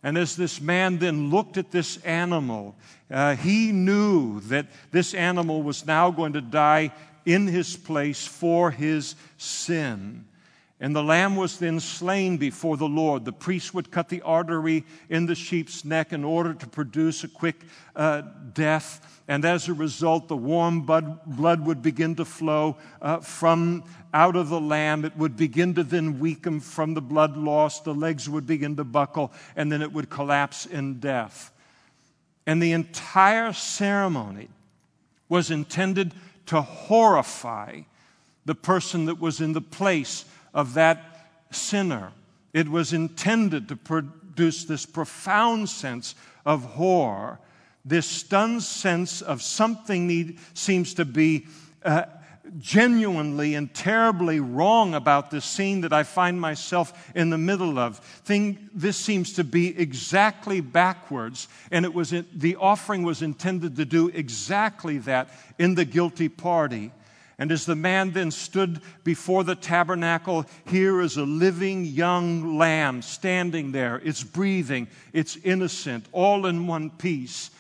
And 0.03 0.17
as 0.17 0.35
this 0.35 0.61
man 0.61 0.99
then 0.99 1.31
looked 1.31 1.57
at 1.57 1.71
this 1.71 1.99
animal, 1.99 2.75
uh, 3.11 3.37
he 3.37 3.71
knew 3.71 4.41
that 4.43 4.67
this 4.91 5.15
animal 5.15 5.63
was 5.63 5.87
now 5.87 6.11
going 6.11 6.33
to 6.33 6.41
die 6.41 6.93
in 7.27 7.47
his 7.47 7.77
place 7.77 8.27
for 8.27 8.71
his 8.71 9.15
sin. 9.37 10.25
And 10.83 10.97
the 10.97 11.03
lamb 11.03 11.37
was 11.37 11.59
then 11.59 11.79
slain 11.79 12.39
before 12.39 12.79
the 12.79 12.89
Lord. 12.89 13.27
The 13.27 13.33
priest 13.33 13.75
would 13.75 13.91
cut 13.91 14.09
the 14.09 14.23
artery 14.23 14.85
in 15.11 15.27
the 15.27 15.35
sheep's 15.35 15.85
neck 15.85 16.15
in 16.15 16.25
order 16.25 16.55
to 16.55 16.67
produce 16.67 17.23
a 17.23 17.29
quick 17.29 17.57
uh, 17.95 18.23
death. 18.55 19.23
And 19.29 19.45
as 19.45 19.69
a 19.69 19.75
result, 19.75 20.29
the 20.29 20.39
warm 20.39 20.81
blood, 20.83 21.67
would 21.67 21.83
begin 21.83 22.15
to 22.17 22.25
flow 22.25 22.79
uh, 23.03 23.19
from 23.19 23.85
out 24.15 24.37
of 24.37 24.49
the 24.49 24.61
lamb. 24.61 25.05
It 25.05 25.15
would 25.19 25.37
begin 25.37 25.75
to 25.75 25.85
then 25.85 26.19
weaken 26.19 26.61
from 26.61 26.95
the 26.95 27.03
blood 27.03 27.37
loss. 27.37 27.81
The 27.81 27.95
legs 27.95 28.27
would 28.31 28.47
begin 28.47 28.77
to 28.77 28.85
buckle, 28.85 29.33
and 29.57 29.71
then 29.71 29.83
it 29.83 29.93
would 29.93 30.09
collapse 30.09 30.65
in 30.65 30.99
death. 30.99 31.53
And 32.47 32.63
the 32.63 32.73
entire 32.73 33.53
ceremony 33.53 34.49
was 35.29 35.51
intended 35.51 36.15
to 36.47 36.63
horrify 36.63 37.83
the 38.47 38.55
person 38.55 39.05
that 39.05 39.21
was 39.21 39.43
in 39.43 39.53
the 39.53 39.61
place 39.61 40.25
of 40.55 40.75
that 40.75 41.29
sinner. 41.51 42.13
It 42.53 42.69
was 42.69 42.93
intended 42.93 43.69
to 43.69 43.77
produce 43.77 44.65
this 44.65 44.87
profound 44.87 45.69
sense 45.69 46.15
of 46.45 46.65
horror, 46.65 47.39
this 47.85 48.07
stunned 48.07 48.63
sense 48.63 49.23
of 49.23 49.43
something 49.43 50.07
need, 50.07 50.39
seems 50.55 50.95
to 50.95 51.05
be 51.05 51.47
uh, 51.85 52.05
genuinely 52.59 53.55
and 53.55 53.73
terribly 53.73 54.41
wrong 54.41 54.95
about 54.95 55.31
this 55.31 55.45
scene 55.45 55.83
that 55.83 55.93
I 55.93 56.03
find 56.03 56.41
myself 56.41 57.11
in 57.15 57.31
the 57.31 57.39
middle 57.39 57.79
of. 57.79 57.99
Thing, 57.99 58.71
this 58.75 58.97
seems 58.97 59.35
to 59.35 59.45
be 59.45 59.79
exactly 59.79 60.61
backwards, 60.61 61.49
and 61.71 61.85
it 61.85 61.95
was 61.95 62.11
the 62.11 62.57
offering 62.57 63.03
was 63.03 63.23
intended 63.23 63.77
to 63.77 63.85
do 63.85 64.09
exactly 64.09 64.99
that 64.99 65.31
in 65.59 65.75
the 65.75 65.85
guilty 65.85 66.29
party. 66.29 66.93
And 67.41 67.51
as 67.51 67.65
the 67.65 67.75
man 67.75 68.11
then 68.11 68.31
stood 68.31 68.83
before 69.03 69.45
the 69.45 69.55
tabernacle, 69.55 70.45
here 70.67 71.01
is 71.01 71.17
a 71.17 71.25
living 71.25 71.87
young 71.87 72.59
lamb 72.59 73.01
standing 73.01 73.73
there. 73.73 73.99
It's 74.05 74.23
breathing, 74.23 74.89
it's 75.15 75.39
innocent, 75.39 76.05
all 76.13 76.45
in 76.45 76.67
one 76.67 76.91
piece. 76.91 77.51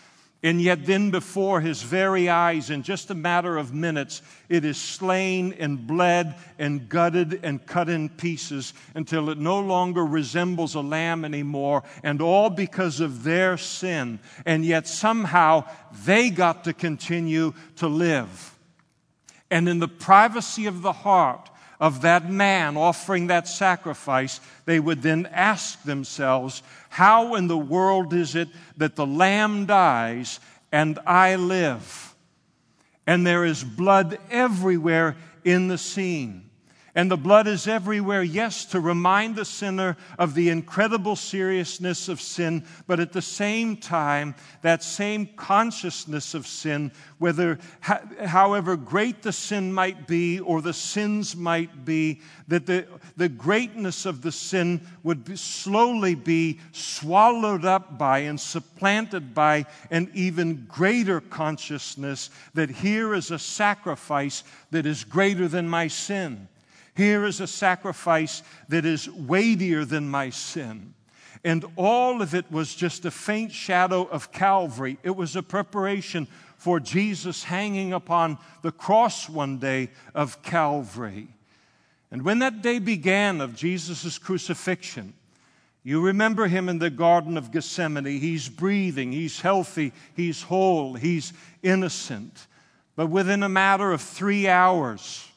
And 0.42 0.60
yet, 0.60 0.84
then 0.84 1.10
before 1.10 1.62
his 1.62 1.82
very 1.82 2.28
eyes, 2.28 2.68
in 2.68 2.82
just 2.82 3.10
a 3.10 3.14
matter 3.14 3.56
of 3.56 3.74
minutes, 3.74 4.20
it 4.50 4.66
is 4.66 4.78
slain 4.78 5.54
and 5.58 5.86
bled 5.86 6.34
and 6.58 6.86
gutted 6.88 7.40
and 7.42 7.64
cut 7.66 7.88
in 7.88 8.10
pieces 8.10 8.74
until 8.94 9.28
it 9.30 9.38
no 9.38 9.60
longer 9.60 10.04
resembles 10.04 10.74
a 10.74 10.80
lamb 10.80 11.24
anymore, 11.26 11.84
and 12.02 12.22
all 12.22 12.48
because 12.48 13.00
of 13.00 13.22
their 13.22 13.58
sin. 13.58 14.18
And 14.46 14.64
yet, 14.64 14.86
somehow, 14.86 15.64
they 16.04 16.30
got 16.30 16.64
to 16.64 16.72
continue 16.72 17.52
to 17.76 17.88
live. 17.88 18.56
And 19.50 19.68
in 19.68 19.78
the 19.78 19.88
privacy 19.88 20.66
of 20.66 20.82
the 20.82 20.92
heart 20.92 21.50
of 21.80 22.02
that 22.02 22.30
man 22.30 22.76
offering 22.76 23.28
that 23.28 23.48
sacrifice, 23.48 24.40
they 24.66 24.78
would 24.78 25.02
then 25.02 25.26
ask 25.32 25.82
themselves, 25.82 26.62
How 26.90 27.34
in 27.34 27.48
the 27.48 27.58
world 27.58 28.12
is 28.12 28.34
it 28.36 28.48
that 28.76 28.96
the 28.96 29.06
lamb 29.06 29.66
dies 29.66 30.40
and 30.70 30.98
I 31.06 31.36
live? 31.36 32.14
And 33.06 33.26
there 33.26 33.44
is 33.44 33.64
blood 33.64 34.18
everywhere 34.30 35.16
in 35.42 35.68
the 35.68 35.78
scene. 35.78 36.49
And 36.94 37.08
the 37.08 37.16
blood 37.16 37.46
is 37.46 37.68
everywhere, 37.68 38.22
yes, 38.22 38.64
to 38.66 38.80
remind 38.80 39.36
the 39.36 39.44
sinner 39.44 39.96
of 40.18 40.34
the 40.34 40.48
incredible 40.48 41.14
seriousness 41.14 42.08
of 42.08 42.20
sin, 42.20 42.64
but 42.88 42.98
at 42.98 43.12
the 43.12 43.22
same 43.22 43.76
time, 43.76 44.34
that 44.62 44.82
same 44.82 45.28
consciousness 45.36 46.34
of 46.34 46.48
sin, 46.48 46.90
whether 47.18 47.60
however 47.80 48.76
great 48.76 49.22
the 49.22 49.32
sin 49.32 49.72
might 49.72 50.08
be 50.08 50.40
or 50.40 50.60
the 50.60 50.72
sins 50.72 51.36
might 51.36 51.84
be, 51.84 52.20
that 52.48 52.66
the, 52.66 52.86
the 53.16 53.28
greatness 53.28 54.04
of 54.04 54.22
the 54.22 54.32
sin 54.32 54.80
would 55.04 55.24
be, 55.24 55.36
slowly 55.36 56.16
be 56.16 56.58
swallowed 56.72 57.64
up 57.64 57.98
by 57.98 58.18
and 58.20 58.40
supplanted 58.40 59.32
by 59.32 59.64
an 59.92 60.10
even 60.12 60.66
greater 60.68 61.20
consciousness 61.20 62.30
that 62.54 62.68
here 62.68 63.14
is 63.14 63.30
a 63.30 63.38
sacrifice 63.38 64.42
that 64.72 64.86
is 64.86 65.04
greater 65.04 65.46
than 65.46 65.68
my 65.68 65.86
sin. 65.86 66.48
Here 67.00 67.24
is 67.24 67.40
a 67.40 67.46
sacrifice 67.46 68.42
that 68.68 68.84
is 68.84 69.08
weightier 69.08 69.86
than 69.86 70.10
my 70.10 70.28
sin. 70.28 70.92
And 71.42 71.64
all 71.74 72.20
of 72.20 72.34
it 72.34 72.52
was 72.52 72.74
just 72.74 73.06
a 73.06 73.10
faint 73.10 73.52
shadow 73.52 74.02
of 74.02 74.32
Calvary. 74.32 74.98
It 75.02 75.16
was 75.16 75.34
a 75.34 75.42
preparation 75.42 76.28
for 76.58 76.78
Jesus 76.78 77.42
hanging 77.42 77.94
upon 77.94 78.36
the 78.60 78.70
cross 78.70 79.30
one 79.30 79.56
day 79.56 79.88
of 80.14 80.42
Calvary. 80.42 81.28
And 82.10 82.20
when 82.20 82.40
that 82.40 82.60
day 82.60 82.78
began 82.78 83.40
of 83.40 83.56
Jesus' 83.56 84.18
crucifixion, 84.18 85.14
you 85.82 86.02
remember 86.02 86.48
him 86.48 86.68
in 86.68 86.80
the 86.80 86.90
Garden 86.90 87.38
of 87.38 87.50
Gethsemane. 87.50 88.04
He's 88.04 88.50
breathing, 88.50 89.10
he's 89.10 89.40
healthy, 89.40 89.94
he's 90.14 90.42
whole, 90.42 90.92
he's 90.92 91.32
innocent. 91.62 92.46
But 92.94 93.06
within 93.06 93.42
a 93.42 93.48
matter 93.48 93.90
of 93.90 94.02
three 94.02 94.48
hours, 94.48 95.29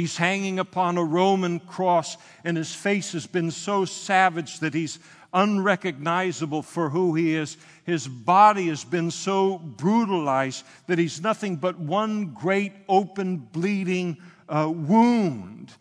He's 0.00 0.16
hanging 0.16 0.58
upon 0.58 0.96
a 0.96 1.04
Roman 1.04 1.60
cross, 1.60 2.16
and 2.42 2.56
his 2.56 2.74
face 2.74 3.12
has 3.12 3.26
been 3.26 3.50
so 3.50 3.84
savage 3.84 4.60
that 4.60 4.72
he's 4.72 4.98
unrecognizable 5.34 6.62
for 6.62 6.88
who 6.88 7.14
he 7.14 7.34
is. 7.34 7.58
His 7.84 8.08
body 8.08 8.68
has 8.68 8.82
been 8.82 9.10
so 9.10 9.58
brutalized 9.58 10.64
that 10.86 10.98
he's 10.98 11.20
nothing 11.20 11.56
but 11.56 11.78
one 11.78 12.32
great 12.32 12.72
open, 12.88 13.36
bleeding 13.36 14.16
uh, 14.48 14.72
wound. 14.74 15.74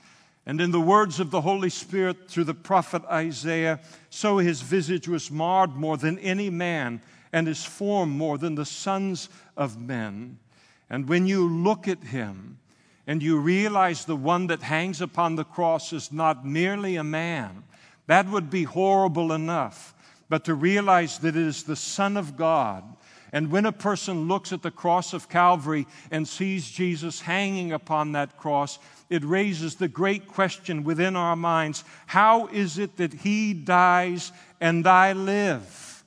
And 0.45 0.59
in 0.59 0.71
the 0.71 0.81
words 0.81 1.21
of 1.21 1.31
the 1.31 1.39
Holy 1.39 1.69
Spirit 1.69 2.29
through 2.29 2.43
the 2.43 2.53
prophet 2.53 3.03
Isaiah, 3.05 3.79
so 4.09 4.39
his 4.39 4.61
visage 4.61 5.07
was 5.07 5.31
marred 5.31 5.77
more 5.77 5.95
than 5.95 6.19
any 6.19 6.49
man, 6.49 7.01
and 7.31 7.47
his 7.47 7.63
form 7.63 8.09
more 8.09 8.37
than 8.37 8.55
the 8.55 8.65
sons 8.65 9.29
of 9.55 9.79
men. 9.79 10.39
And 10.89 11.07
when 11.07 11.25
you 11.25 11.47
look 11.47 11.87
at 11.87 12.03
him, 12.03 12.57
and 13.09 13.23
you 13.23 13.39
realize 13.39 14.05
the 14.05 14.15
one 14.15 14.45
that 14.47 14.61
hangs 14.61 15.01
upon 15.01 15.35
the 15.35 15.43
cross 15.43 15.91
is 15.93 16.11
not 16.11 16.45
merely 16.45 16.95
a 16.95 17.03
man, 17.03 17.63
that 18.05 18.29
would 18.29 18.51
be 18.51 18.63
horrible 18.63 19.33
enough. 19.33 19.95
But 20.29 20.45
to 20.45 20.53
realize 20.53 21.17
that 21.19 21.35
it 21.35 21.35
is 21.35 21.63
the 21.63 21.75
Son 21.75 22.15
of 22.15 22.37
God 22.37 22.83
And 23.31 23.51
when 23.51 23.65
a 23.65 23.71
person 23.71 24.27
looks 24.27 24.51
at 24.51 24.61
the 24.61 24.71
cross 24.71 25.13
of 25.13 25.29
Calvary 25.29 25.85
and 26.09 26.27
sees 26.27 26.69
Jesus 26.69 27.21
hanging 27.21 27.71
upon 27.71 28.13
that 28.13 28.37
cross, 28.37 28.79
it 29.09 29.23
raises 29.23 29.75
the 29.75 29.87
great 29.87 30.27
question 30.27 30.83
within 30.83 31.15
our 31.15 31.35
minds 31.35 31.83
how 32.07 32.47
is 32.47 32.77
it 32.77 32.97
that 32.97 33.13
he 33.13 33.53
dies 33.53 34.31
and 34.59 34.87
I 34.87 35.13
live? 35.13 36.03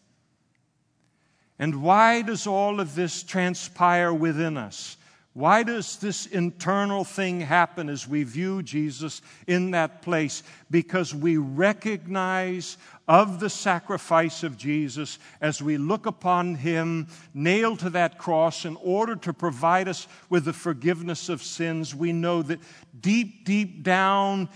And 1.59 1.83
why 1.83 2.23
does 2.23 2.47
all 2.47 2.81
of 2.81 2.97
this 2.97 3.23
transpire 3.23 4.13
within 4.13 4.57
us? 4.57 4.97
Why 5.35 5.63
does 5.63 5.97
this 5.97 6.27
internal 6.27 7.05
thing 7.05 7.41
happen 7.41 7.89
as 7.89 8.07
we 8.07 8.23
view 8.23 8.63
Jesus 8.63 9.23
in 9.47 9.71
that 9.71 10.03
place? 10.03 10.43
Because 10.71 11.15
we 11.15 11.39
recognize 11.39 12.77
of 13.09 13.41
the 13.41 13.49
sacrifice 13.49 14.43
of 14.43 14.59
Jesus 14.59 15.19
as 15.41 15.63
we 15.63 15.79
look 15.79 16.05
upon 16.05 16.57
him 16.57 17.07
nailed 17.33 17.79
to 17.79 17.91
that 17.91 18.19
cross 18.19 18.67
in 18.67 18.77
order 18.77 19.17
to 19.17 19.33
provide 19.33 19.89
us 19.89 20.07
with 20.29 20.45
the 20.45 20.53
forgiveness 20.53 21.31
of 21.31 21.43
sins. 21.43 21.95
We 21.95 22.13
know 22.13 22.43
that 22.43 22.61
deep, 23.01 23.47
deep 23.47 23.83
down 23.83 24.51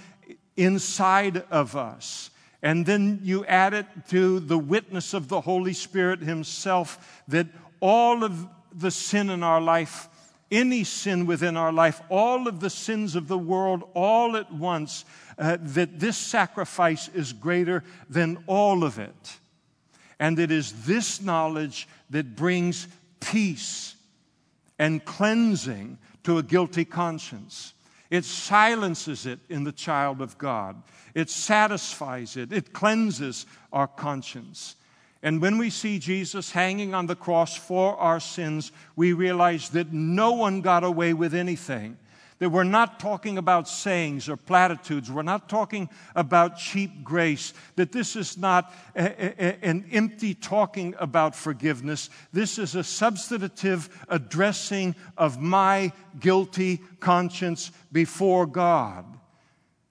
inside 0.59 1.43
of 1.51 1.75
us, 1.75 2.31
and 2.63 2.85
then 2.85 3.21
you 3.23 3.47
add 3.47 3.73
it 3.73 3.87
to 4.09 4.41
the 4.41 4.59
witness 4.59 5.15
of 5.15 5.29
the 5.29 5.41
Holy 5.41 5.73
Spirit 5.73 6.21
Himself 6.21 7.23
that 7.29 7.47
all 7.81 8.25
of 8.25 8.47
the 8.73 8.91
sin 8.91 9.31
in 9.31 9.43
our 9.43 9.61
life 9.61 10.09
any 10.51 10.85
sin 10.85 11.27
within 11.27 11.57
our 11.57 11.73
life, 11.73 12.01
all 12.09 12.47
of 12.47 12.61
the 12.61 12.71
sins 12.71 13.17
of 13.17 13.29
the 13.29 13.39
world, 13.39 13.89
all 13.95 14.37
at 14.37 14.53
once, 14.53 15.05
uh, 15.39 15.59
that 15.61 15.99
this 15.99 16.17
sacrifice 16.17 17.09
is 17.09 17.33
greater 17.33 17.83
than 18.09 18.43
all 18.47 18.85
of 18.85 18.99
it. 18.99 19.39
And 20.19 20.39
it 20.39 20.51
is 20.51 20.87
this 20.87 21.21
knowledge 21.21 21.89
that 22.11 22.37
brings 22.37 22.89
peace 23.21 23.97
and 24.79 25.05
cleansing 25.05 25.99
to 26.25 26.39
a 26.39 26.43
guilty 26.43 26.85
conscience. 26.85 27.75
It 28.11 28.25
silences 28.25 29.27
it 29.27 29.41
in 29.49 29.65
the 29.65 29.73
child 29.73 30.21
of 30.23 30.39
God. 30.39 30.83
It 31.15 31.29
satisfies 31.29 32.37
it. 32.37 32.53
It 32.53 32.73
cleanses 32.73 33.47
our 33.73 33.89
conscience. 33.89 34.77
And 35.23 35.41
when 35.41 35.59
we 35.59 35.71
see 35.71 35.99
Jesus 35.99 36.53
hanging 36.53 36.95
on 36.95 37.07
the 37.07 37.17
cross 37.17 37.57
for 37.57 37.97
our 37.97 38.21
sins, 38.21 38.71
we 38.95 39.13
realize 39.13 39.71
that 39.71 39.93
no 39.93 40.33
one 40.33 40.61
got 40.61 40.85
away 40.85 41.15
with 41.15 41.35
anything. 41.35 41.97
That 42.39 42.51
we're 42.51 42.65
not 42.65 43.01
talking 43.01 43.39
about 43.39 43.67
sayings 43.67 44.29
or 44.29 44.37
platitudes. 44.37 45.11
We're 45.11 45.23
not 45.23 45.49
talking 45.49 45.89
about 46.15 46.59
cheap 46.59 47.03
grace. 47.03 47.55
That 47.77 47.93
this 47.93 48.15
is 48.15 48.37
not 48.37 48.75
a, 48.95 49.05
a, 49.05 49.65
an 49.65 49.87
empty 49.91 50.35
talking 50.35 50.95
about 50.99 51.35
forgiveness. 51.35 52.11
This 52.35 52.59
is 52.59 52.75
a 52.75 52.85
substantive 52.85 53.89
addressing 54.11 54.97
of 55.17 55.41
my 55.41 55.93
guilty 56.21 56.83
conscience 57.01 57.73
before 57.91 58.45
God. 58.45 59.07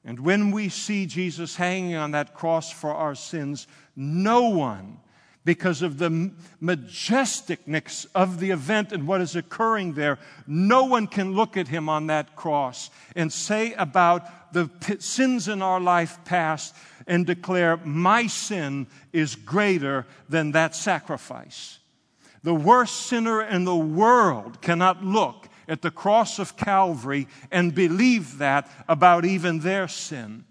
And 0.03 0.19
when 0.19 0.51
we 0.51 0.69
see 0.69 1.07
Jesus 1.07 1.55
hanging 1.55 1.95
on 1.95 2.11
that 2.11 2.35
cross 2.35 2.71
for 2.71 2.93
our 2.93 3.15
sins, 3.15 3.65
no 3.95 4.49
one 4.49 4.99
because 5.45 5.83
of 5.83 5.99
the 5.99 6.31
majesticness 6.61 8.07
of 8.15 8.39
the 8.39 8.49
event 8.49 8.91
and 8.91 9.07
what 9.07 9.21
is 9.21 9.35
occurring 9.35 9.93
there. 9.93 10.17
No 10.47 10.85
one 10.85 11.05
can 11.07 11.33
look 11.33 11.55
at 11.55 11.67
him 11.67 11.87
on 11.87 12.07
that 12.07 12.35
cross 12.35 12.89
and 13.15 13.31
say 13.31 13.73
about 13.73 14.53
the 14.53 14.69
sins 14.99 15.47
in 15.47 15.61
our 15.61 15.79
life 15.79 16.17
past 16.25 16.75
and 17.07 17.25
declare, 17.25 17.77
My 17.77 18.25
sin 18.25 18.87
is 19.13 19.35
greater 19.35 20.07
than 20.27 20.51
that 20.51 20.75
sacrifice. 20.75 21.77
The 22.41 22.55
worst 22.55 23.07
sinner 23.07 23.41
in 23.41 23.65
the 23.65 23.75
world 23.75 24.61
cannot 24.61 25.03
look 25.03 25.47
at 25.67 25.81
the 25.81 25.91
cross 25.91 26.39
of 26.39 26.57
Calvary 26.57 27.27
and 27.51 27.73
believe 27.73 28.39
that 28.39 28.69
about 28.87 29.25
even 29.25 29.59
their 29.59 29.87
sin 29.87 30.45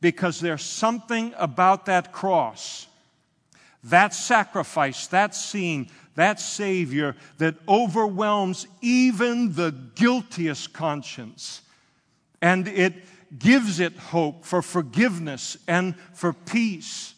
because 0.00 0.40
there's 0.40 0.64
something 0.64 1.34
about 1.36 1.86
that 1.86 2.12
cross 2.12 2.86
that 3.84 4.14
sacrifice, 4.14 5.06
that 5.08 5.34
scene, 5.34 5.88
that 6.14 6.40
Savior 6.40 7.16
that 7.38 7.56
overwhelms 7.68 8.66
even 8.80 9.54
the 9.54 9.74
guiltiest 9.94 10.72
conscience. 10.72 11.62
And 12.42 12.68
it 12.68 12.94
gives 13.38 13.80
it 13.80 13.96
hope 13.96 14.44
for 14.44 14.60
forgiveness 14.60 15.56
and 15.68 15.94
for 16.12 16.32
peace 16.32 17.14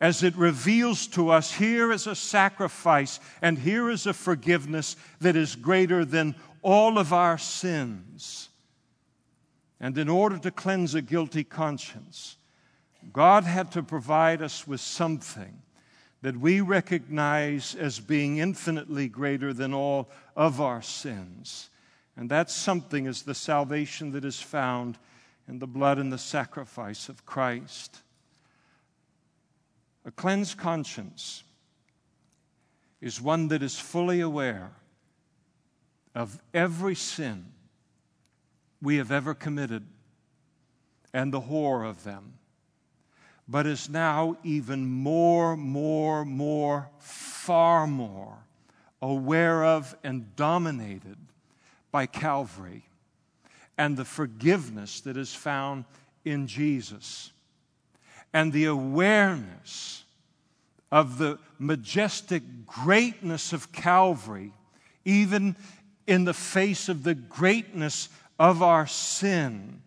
as 0.00 0.22
it 0.22 0.36
reveals 0.36 1.08
to 1.08 1.30
us 1.30 1.52
here 1.52 1.90
is 1.90 2.06
a 2.06 2.14
sacrifice 2.14 3.18
and 3.42 3.58
here 3.58 3.90
is 3.90 4.06
a 4.06 4.14
forgiveness 4.14 4.94
that 5.20 5.34
is 5.34 5.56
greater 5.56 6.04
than 6.04 6.36
all 6.62 6.98
of 6.98 7.12
our 7.12 7.36
sins. 7.36 8.48
And 9.80 9.98
in 9.98 10.08
order 10.08 10.38
to 10.38 10.50
cleanse 10.50 10.94
a 10.94 11.02
guilty 11.02 11.44
conscience, 11.44 12.36
God 13.12 13.44
had 13.44 13.72
to 13.72 13.82
provide 13.82 14.40
us 14.42 14.66
with 14.66 14.80
something 14.80 15.62
that 16.22 16.36
we 16.36 16.60
recognize 16.60 17.74
as 17.74 18.00
being 18.00 18.38
infinitely 18.38 19.08
greater 19.08 19.52
than 19.52 19.72
all 19.72 20.08
of 20.36 20.60
our 20.60 20.82
sins. 20.82 21.70
And 22.16 22.30
that 22.30 22.50
something 22.50 23.06
is 23.06 23.22
the 23.22 23.34
salvation 23.34 24.12
that 24.12 24.24
is 24.24 24.40
found 24.40 24.98
in 25.46 25.60
the 25.60 25.66
blood 25.66 25.98
and 25.98 26.12
the 26.12 26.18
sacrifice 26.18 27.08
of 27.08 27.24
Christ. 27.24 28.00
A 30.04 30.10
cleansed 30.10 30.58
conscience 30.58 31.44
is 33.00 33.20
one 33.20 33.48
that 33.48 33.62
is 33.62 33.78
fully 33.78 34.20
aware 34.20 34.72
of 36.14 36.42
every 36.52 36.96
sin 36.96 37.46
we 38.82 38.96
have 38.96 39.12
ever 39.12 39.34
committed 39.34 39.86
and 41.12 41.32
the 41.32 41.40
horror 41.40 41.84
of 41.84 42.02
them 42.02 42.37
but 43.48 43.66
is 43.66 43.88
now 43.88 44.36
even 44.44 44.86
more, 44.86 45.56
more, 45.56 46.24
more, 46.24 46.90
far 46.98 47.86
more 47.86 48.36
aware 49.00 49.64
of 49.64 49.96
and 50.04 50.36
dominated 50.36 51.16
by 51.90 52.04
Calvary 52.04 52.84
and 53.78 53.96
the 53.96 54.04
forgiveness 54.04 55.00
that 55.00 55.16
is 55.16 55.34
found 55.34 55.84
in 56.24 56.46
Jesus 56.46 57.32
and 58.34 58.52
the 58.52 58.66
awareness 58.66 60.04
of 60.92 61.16
the 61.16 61.38
majestic 61.58 62.42
greatness 62.66 63.52
of 63.52 63.72
Calvary, 63.72 64.52
even 65.04 65.56
in 66.06 66.24
the 66.24 66.34
face 66.34 66.88
of 66.88 67.02
the 67.02 67.14
greatness 67.14 68.10
of 68.38 68.62
our 68.62 68.86
sin, 68.86 69.80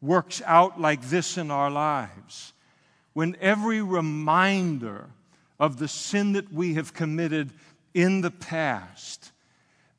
works 0.00 0.42
out 0.46 0.80
like 0.80 1.02
this 1.02 1.38
in 1.38 1.50
our 1.50 1.70
lives 1.70 2.53
when 3.14 3.36
every 3.40 3.80
reminder 3.80 5.08
of 5.58 5.78
the 5.78 5.88
sin 5.88 6.32
that 6.32 6.52
we 6.52 6.74
have 6.74 6.92
committed 6.92 7.52
in 7.94 8.20
the 8.20 8.30
past 8.30 9.30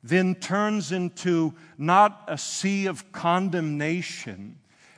then 0.02 0.34
turns 0.36 0.92
into 0.92 1.52
not 1.76 2.22
a 2.28 2.38
sea 2.38 2.86
of 2.86 3.10
condemnation 3.10 4.56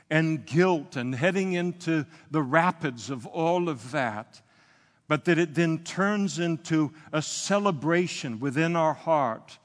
and 0.09 0.45
guilt 0.45 0.95
and 0.95 1.15
heading 1.15 1.53
into 1.53 2.05
the 2.29 2.41
rapids 2.41 3.09
of 3.09 3.25
all 3.25 3.69
of 3.69 3.91
that, 3.91 4.41
but 5.07 5.25
that 5.25 5.39
it 5.39 5.55
then 5.55 5.79
turns 5.79 6.37
into 6.37 6.91
a 7.11 7.21
celebration 7.21 8.39
within 8.39 8.75
our 8.75 8.93
heart 8.93 9.57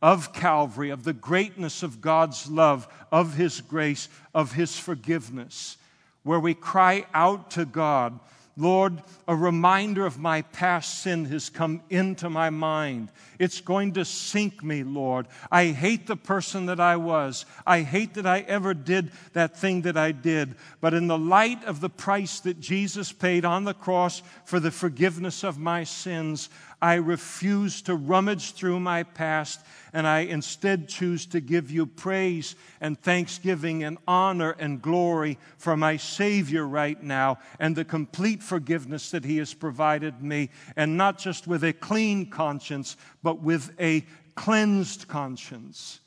of 0.00 0.32
Calvary, 0.32 0.90
of 0.90 1.04
the 1.04 1.12
greatness 1.12 1.82
of 1.82 2.00
God's 2.00 2.48
love, 2.48 2.86
of 3.10 3.34
His 3.34 3.60
grace, 3.60 4.08
of 4.34 4.52
His 4.52 4.78
forgiveness 4.78 5.78
where 6.22 6.40
we 6.40 6.54
cry 6.54 7.04
out 7.14 7.50
to 7.52 7.64
God, 7.64 8.18
Lord, 8.56 9.02
a 9.26 9.34
reminder 9.34 10.04
of 10.04 10.18
my 10.18 10.42
past 10.42 11.00
sin 11.00 11.24
has 11.26 11.48
come 11.48 11.82
into 11.88 12.28
my 12.28 12.50
mind. 12.50 13.10
It's 13.38 13.62
going 13.62 13.94
to 13.94 14.04
sink 14.04 14.62
me, 14.62 14.82
Lord. 14.82 15.26
I 15.50 15.68
hate 15.68 16.06
the 16.06 16.16
person 16.16 16.66
that 16.66 16.78
I 16.78 16.96
was. 16.96 17.46
I 17.66 17.80
hate 17.80 18.14
that 18.14 18.26
I 18.26 18.40
ever 18.40 18.74
did 18.74 19.10
that 19.32 19.56
thing 19.56 19.82
that 19.82 19.96
I 19.96 20.12
did. 20.12 20.54
But 20.82 20.92
in 20.92 21.06
the 21.06 21.16
light 21.16 21.64
of 21.64 21.80
the 21.80 21.88
price 21.88 22.40
that 22.40 22.60
Jesus 22.60 23.10
paid 23.10 23.46
on 23.46 23.64
the 23.64 23.72
cross 23.72 24.22
for 24.44 24.60
the 24.60 24.70
forgiveness 24.70 25.44
of 25.44 25.58
my 25.58 25.84
sins, 25.84 26.50
I 26.82 26.94
refuse 26.94 27.80
to 27.82 27.94
rummage 27.94 28.52
through 28.52 28.80
my 28.80 29.04
past 29.04 29.64
and 29.92 30.04
I 30.04 30.20
instead 30.20 30.88
choose 30.88 31.26
to 31.26 31.40
give 31.40 31.70
you 31.70 31.86
praise 31.86 32.56
and 32.80 33.00
thanksgiving 33.00 33.84
and 33.84 33.98
honor 34.08 34.56
and 34.58 34.82
glory 34.82 35.38
for 35.58 35.76
my 35.76 35.96
Savior 35.96 36.66
right 36.66 37.00
now 37.00 37.38
and 37.60 37.76
the 37.76 37.84
complete 37.84 38.42
forgiveness 38.42 39.12
that 39.12 39.24
He 39.24 39.36
has 39.36 39.54
provided 39.54 40.22
me, 40.22 40.50
and 40.74 40.96
not 40.96 41.18
just 41.18 41.46
with 41.46 41.62
a 41.62 41.72
clean 41.72 42.28
conscience, 42.28 42.96
but 43.22 43.40
with 43.40 43.70
a 43.78 44.04
cleansed 44.34 45.06
conscience. 45.06 46.00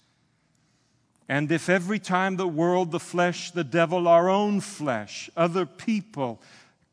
And 1.30 1.52
if 1.52 1.70
every 1.70 2.00
time 2.00 2.36
the 2.36 2.48
world, 2.48 2.92
the 2.92 3.00
flesh, 3.00 3.52
the 3.52 3.64
devil, 3.64 4.08
our 4.08 4.30
own 4.30 4.60
flesh, 4.60 5.30
other 5.38 5.66
people 5.66 6.42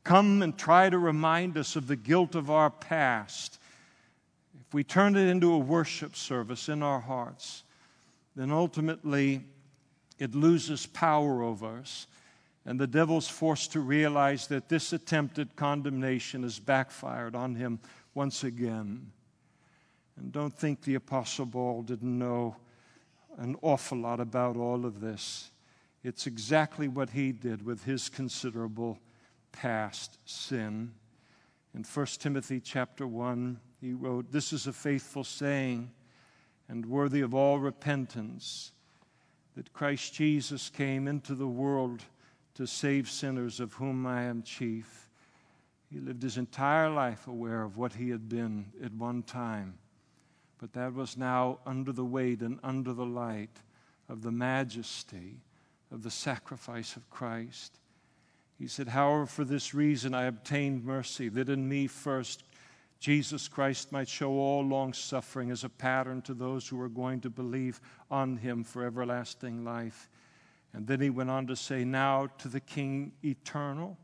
come 0.05 0.43
and 0.43 0.57
try 0.57 0.89
to 0.89 0.99
remind 0.99 1.57
us 1.57 1.74
of 1.74 1.87
the 1.87 1.97
guilt 1.97 2.35
of 2.35 2.51
our 2.51 2.70
past, 2.70 3.59
if 4.73 4.75
we 4.75 4.85
turn 4.85 5.16
it 5.16 5.29
into 5.29 5.53
a 5.53 5.59
worship 5.59 6.16
service 6.16 6.70
in 6.70 6.83
our 6.83 7.01
hearts, 7.01 7.62
then 8.35 8.51
ultimately 8.51 9.45
it 10.18 10.35
loses 10.35 10.87
power 10.87 11.43
over 11.43 11.77
us. 11.77 12.07
And 12.64 12.81
the 12.81 12.87
devil's 12.87 13.29
forced 13.29 13.73
to 13.73 13.81
realize 13.81 14.47
that 14.47 14.70
this 14.70 14.95
attempted 14.95 15.57
condemnation 15.57 16.43
has 16.43 16.59
backfired 16.59 17.37
on 17.37 17.55
him 17.55 17.81
once 18.14 18.45
again. 18.45 19.12
And 20.16 20.33
don't 20.33 20.57
think 20.57 20.81
the 20.81 20.95
Apostle 20.95 21.49
Paul 21.49 21.83
didn't 21.83 22.18
know 22.18 22.57
an 23.37 23.57
awful 23.61 23.99
lot 23.99 24.20
about 24.20 24.57
all 24.57 24.87
of 24.87 25.03
this. 25.03 25.51
It's 26.03 26.27
exactly 26.27 26.89
what 26.89 27.11
he 27.11 27.33
did 27.33 27.62
with 27.62 27.85
his 27.85 28.09
considerable 28.09 28.99
past 29.53 30.16
sin. 30.25 30.93
In 31.75 31.85
1 31.85 32.07
Timothy 32.18 32.59
chapter 32.59 33.07
1, 33.07 33.61
he 33.83 33.93
wrote, 33.93 34.30
This 34.30 34.53
is 34.53 34.68
a 34.68 34.72
faithful 34.72 35.24
saying 35.24 35.91
and 36.68 36.87
worthy 36.87 37.20
of 37.20 37.35
all 37.35 37.59
repentance 37.59 38.70
that 39.57 39.72
Christ 39.72 40.14
Jesus 40.14 40.70
came 40.70 41.09
into 41.09 41.35
the 41.35 41.49
world 41.49 42.05
to 42.55 42.66
save 42.66 43.11
sinners, 43.11 43.59
of 43.59 43.74
whom 43.74 44.07
I 44.07 44.22
am 44.22 44.43
chief. 44.43 45.11
He 45.91 45.99
lived 45.99 46.22
his 46.22 46.39
entire 46.39 46.89
life 46.89 47.26
aware 47.26 47.62
of 47.62 47.76
what 47.76 47.95
he 47.95 48.11
had 48.11 48.28
been 48.28 48.66
at 48.83 48.95
one 48.95 49.24
time, 49.24 49.74
but 50.59 50.72
that 50.74 50.95
was 50.95 51.16
now 51.16 51.59
under 51.66 51.93
the 51.93 52.05
weight 52.05 52.41
and 52.41 52.61
under 52.62 52.93
the 52.93 53.05
light 53.05 53.61
of 54.09 54.22
the 54.22 54.30
majesty 54.30 55.41
of 55.91 56.05
the 56.05 56.11
sacrifice 56.11 56.95
of 56.95 57.11
Christ. 57.11 57.80
He 58.59 58.68
said, 58.68 58.89
However, 58.89 59.26
for 59.26 59.45
this 59.45 59.74
reason 59.74 60.14
I 60.14 60.26
obtained 60.26 60.85
mercy, 60.85 61.28
that 61.30 61.49
in 61.49 61.68
me 61.68 61.89
first 61.89 62.45
Jesus 63.03 63.48
Christ 63.48 63.90
might 63.90 64.09
show 64.09 64.30
all 64.30 64.64
long 64.64 64.92
suffering 64.92 65.50
as 65.50 65.64
a 65.64 65.68
pattern 65.68 66.22
to 66.22 66.34
those 66.34 66.68
who 66.68 66.80
are 66.80 66.88
going 66.88 67.20
to 67.22 67.30
believe 67.30 67.80
on 68.12 68.36
him 68.36 68.62
for 68.62 68.86
everlasting 68.86 69.64
life. 69.64 70.09
And 70.72 70.86
then 70.86 71.00
he 71.00 71.11
went 71.11 71.28
on 71.28 71.48
to 71.48 71.57
say, 71.57 71.82
Now 71.82 72.28
to 72.38 72.46
the 72.46 72.61
King 72.61 73.11
eternal, 73.24 73.98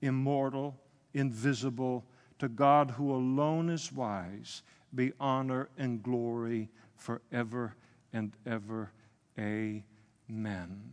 immortal, 0.00 0.74
invisible, 1.12 2.02
to 2.38 2.48
God 2.48 2.92
who 2.92 3.12
alone 3.12 3.68
is 3.68 3.92
wise, 3.92 4.62
be 4.94 5.12
honor 5.20 5.68
and 5.76 6.02
glory 6.02 6.70
forever 6.96 7.76
and 8.14 8.32
ever. 8.46 8.90
Amen. 9.38 10.92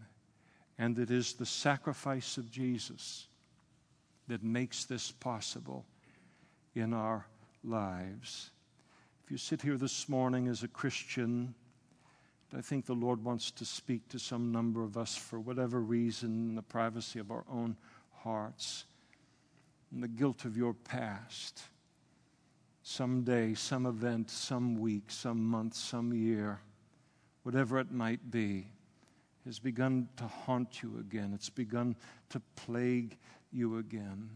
And 0.78 1.00
it 1.00 1.12
is 1.12 1.32
the 1.32 1.46
sacrifice 1.46 2.36
of 2.36 2.52
Jesus 2.52 3.28
that 4.28 4.44
makes 4.44 4.84
this 4.84 5.12
possible 5.12 5.86
in 6.76 6.94
our 6.94 7.26
lives. 7.64 8.52
If 9.24 9.32
you 9.32 9.38
sit 9.38 9.62
here 9.62 9.78
this 9.78 10.08
morning 10.08 10.48
as 10.48 10.64
a 10.64 10.68
Christian, 10.68 11.54
I 12.56 12.62
think 12.62 12.86
the 12.86 12.94
Lord 12.94 13.24
wants 13.24 13.52
to 13.52 13.66
speak 13.66 14.08
to 14.10 14.20
some 14.20 14.52
number 14.52 14.84
of 14.84 14.98
us 14.98 15.18
for 15.18 15.40
whatever 15.40 15.82
reason 15.82 16.50
in 16.50 16.56
the 16.56 16.62
privacy 16.62 17.20
of 17.20 17.30
our 17.30 17.44
own 17.52 17.76
hearts 18.24 18.86
and 19.92 20.02
the 20.02 20.08
guilt 20.08 20.46
of 20.46 20.56
your 20.56 20.74
past. 20.74 21.62
Some 22.84 23.24
day, 23.24 23.54
some 23.54 23.86
event, 23.86 24.30
some 24.30 24.80
week, 24.80 25.12
some 25.12 25.44
month, 25.44 25.76
some 25.76 26.14
year, 26.14 26.62
whatever 27.44 27.80
it 27.80 27.92
might 27.92 28.32
be, 28.32 28.68
has 29.46 29.60
begun 29.60 30.08
to 30.16 30.24
haunt 30.24 30.82
you 30.82 30.98
again. 31.00 31.32
It's 31.34 31.50
begun 31.50 31.98
to 32.30 32.42
plague 32.56 33.18
you 33.52 33.78
again 33.78 34.30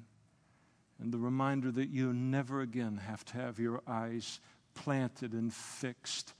and 1.01 1.11
the 1.11 1.17
reminder 1.17 1.71
that 1.71 1.89
you 1.89 2.13
never 2.13 2.61
again 2.61 2.97
have 3.07 3.25
to 3.25 3.33
have 3.33 3.59
your 3.59 3.81
eyes 3.87 4.39
planted 4.75 5.33
and 5.33 5.51
fixed 5.51 6.33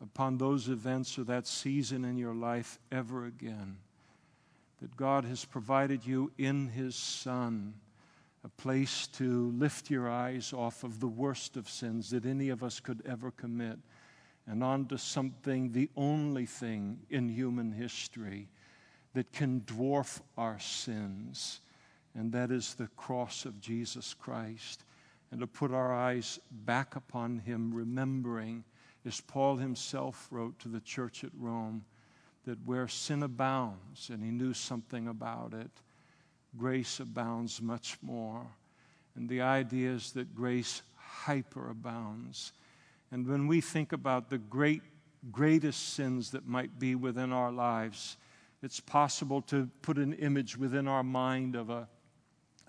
upon 0.00 0.38
those 0.38 0.68
events 0.68 1.18
or 1.18 1.24
that 1.24 1.46
season 1.46 2.04
in 2.04 2.16
your 2.16 2.34
life 2.34 2.78
ever 2.90 3.26
again. 3.26 3.76
That 4.80 4.96
God 4.96 5.24
has 5.26 5.44
provided 5.44 6.06
you 6.06 6.32
in 6.38 6.68
His 6.68 6.96
Son 6.96 7.74
a 8.44 8.48
place 8.48 9.06
to 9.08 9.52
lift 9.52 9.90
your 9.90 10.10
eyes 10.10 10.52
off 10.52 10.82
of 10.82 10.98
the 10.98 11.06
worst 11.06 11.56
of 11.56 11.68
sins 11.68 12.10
that 12.10 12.26
any 12.26 12.48
of 12.48 12.64
us 12.64 12.80
could 12.80 13.02
ever 13.06 13.30
commit 13.30 13.78
and 14.46 14.64
onto 14.64 14.96
something, 14.96 15.70
the 15.70 15.88
only 15.96 16.46
thing 16.46 16.98
in 17.10 17.28
human 17.28 17.70
history 17.70 18.48
that 19.14 19.30
can 19.32 19.60
dwarf 19.60 20.20
our 20.36 20.58
sins 20.58 21.60
and 22.14 22.32
that 22.32 22.50
is 22.50 22.74
the 22.74 22.88
cross 22.96 23.44
of 23.44 23.60
Jesus 23.60 24.14
Christ. 24.14 24.84
And 25.30 25.40
to 25.40 25.46
put 25.46 25.72
our 25.72 25.94
eyes 25.94 26.38
back 26.50 26.94
upon 26.94 27.38
him, 27.38 27.72
remembering, 27.72 28.64
as 29.06 29.20
Paul 29.20 29.56
himself 29.56 30.28
wrote 30.30 30.58
to 30.60 30.68
the 30.68 30.80
church 30.80 31.24
at 31.24 31.30
Rome, 31.38 31.84
that 32.44 32.58
where 32.66 32.88
sin 32.88 33.22
abounds, 33.22 34.10
and 34.10 34.22
he 34.22 34.30
knew 34.30 34.52
something 34.52 35.08
about 35.08 35.54
it, 35.54 35.70
grace 36.56 37.00
abounds 37.00 37.62
much 37.62 37.96
more. 38.02 38.46
And 39.14 39.28
the 39.28 39.40
idea 39.40 39.92
is 39.92 40.12
that 40.12 40.34
grace 40.34 40.82
hyperabounds. 41.24 42.52
And 43.10 43.26
when 43.26 43.46
we 43.46 43.60
think 43.60 43.92
about 43.92 44.28
the 44.28 44.38
great, 44.38 44.82
greatest 45.30 45.94
sins 45.94 46.30
that 46.32 46.46
might 46.46 46.78
be 46.78 46.94
within 46.94 47.32
our 47.32 47.52
lives, 47.52 48.16
it's 48.62 48.80
possible 48.80 49.40
to 49.42 49.68
put 49.82 49.98
an 49.98 50.12
image 50.14 50.56
within 50.56 50.88
our 50.88 51.02
mind 51.02 51.56
of 51.56 51.70
a 51.70 51.88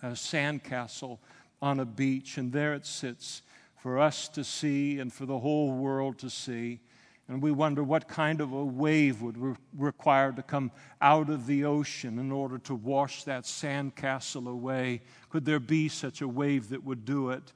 a 0.03 0.15
sandcastle 0.15 1.17
on 1.61 1.79
a 1.79 1.85
beach, 1.85 2.37
and 2.37 2.51
there 2.51 2.73
it 2.73 2.85
sits 2.85 3.41
for 3.77 3.99
us 3.99 4.27
to 4.29 4.43
see 4.43 4.99
and 4.99 5.11
for 5.11 5.25
the 5.25 5.39
whole 5.39 5.71
world 5.71 6.19
to 6.19 6.29
see. 6.29 6.79
And 7.29 7.41
we 7.41 7.51
wonder 7.51 7.83
what 7.83 8.07
kind 8.09 8.41
of 8.41 8.51
a 8.51 8.63
wave 8.63 9.21
would 9.21 9.37
re- 9.37 9.55
require 9.77 10.33
to 10.33 10.43
come 10.43 10.71
out 11.01 11.29
of 11.29 11.47
the 11.47 11.63
ocean 11.63 12.19
in 12.19 12.31
order 12.31 12.57
to 12.59 12.75
wash 12.75 13.23
that 13.23 13.45
sandcastle 13.45 14.47
away. 14.47 15.01
Could 15.29 15.45
there 15.45 15.61
be 15.61 15.87
such 15.87 16.21
a 16.21 16.27
wave 16.27 16.69
that 16.69 16.83
would 16.83 17.05
do 17.05 17.29
it? 17.29 17.53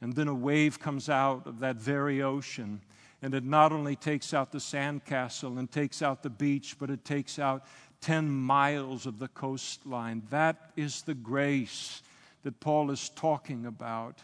And 0.00 0.14
then 0.14 0.28
a 0.28 0.34
wave 0.34 0.78
comes 0.78 1.08
out 1.08 1.48
of 1.48 1.58
that 1.58 1.76
very 1.76 2.22
ocean, 2.22 2.80
and 3.20 3.34
it 3.34 3.42
not 3.42 3.72
only 3.72 3.96
takes 3.96 4.32
out 4.32 4.52
the 4.52 4.58
sandcastle 4.58 5.58
and 5.58 5.68
takes 5.70 6.00
out 6.00 6.22
the 6.22 6.30
beach, 6.30 6.76
but 6.78 6.88
it 6.88 7.04
takes 7.04 7.40
out 7.40 7.66
10 8.00 8.28
miles 8.30 9.06
of 9.06 9.18
the 9.18 9.28
coastline. 9.28 10.22
That 10.30 10.70
is 10.76 11.02
the 11.02 11.14
grace 11.14 12.02
that 12.42 12.60
Paul 12.60 12.90
is 12.90 13.08
talking 13.10 13.66
about. 13.66 14.18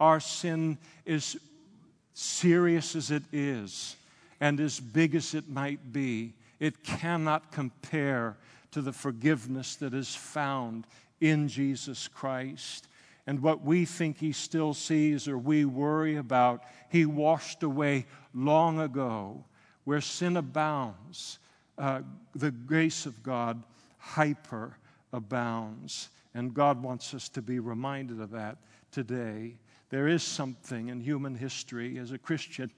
Our 0.00 0.20
sin 0.20 0.78
is 1.04 1.36
serious 2.14 2.96
as 2.96 3.10
it 3.10 3.24
is 3.32 3.96
and 4.40 4.60
as 4.60 4.78
big 4.80 5.14
as 5.14 5.34
it 5.34 5.48
might 5.48 5.92
be, 5.92 6.34
it 6.60 6.84
cannot 6.84 7.52
compare 7.52 8.36
to 8.70 8.82
the 8.82 8.92
forgiveness 8.92 9.76
that 9.76 9.94
is 9.94 10.14
found 10.14 10.86
in 11.20 11.48
Jesus 11.48 12.08
Christ. 12.08 12.86
And 13.26 13.40
what 13.40 13.64
we 13.64 13.84
think 13.84 14.18
he 14.18 14.32
still 14.32 14.74
sees 14.74 15.28
or 15.28 15.36
we 15.36 15.64
worry 15.64 16.16
about, 16.16 16.62
he 16.88 17.04
washed 17.04 17.62
away 17.62 18.06
long 18.34 18.80
ago. 18.80 19.44
Where 19.84 20.00
sin 20.00 20.36
abounds, 20.36 21.38
uh, 21.78 22.02
the 22.34 22.50
grace 22.50 23.06
of 23.06 23.22
God 23.22 23.62
hyper 23.98 24.76
abounds. 25.12 26.08
And 26.34 26.54
God 26.54 26.82
wants 26.82 27.14
us 27.14 27.28
to 27.30 27.42
be 27.42 27.58
reminded 27.58 28.20
of 28.20 28.30
that 28.30 28.58
today. 28.90 29.54
There 29.90 30.08
is 30.08 30.22
something 30.22 30.88
in 30.88 31.00
human 31.00 31.34
history 31.34 31.98
as 31.98 32.12
a 32.12 32.18
Christian 32.18 32.70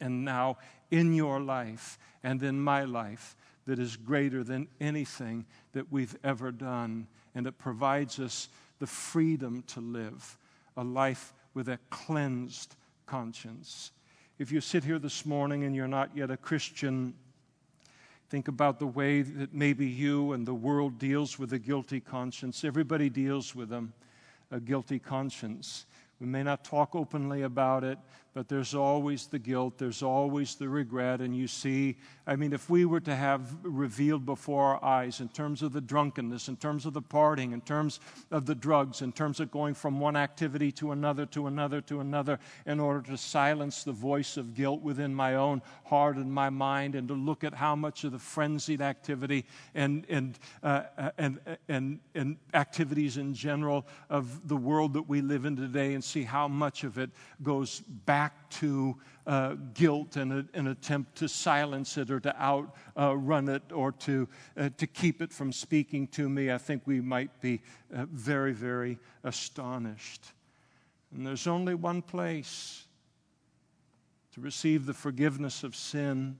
and 0.00 0.24
now 0.24 0.58
in 0.90 1.14
your 1.14 1.40
life 1.40 1.98
and 2.22 2.42
in 2.42 2.60
my 2.60 2.84
life 2.84 3.36
that 3.66 3.78
is 3.78 3.96
greater 3.96 4.42
than 4.42 4.68
anything 4.80 5.46
that 5.72 5.90
we've 5.92 6.16
ever 6.24 6.50
done. 6.50 7.06
And 7.34 7.46
it 7.46 7.58
provides 7.58 8.18
us 8.18 8.48
the 8.78 8.86
freedom 8.86 9.62
to 9.68 9.80
live 9.80 10.36
a 10.76 10.84
life 10.84 11.32
with 11.54 11.68
a 11.68 11.78
cleansed 11.90 12.74
conscience. 13.06 13.90
If 14.38 14.50
you 14.50 14.60
sit 14.60 14.84
here 14.84 14.98
this 14.98 15.26
morning 15.26 15.64
and 15.64 15.74
you're 15.74 15.88
not 15.88 16.10
yet 16.16 16.30
a 16.30 16.36
Christian, 16.36 17.14
Think 18.30 18.46
about 18.46 18.78
the 18.78 18.86
way 18.86 19.22
that 19.22 19.52
maybe 19.52 19.88
you 19.88 20.34
and 20.34 20.46
the 20.46 20.54
world 20.54 21.00
deals 21.00 21.36
with 21.36 21.52
a 21.52 21.58
guilty 21.58 21.98
conscience. 21.98 22.62
Everybody 22.62 23.10
deals 23.10 23.56
with 23.56 23.68
them, 23.68 23.92
a 24.52 24.60
guilty 24.60 25.00
conscience. 25.00 25.84
We 26.20 26.28
may 26.28 26.44
not 26.44 26.64
talk 26.64 26.94
openly 26.94 27.42
about 27.42 27.82
it, 27.82 27.98
but 28.32 28.48
there's 28.48 28.74
always 28.74 29.26
the 29.26 29.38
guilt, 29.38 29.76
there's 29.78 30.02
always 30.02 30.54
the 30.54 30.68
regret. 30.68 31.20
And 31.20 31.36
you 31.36 31.48
see, 31.48 31.96
I 32.28 32.36
mean, 32.36 32.52
if 32.52 32.70
we 32.70 32.84
were 32.84 33.00
to 33.00 33.16
have 33.16 33.56
revealed 33.64 34.24
before 34.24 34.62
our 34.64 34.84
eyes 34.84 35.20
in 35.20 35.28
terms 35.30 35.62
of 35.62 35.72
the 35.72 35.80
drunkenness, 35.80 36.48
in 36.48 36.56
terms 36.56 36.86
of 36.86 36.92
the 36.92 37.02
partying, 37.02 37.52
in 37.52 37.60
terms 37.60 37.98
of 38.30 38.46
the 38.46 38.54
drugs, 38.54 39.02
in 39.02 39.10
terms 39.10 39.40
of 39.40 39.50
going 39.50 39.74
from 39.74 39.98
one 39.98 40.14
activity 40.14 40.70
to 40.72 40.92
another, 40.92 41.26
to 41.26 41.48
another, 41.48 41.80
to 41.80 41.98
another, 41.98 42.38
in 42.66 42.78
order 42.78 43.02
to 43.10 43.16
silence 43.16 43.82
the 43.82 43.92
voice 43.92 44.36
of 44.36 44.54
guilt 44.54 44.80
within 44.80 45.12
my 45.12 45.34
own 45.34 45.60
heart 45.84 46.16
and 46.16 46.32
my 46.32 46.50
mind, 46.50 46.94
and 46.94 47.08
to 47.08 47.14
look 47.14 47.42
at 47.42 47.52
how 47.52 47.74
much 47.74 48.04
of 48.04 48.12
the 48.12 48.18
frenzied 48.18 48.80
activity 48.80 49.44
and, 49.74 50.06
and, 50.08 50.38
uh, 50.62 50.82
and, 51.18 51.40
and, 51.68 51.98
and 52.14 52.36
activities 52.54 53.16
in 53.16 53.34
general 53.34 53.84
of 54.08 54.46
the 54.46 54.56
world 54.56 54.92
that 54.92 55.08
we 55.08 55.20
live 55.20 55.46
in 55.46 55.56
today, 55.56 55.94
and 55.94 56.04
see 56.04 56.22
how 56.22 56.46
much 56.46 56.84
of 56.84 56.96
it 56.96 57.10
goes 57.42 57.80
back 58.06 58.19
back 58.20 58.50
to 58.50 58.94
uh, 59.26 59.54
guilt 59.72 60.16
and 60.16 60.46
an 60.52 60.66
attempt 60.66 61.16
to 61.16 61.26
silence 61.26 61.96
it 61.96 62.10
or 62.10 62.20
to 62.20 62.38
outrun 62.38 63.48
uh, 63.48 63.54
it 63.54 63.62
or 63.72 63.92
to, 63.92 64.28
uh, 64.58 64.68
to 64.76 64.86
keep 64.86 65.22
it 65.22 65.32
from 65.32 65.50
speaking 65.50 66.06
to 66.06 66.28
me, 66.28 66.52
I 66.52 66.58
think 66.58 66.82
we 66.84 67.00
might 67.00 67.40
be 67.40 67.62
uh, 67.96 68.04
very, 68.12 68.52
very 68.52 68.98
astonished. 69.24 70.32
And 71.14 71.26
there's 71.26 71.46
only 71.46 71.74
one 71.74 72.02
place 72.02 72.84
to 74.34 74.42
receive 74.42 74.84
the 74.84 74.92
forgiveness 74.92 75.64
of 75.64 75.74
sin 75.74 76.38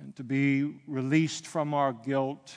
and 0.00 0.16
to 0.16 0.24
be 0.24 0.74
released 0.88 1.46
from 1.46 1.72
our 1.72 1.92
guilt 1.92 2.56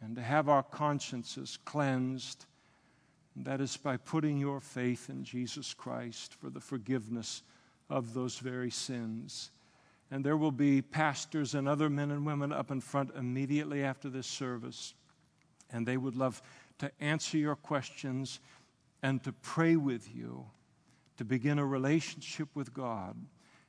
and 0.00 0.16
to 0.16 0.22
have 0.22 0.48
our 0.48 0.62
consciences 0.62 1.58
cleansed. 1.66 2.46
And 3.34 3.44
that 3.46 3.60
is 3.60 3.76
by 3.76 3.96
putting 3.96 4.38
your 4.38 4.60
faith 4.60 5.08
in 5.08 5.24
Jesus 5.24 5.74
Christ 5.74 6.34
for 6.34 6.50
the 6.50 6.60
forgiveness 6.60 7.42
of 7.90 8.14
those 8.14 8.38
very 8.38 8.70
sins. 8.70 9.50
And 10.10 10.24
there 10.24 10.36
will 10.36 10.52
be 10.52 10.82
pastors 10.82 11.54
and 11.54 11.68
other 11.68 11.90
men 11.90 12.10
and 12.10 12.24
women 12.24 12.52
up 12.52 12.70
in 12.70 12.80
front 12.80 13.10
immediately 13.16 13.82
after 13.82 14.08
this 14.08 14.26
service. 14.26 14.94
And 15.72 15.86
they 15.86 15.96
would 15.96 16.14
love 16.14 16.40
to 16.78 16.90
answer 17.00 17.36
your 17.36 17.56
questions 17.56 18.38
and 19.02 19.22
to 19.24 19.32
pray 19.32 19.76
with 19.76 20.14
you, 20.14 20.46
to 21.16 21.24
begin 21.24 21.58
a 21.58 21.66
relationship 21.66 22.48
with 22.54 22.72
God, 22.72 23.16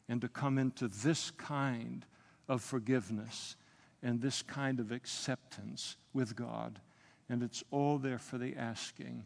and 0.08 0.22
to 0.22 0.28
come 0.28 0.58
into 0.58 0.88
this 0.88 1.32
kind 1.32 2.06
of 2.48 2.62
forgiveness 2.62 3.56
and 4.04 4.22
this 4.22 4.44
kind 4.44 4.80
of 4.80 4.92
acceptance 4.92 5.98
with 6.14 6.36
God. 6.36 6.80
And 7.28 7.42
it's 7.42 7.64
all 7.72 7.98
there 7.98 8.20
for 8.20 8.38
the 8.38 8.56
asking 8.56 9.26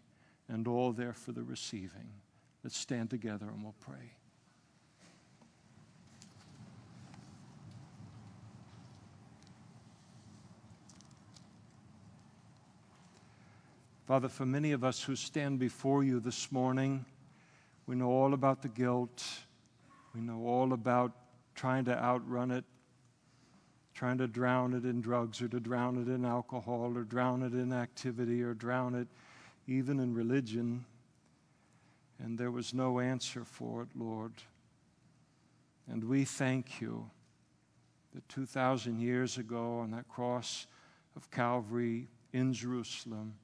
and 0.49 0.67
all 0.67 0.91
there 0.91 1.13
for 1.13 1.31
the 1.31 1.43
receiving. 1.43 2.09
Let's 2.63 2.77
stand 2.77 3.09
together 3.09 3.45
and 3.47 3.63
we'll 3.63 3.75
pray. 3.79 4.13
Father, 14.07 14.27
for 14.27 14.45
many 14.45 14.71
of 14.71 14.83
us 14.83 15.03
who 15.03 15.15
stand 15.15 15.59
before 15.59 16.03
you 16.03 16.19
this 16.19 16.51
morning, 16.51 17.05
we 17.85 17.95
know 17.95 18.09
all 18.09 18.33
about 18.33 18.63
the 18.63 18.67
guilt. 18.67 19.23
We 20.15 20.21
know 20.21 20.47
all 20.47 20.73
about 20.73 21.11
trying 21.53 21.85
to 21.85 21.95
outrun 21.95 22.49
it, 22.49 22.65
trying 23.93 24.17
to 24.17 24.27
drown 24.27 24.73
it 24.73 24.83
in 24.83 24.99
drugs 25.01 25.43
or 25.43 25.47
to 25.49 25.59
drown 25.59 26.01
it 26.01 26.07
in 26.07 26.25
alcohol 26.25 26.93
or 26.95 27.03
drown 27.03 27.43
it 27.43 27.53
in 27.53 27.71
activity 27.71 28.41
or 28.41 28.55
drown 28.55 28.95
it 28.95 29.07
even 29.69 29.99
in 29.99 30.13
religion. 30.13 30.83
And 32.21 32.37
there 32.37 32.51
was 32.51 32.73
no 32.73 32.99
answer 32.99 33.45
for 33.45 33.83
it, 33.83 33.89
Lord. 33.95 34.33
And 35.87 36.03
we 36.03 36.25
thank 36.25 36.81
you 36.81 37.09
that 38.13 38.27
2,000 38.29 38.99
years 38.99 39.37
ago 39.37 39.79
on 39.79 39.91
that 39.91 40.07
cross 40.07 40.67
of 41.15 41.29
Calvary 41.31 42.07
in 42.33 42.53
Jerusalem, 42.53 43.35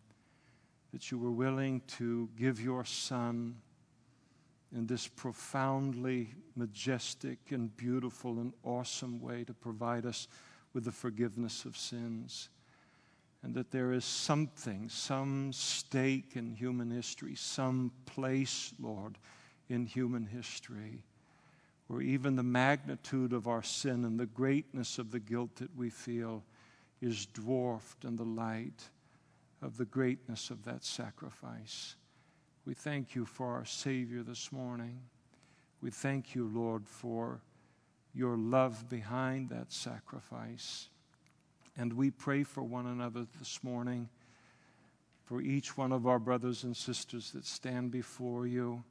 that 0.92 1.12
you 1.12 1.18
were 1.18 1.32
willing 1.32 1.82
to 1.88 2.30
give 2.38 2.60
your 2.60 2.84
Son 2.84 3.56
in 4.76 4.88
this 4.88 5.08
profoundly 5.08 6.34
majestic 6.56 7.40
and 7.52 7.76
beautiful 7.78 8.40
and 8.40 8.54
awesome 8.64 9.22
way 9.22 9.44
to 9.44 9.54
provide 9.54 10.06
us 10.06 10.28
with 10.74 10.86
the 10.86 10.92
forgiveness 10.92 11.66
of 11.66 11.78
sins. 11.78 12.50
And 13.46 13.54
that 13.54 13.70
there 13.70 13.92
is 13.92 14.04
something, 14.04 14.90
some 14.90 15.54
stake 15.54 16.32
in 16.34 16.56
human 16.56 16.90
history, 16.90 17.36
some 17.36 17.92
place, 18.08 18.74
Lord, 18.80 19.20
in 19.70 19.86
human 19.86 20.26
history, 20.26 21.04
where 21.86 22.02
even 22.02 22.36
the 22.36 22.42
magnitude 22.42 23.34
of 23.34 23.48
our 23.48 23.62
sin 23.62 24.04
and 24.04 24.20
the 24.20 24.26
greatness 24.26 24.98
of 24.98 25.12
the 25.12 25.20
guilt 25.20 25.58
that 25.58 25.78
we 25.78 25.92
feel 25.92 26.44
is 27.02 27.28
dwarfed 27.28 28.04
in 28.04 28.16
the 28.16 28.24
light 28.24 28.90
of 29.62 29.78
the 29.78 29.86
greatness 29.86 30.50
of 30.50 30.66
that 30.66 30.84
sacrifice. 30.84 31.98
We 32.66 32.74
thank 32.74 33.14
you 33.14 33.26
for 33.26 33.54
our 33.54 33.66
Savior 33.66 34.24
this 34.24 34.52
morning. 34.52 35.02
We 35.82 35.92
thank 35.92 36.34
you, 36.34 36.50
Lord, 36.52 36.88
for 36.88 37.42
your 38.12 38.38
love 38.38 38.90
behind 38.90 39.50
that 39.50 39.72
sacrifice. 39.72 40.90
And 41.78 41.94
we 41.94 42.10
pray 42.10 42.44
for 42.44 42.64
one 42.64 42.88
another 42.88 43.26
this 43.38 43.62
morning, 43.62 44.08
for 45.26 45.42
each 45.42 45.78
one 45.78 45.92
of 45.92 46.08
our 46.08 46.20
brothers 46.20 46.64
and 46.64 46.76
sisters 46.76 47.32
that 47.32 47.46
stand 47.46 47.92
before 47.92 48.48
you. 48.48 48.84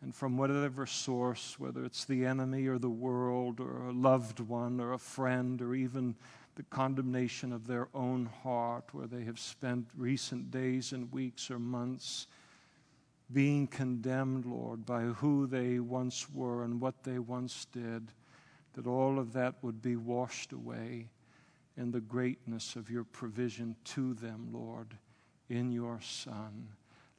And 0.00 0.14
from 0.14 0.36
whatever 0.36 0.86
source, 0.86 1.58
whether 1.58 1.84
it's 1.84 2.04
the 2.04 2.24
enemy 2.24 2.66
or 2.66 2.78
the 2.78 2.90
world 2.90 3.58
or 3.58 3.86
a 3.88 3.92
loved 3.92 4.38
one 4.38 4.80
or 4.80 4.92
a 4.92 4.98
friend 4.98 5.60
or 5.60 5.74
even 5.74 6.14
the 6.56 6.62
condemnation 6.64 7.52
of 7.52 7.66
their 7.66 7.88
own 7.94 8.26
heart, 8.26 8.84
where 8.92 9.08
they 9.08 9.24
have 9.24 9.40
spent 9.40 9.88
recent 9.96 10.52
days 10.52 10.92
and 10.92 11.10
weeks 11.10 11.50
or 11.50 11.58
months 11.58 12.28
being 13.32 13.66
condemned, 13.66 14.44
Lord, 14.44 14.86
by 14.86 15.02
who 15.02 15.48
they 15.48 15.80
once 15.80 16.30
were 16.30 16.62
and 16.62 16.80
what 16.80 17.02
they 17.02 17.18
once 17.18 17.66
did, 17.72 18.12
that 18.74 18.86
all 18.86 19.18
of 19.18 19.32
that 19.32 19.54
would 19.62 19.82
be 19.82 19.96
washed 19.96 20.52
away 20.52 21.08
in 21.76 21.90
the 21.90 22.00
greatness 22.00 22.76
of 22.76 22.90
your 22.90 23.04
provision 23.04 23.76
to 23.84 24.14
them, 24.14 24.48
Lord, 24.52 24.96
in 25.48 25.72
your 25.72 26.00
Son. 26.00 26.68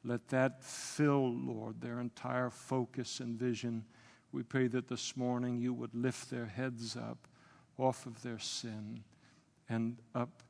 Let 0.04 0.28
that 0.28 0.62
fill, 0.62 1.32
Lord, 1.34 1.80
their 1.80 2.00
entire 2.00 2.50
focus 2.50 3.20
and 3.20 3.38
vision. 3.38 3.84
We 4.32 4.42
pray 4.42 4.68
that 4.68 4.88
this 4.88 5.16
morning 5.16 5.58
you 5.58 5.74
would 5.74 5.94
lift 5.94 6.30
their 6.30 6.46
heads 6.46 6.96
up 6.96 7.28
off 7.78 8.06
of 8.06 8.22
their 8.22 8.38
sin 8.38 9.02
and 9.68 9.98
up 10.14 10.42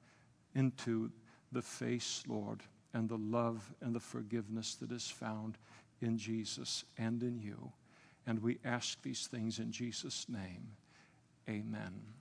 into 0.55 1.11
the 1.53 1.63
face, 1.63 2.23
Lord, 2.29 2.63
and 2.95 3.09
the 3.09 3.19
love 3.19 3.73
and 3.81 3.95
the 3.95 4.01
forgiveness 4.01 4.75
that 4.77 4.93
is 4.93 5.09
found 5.09 5.59
in 6.01 6.19
Jesus 6.19 6.85
and 6.99 7.23
in 7.23 7.39
you. 7.39 7.73
And 8.27 8.43
we 8.43 8.59
ask 8.65 9.01
these 9.03 9.27
things 9.27 9.59
in 9.59 9.71
Jesus' 9.73 10.27
name. 10.29 10.69
Amen. 11.49 12.16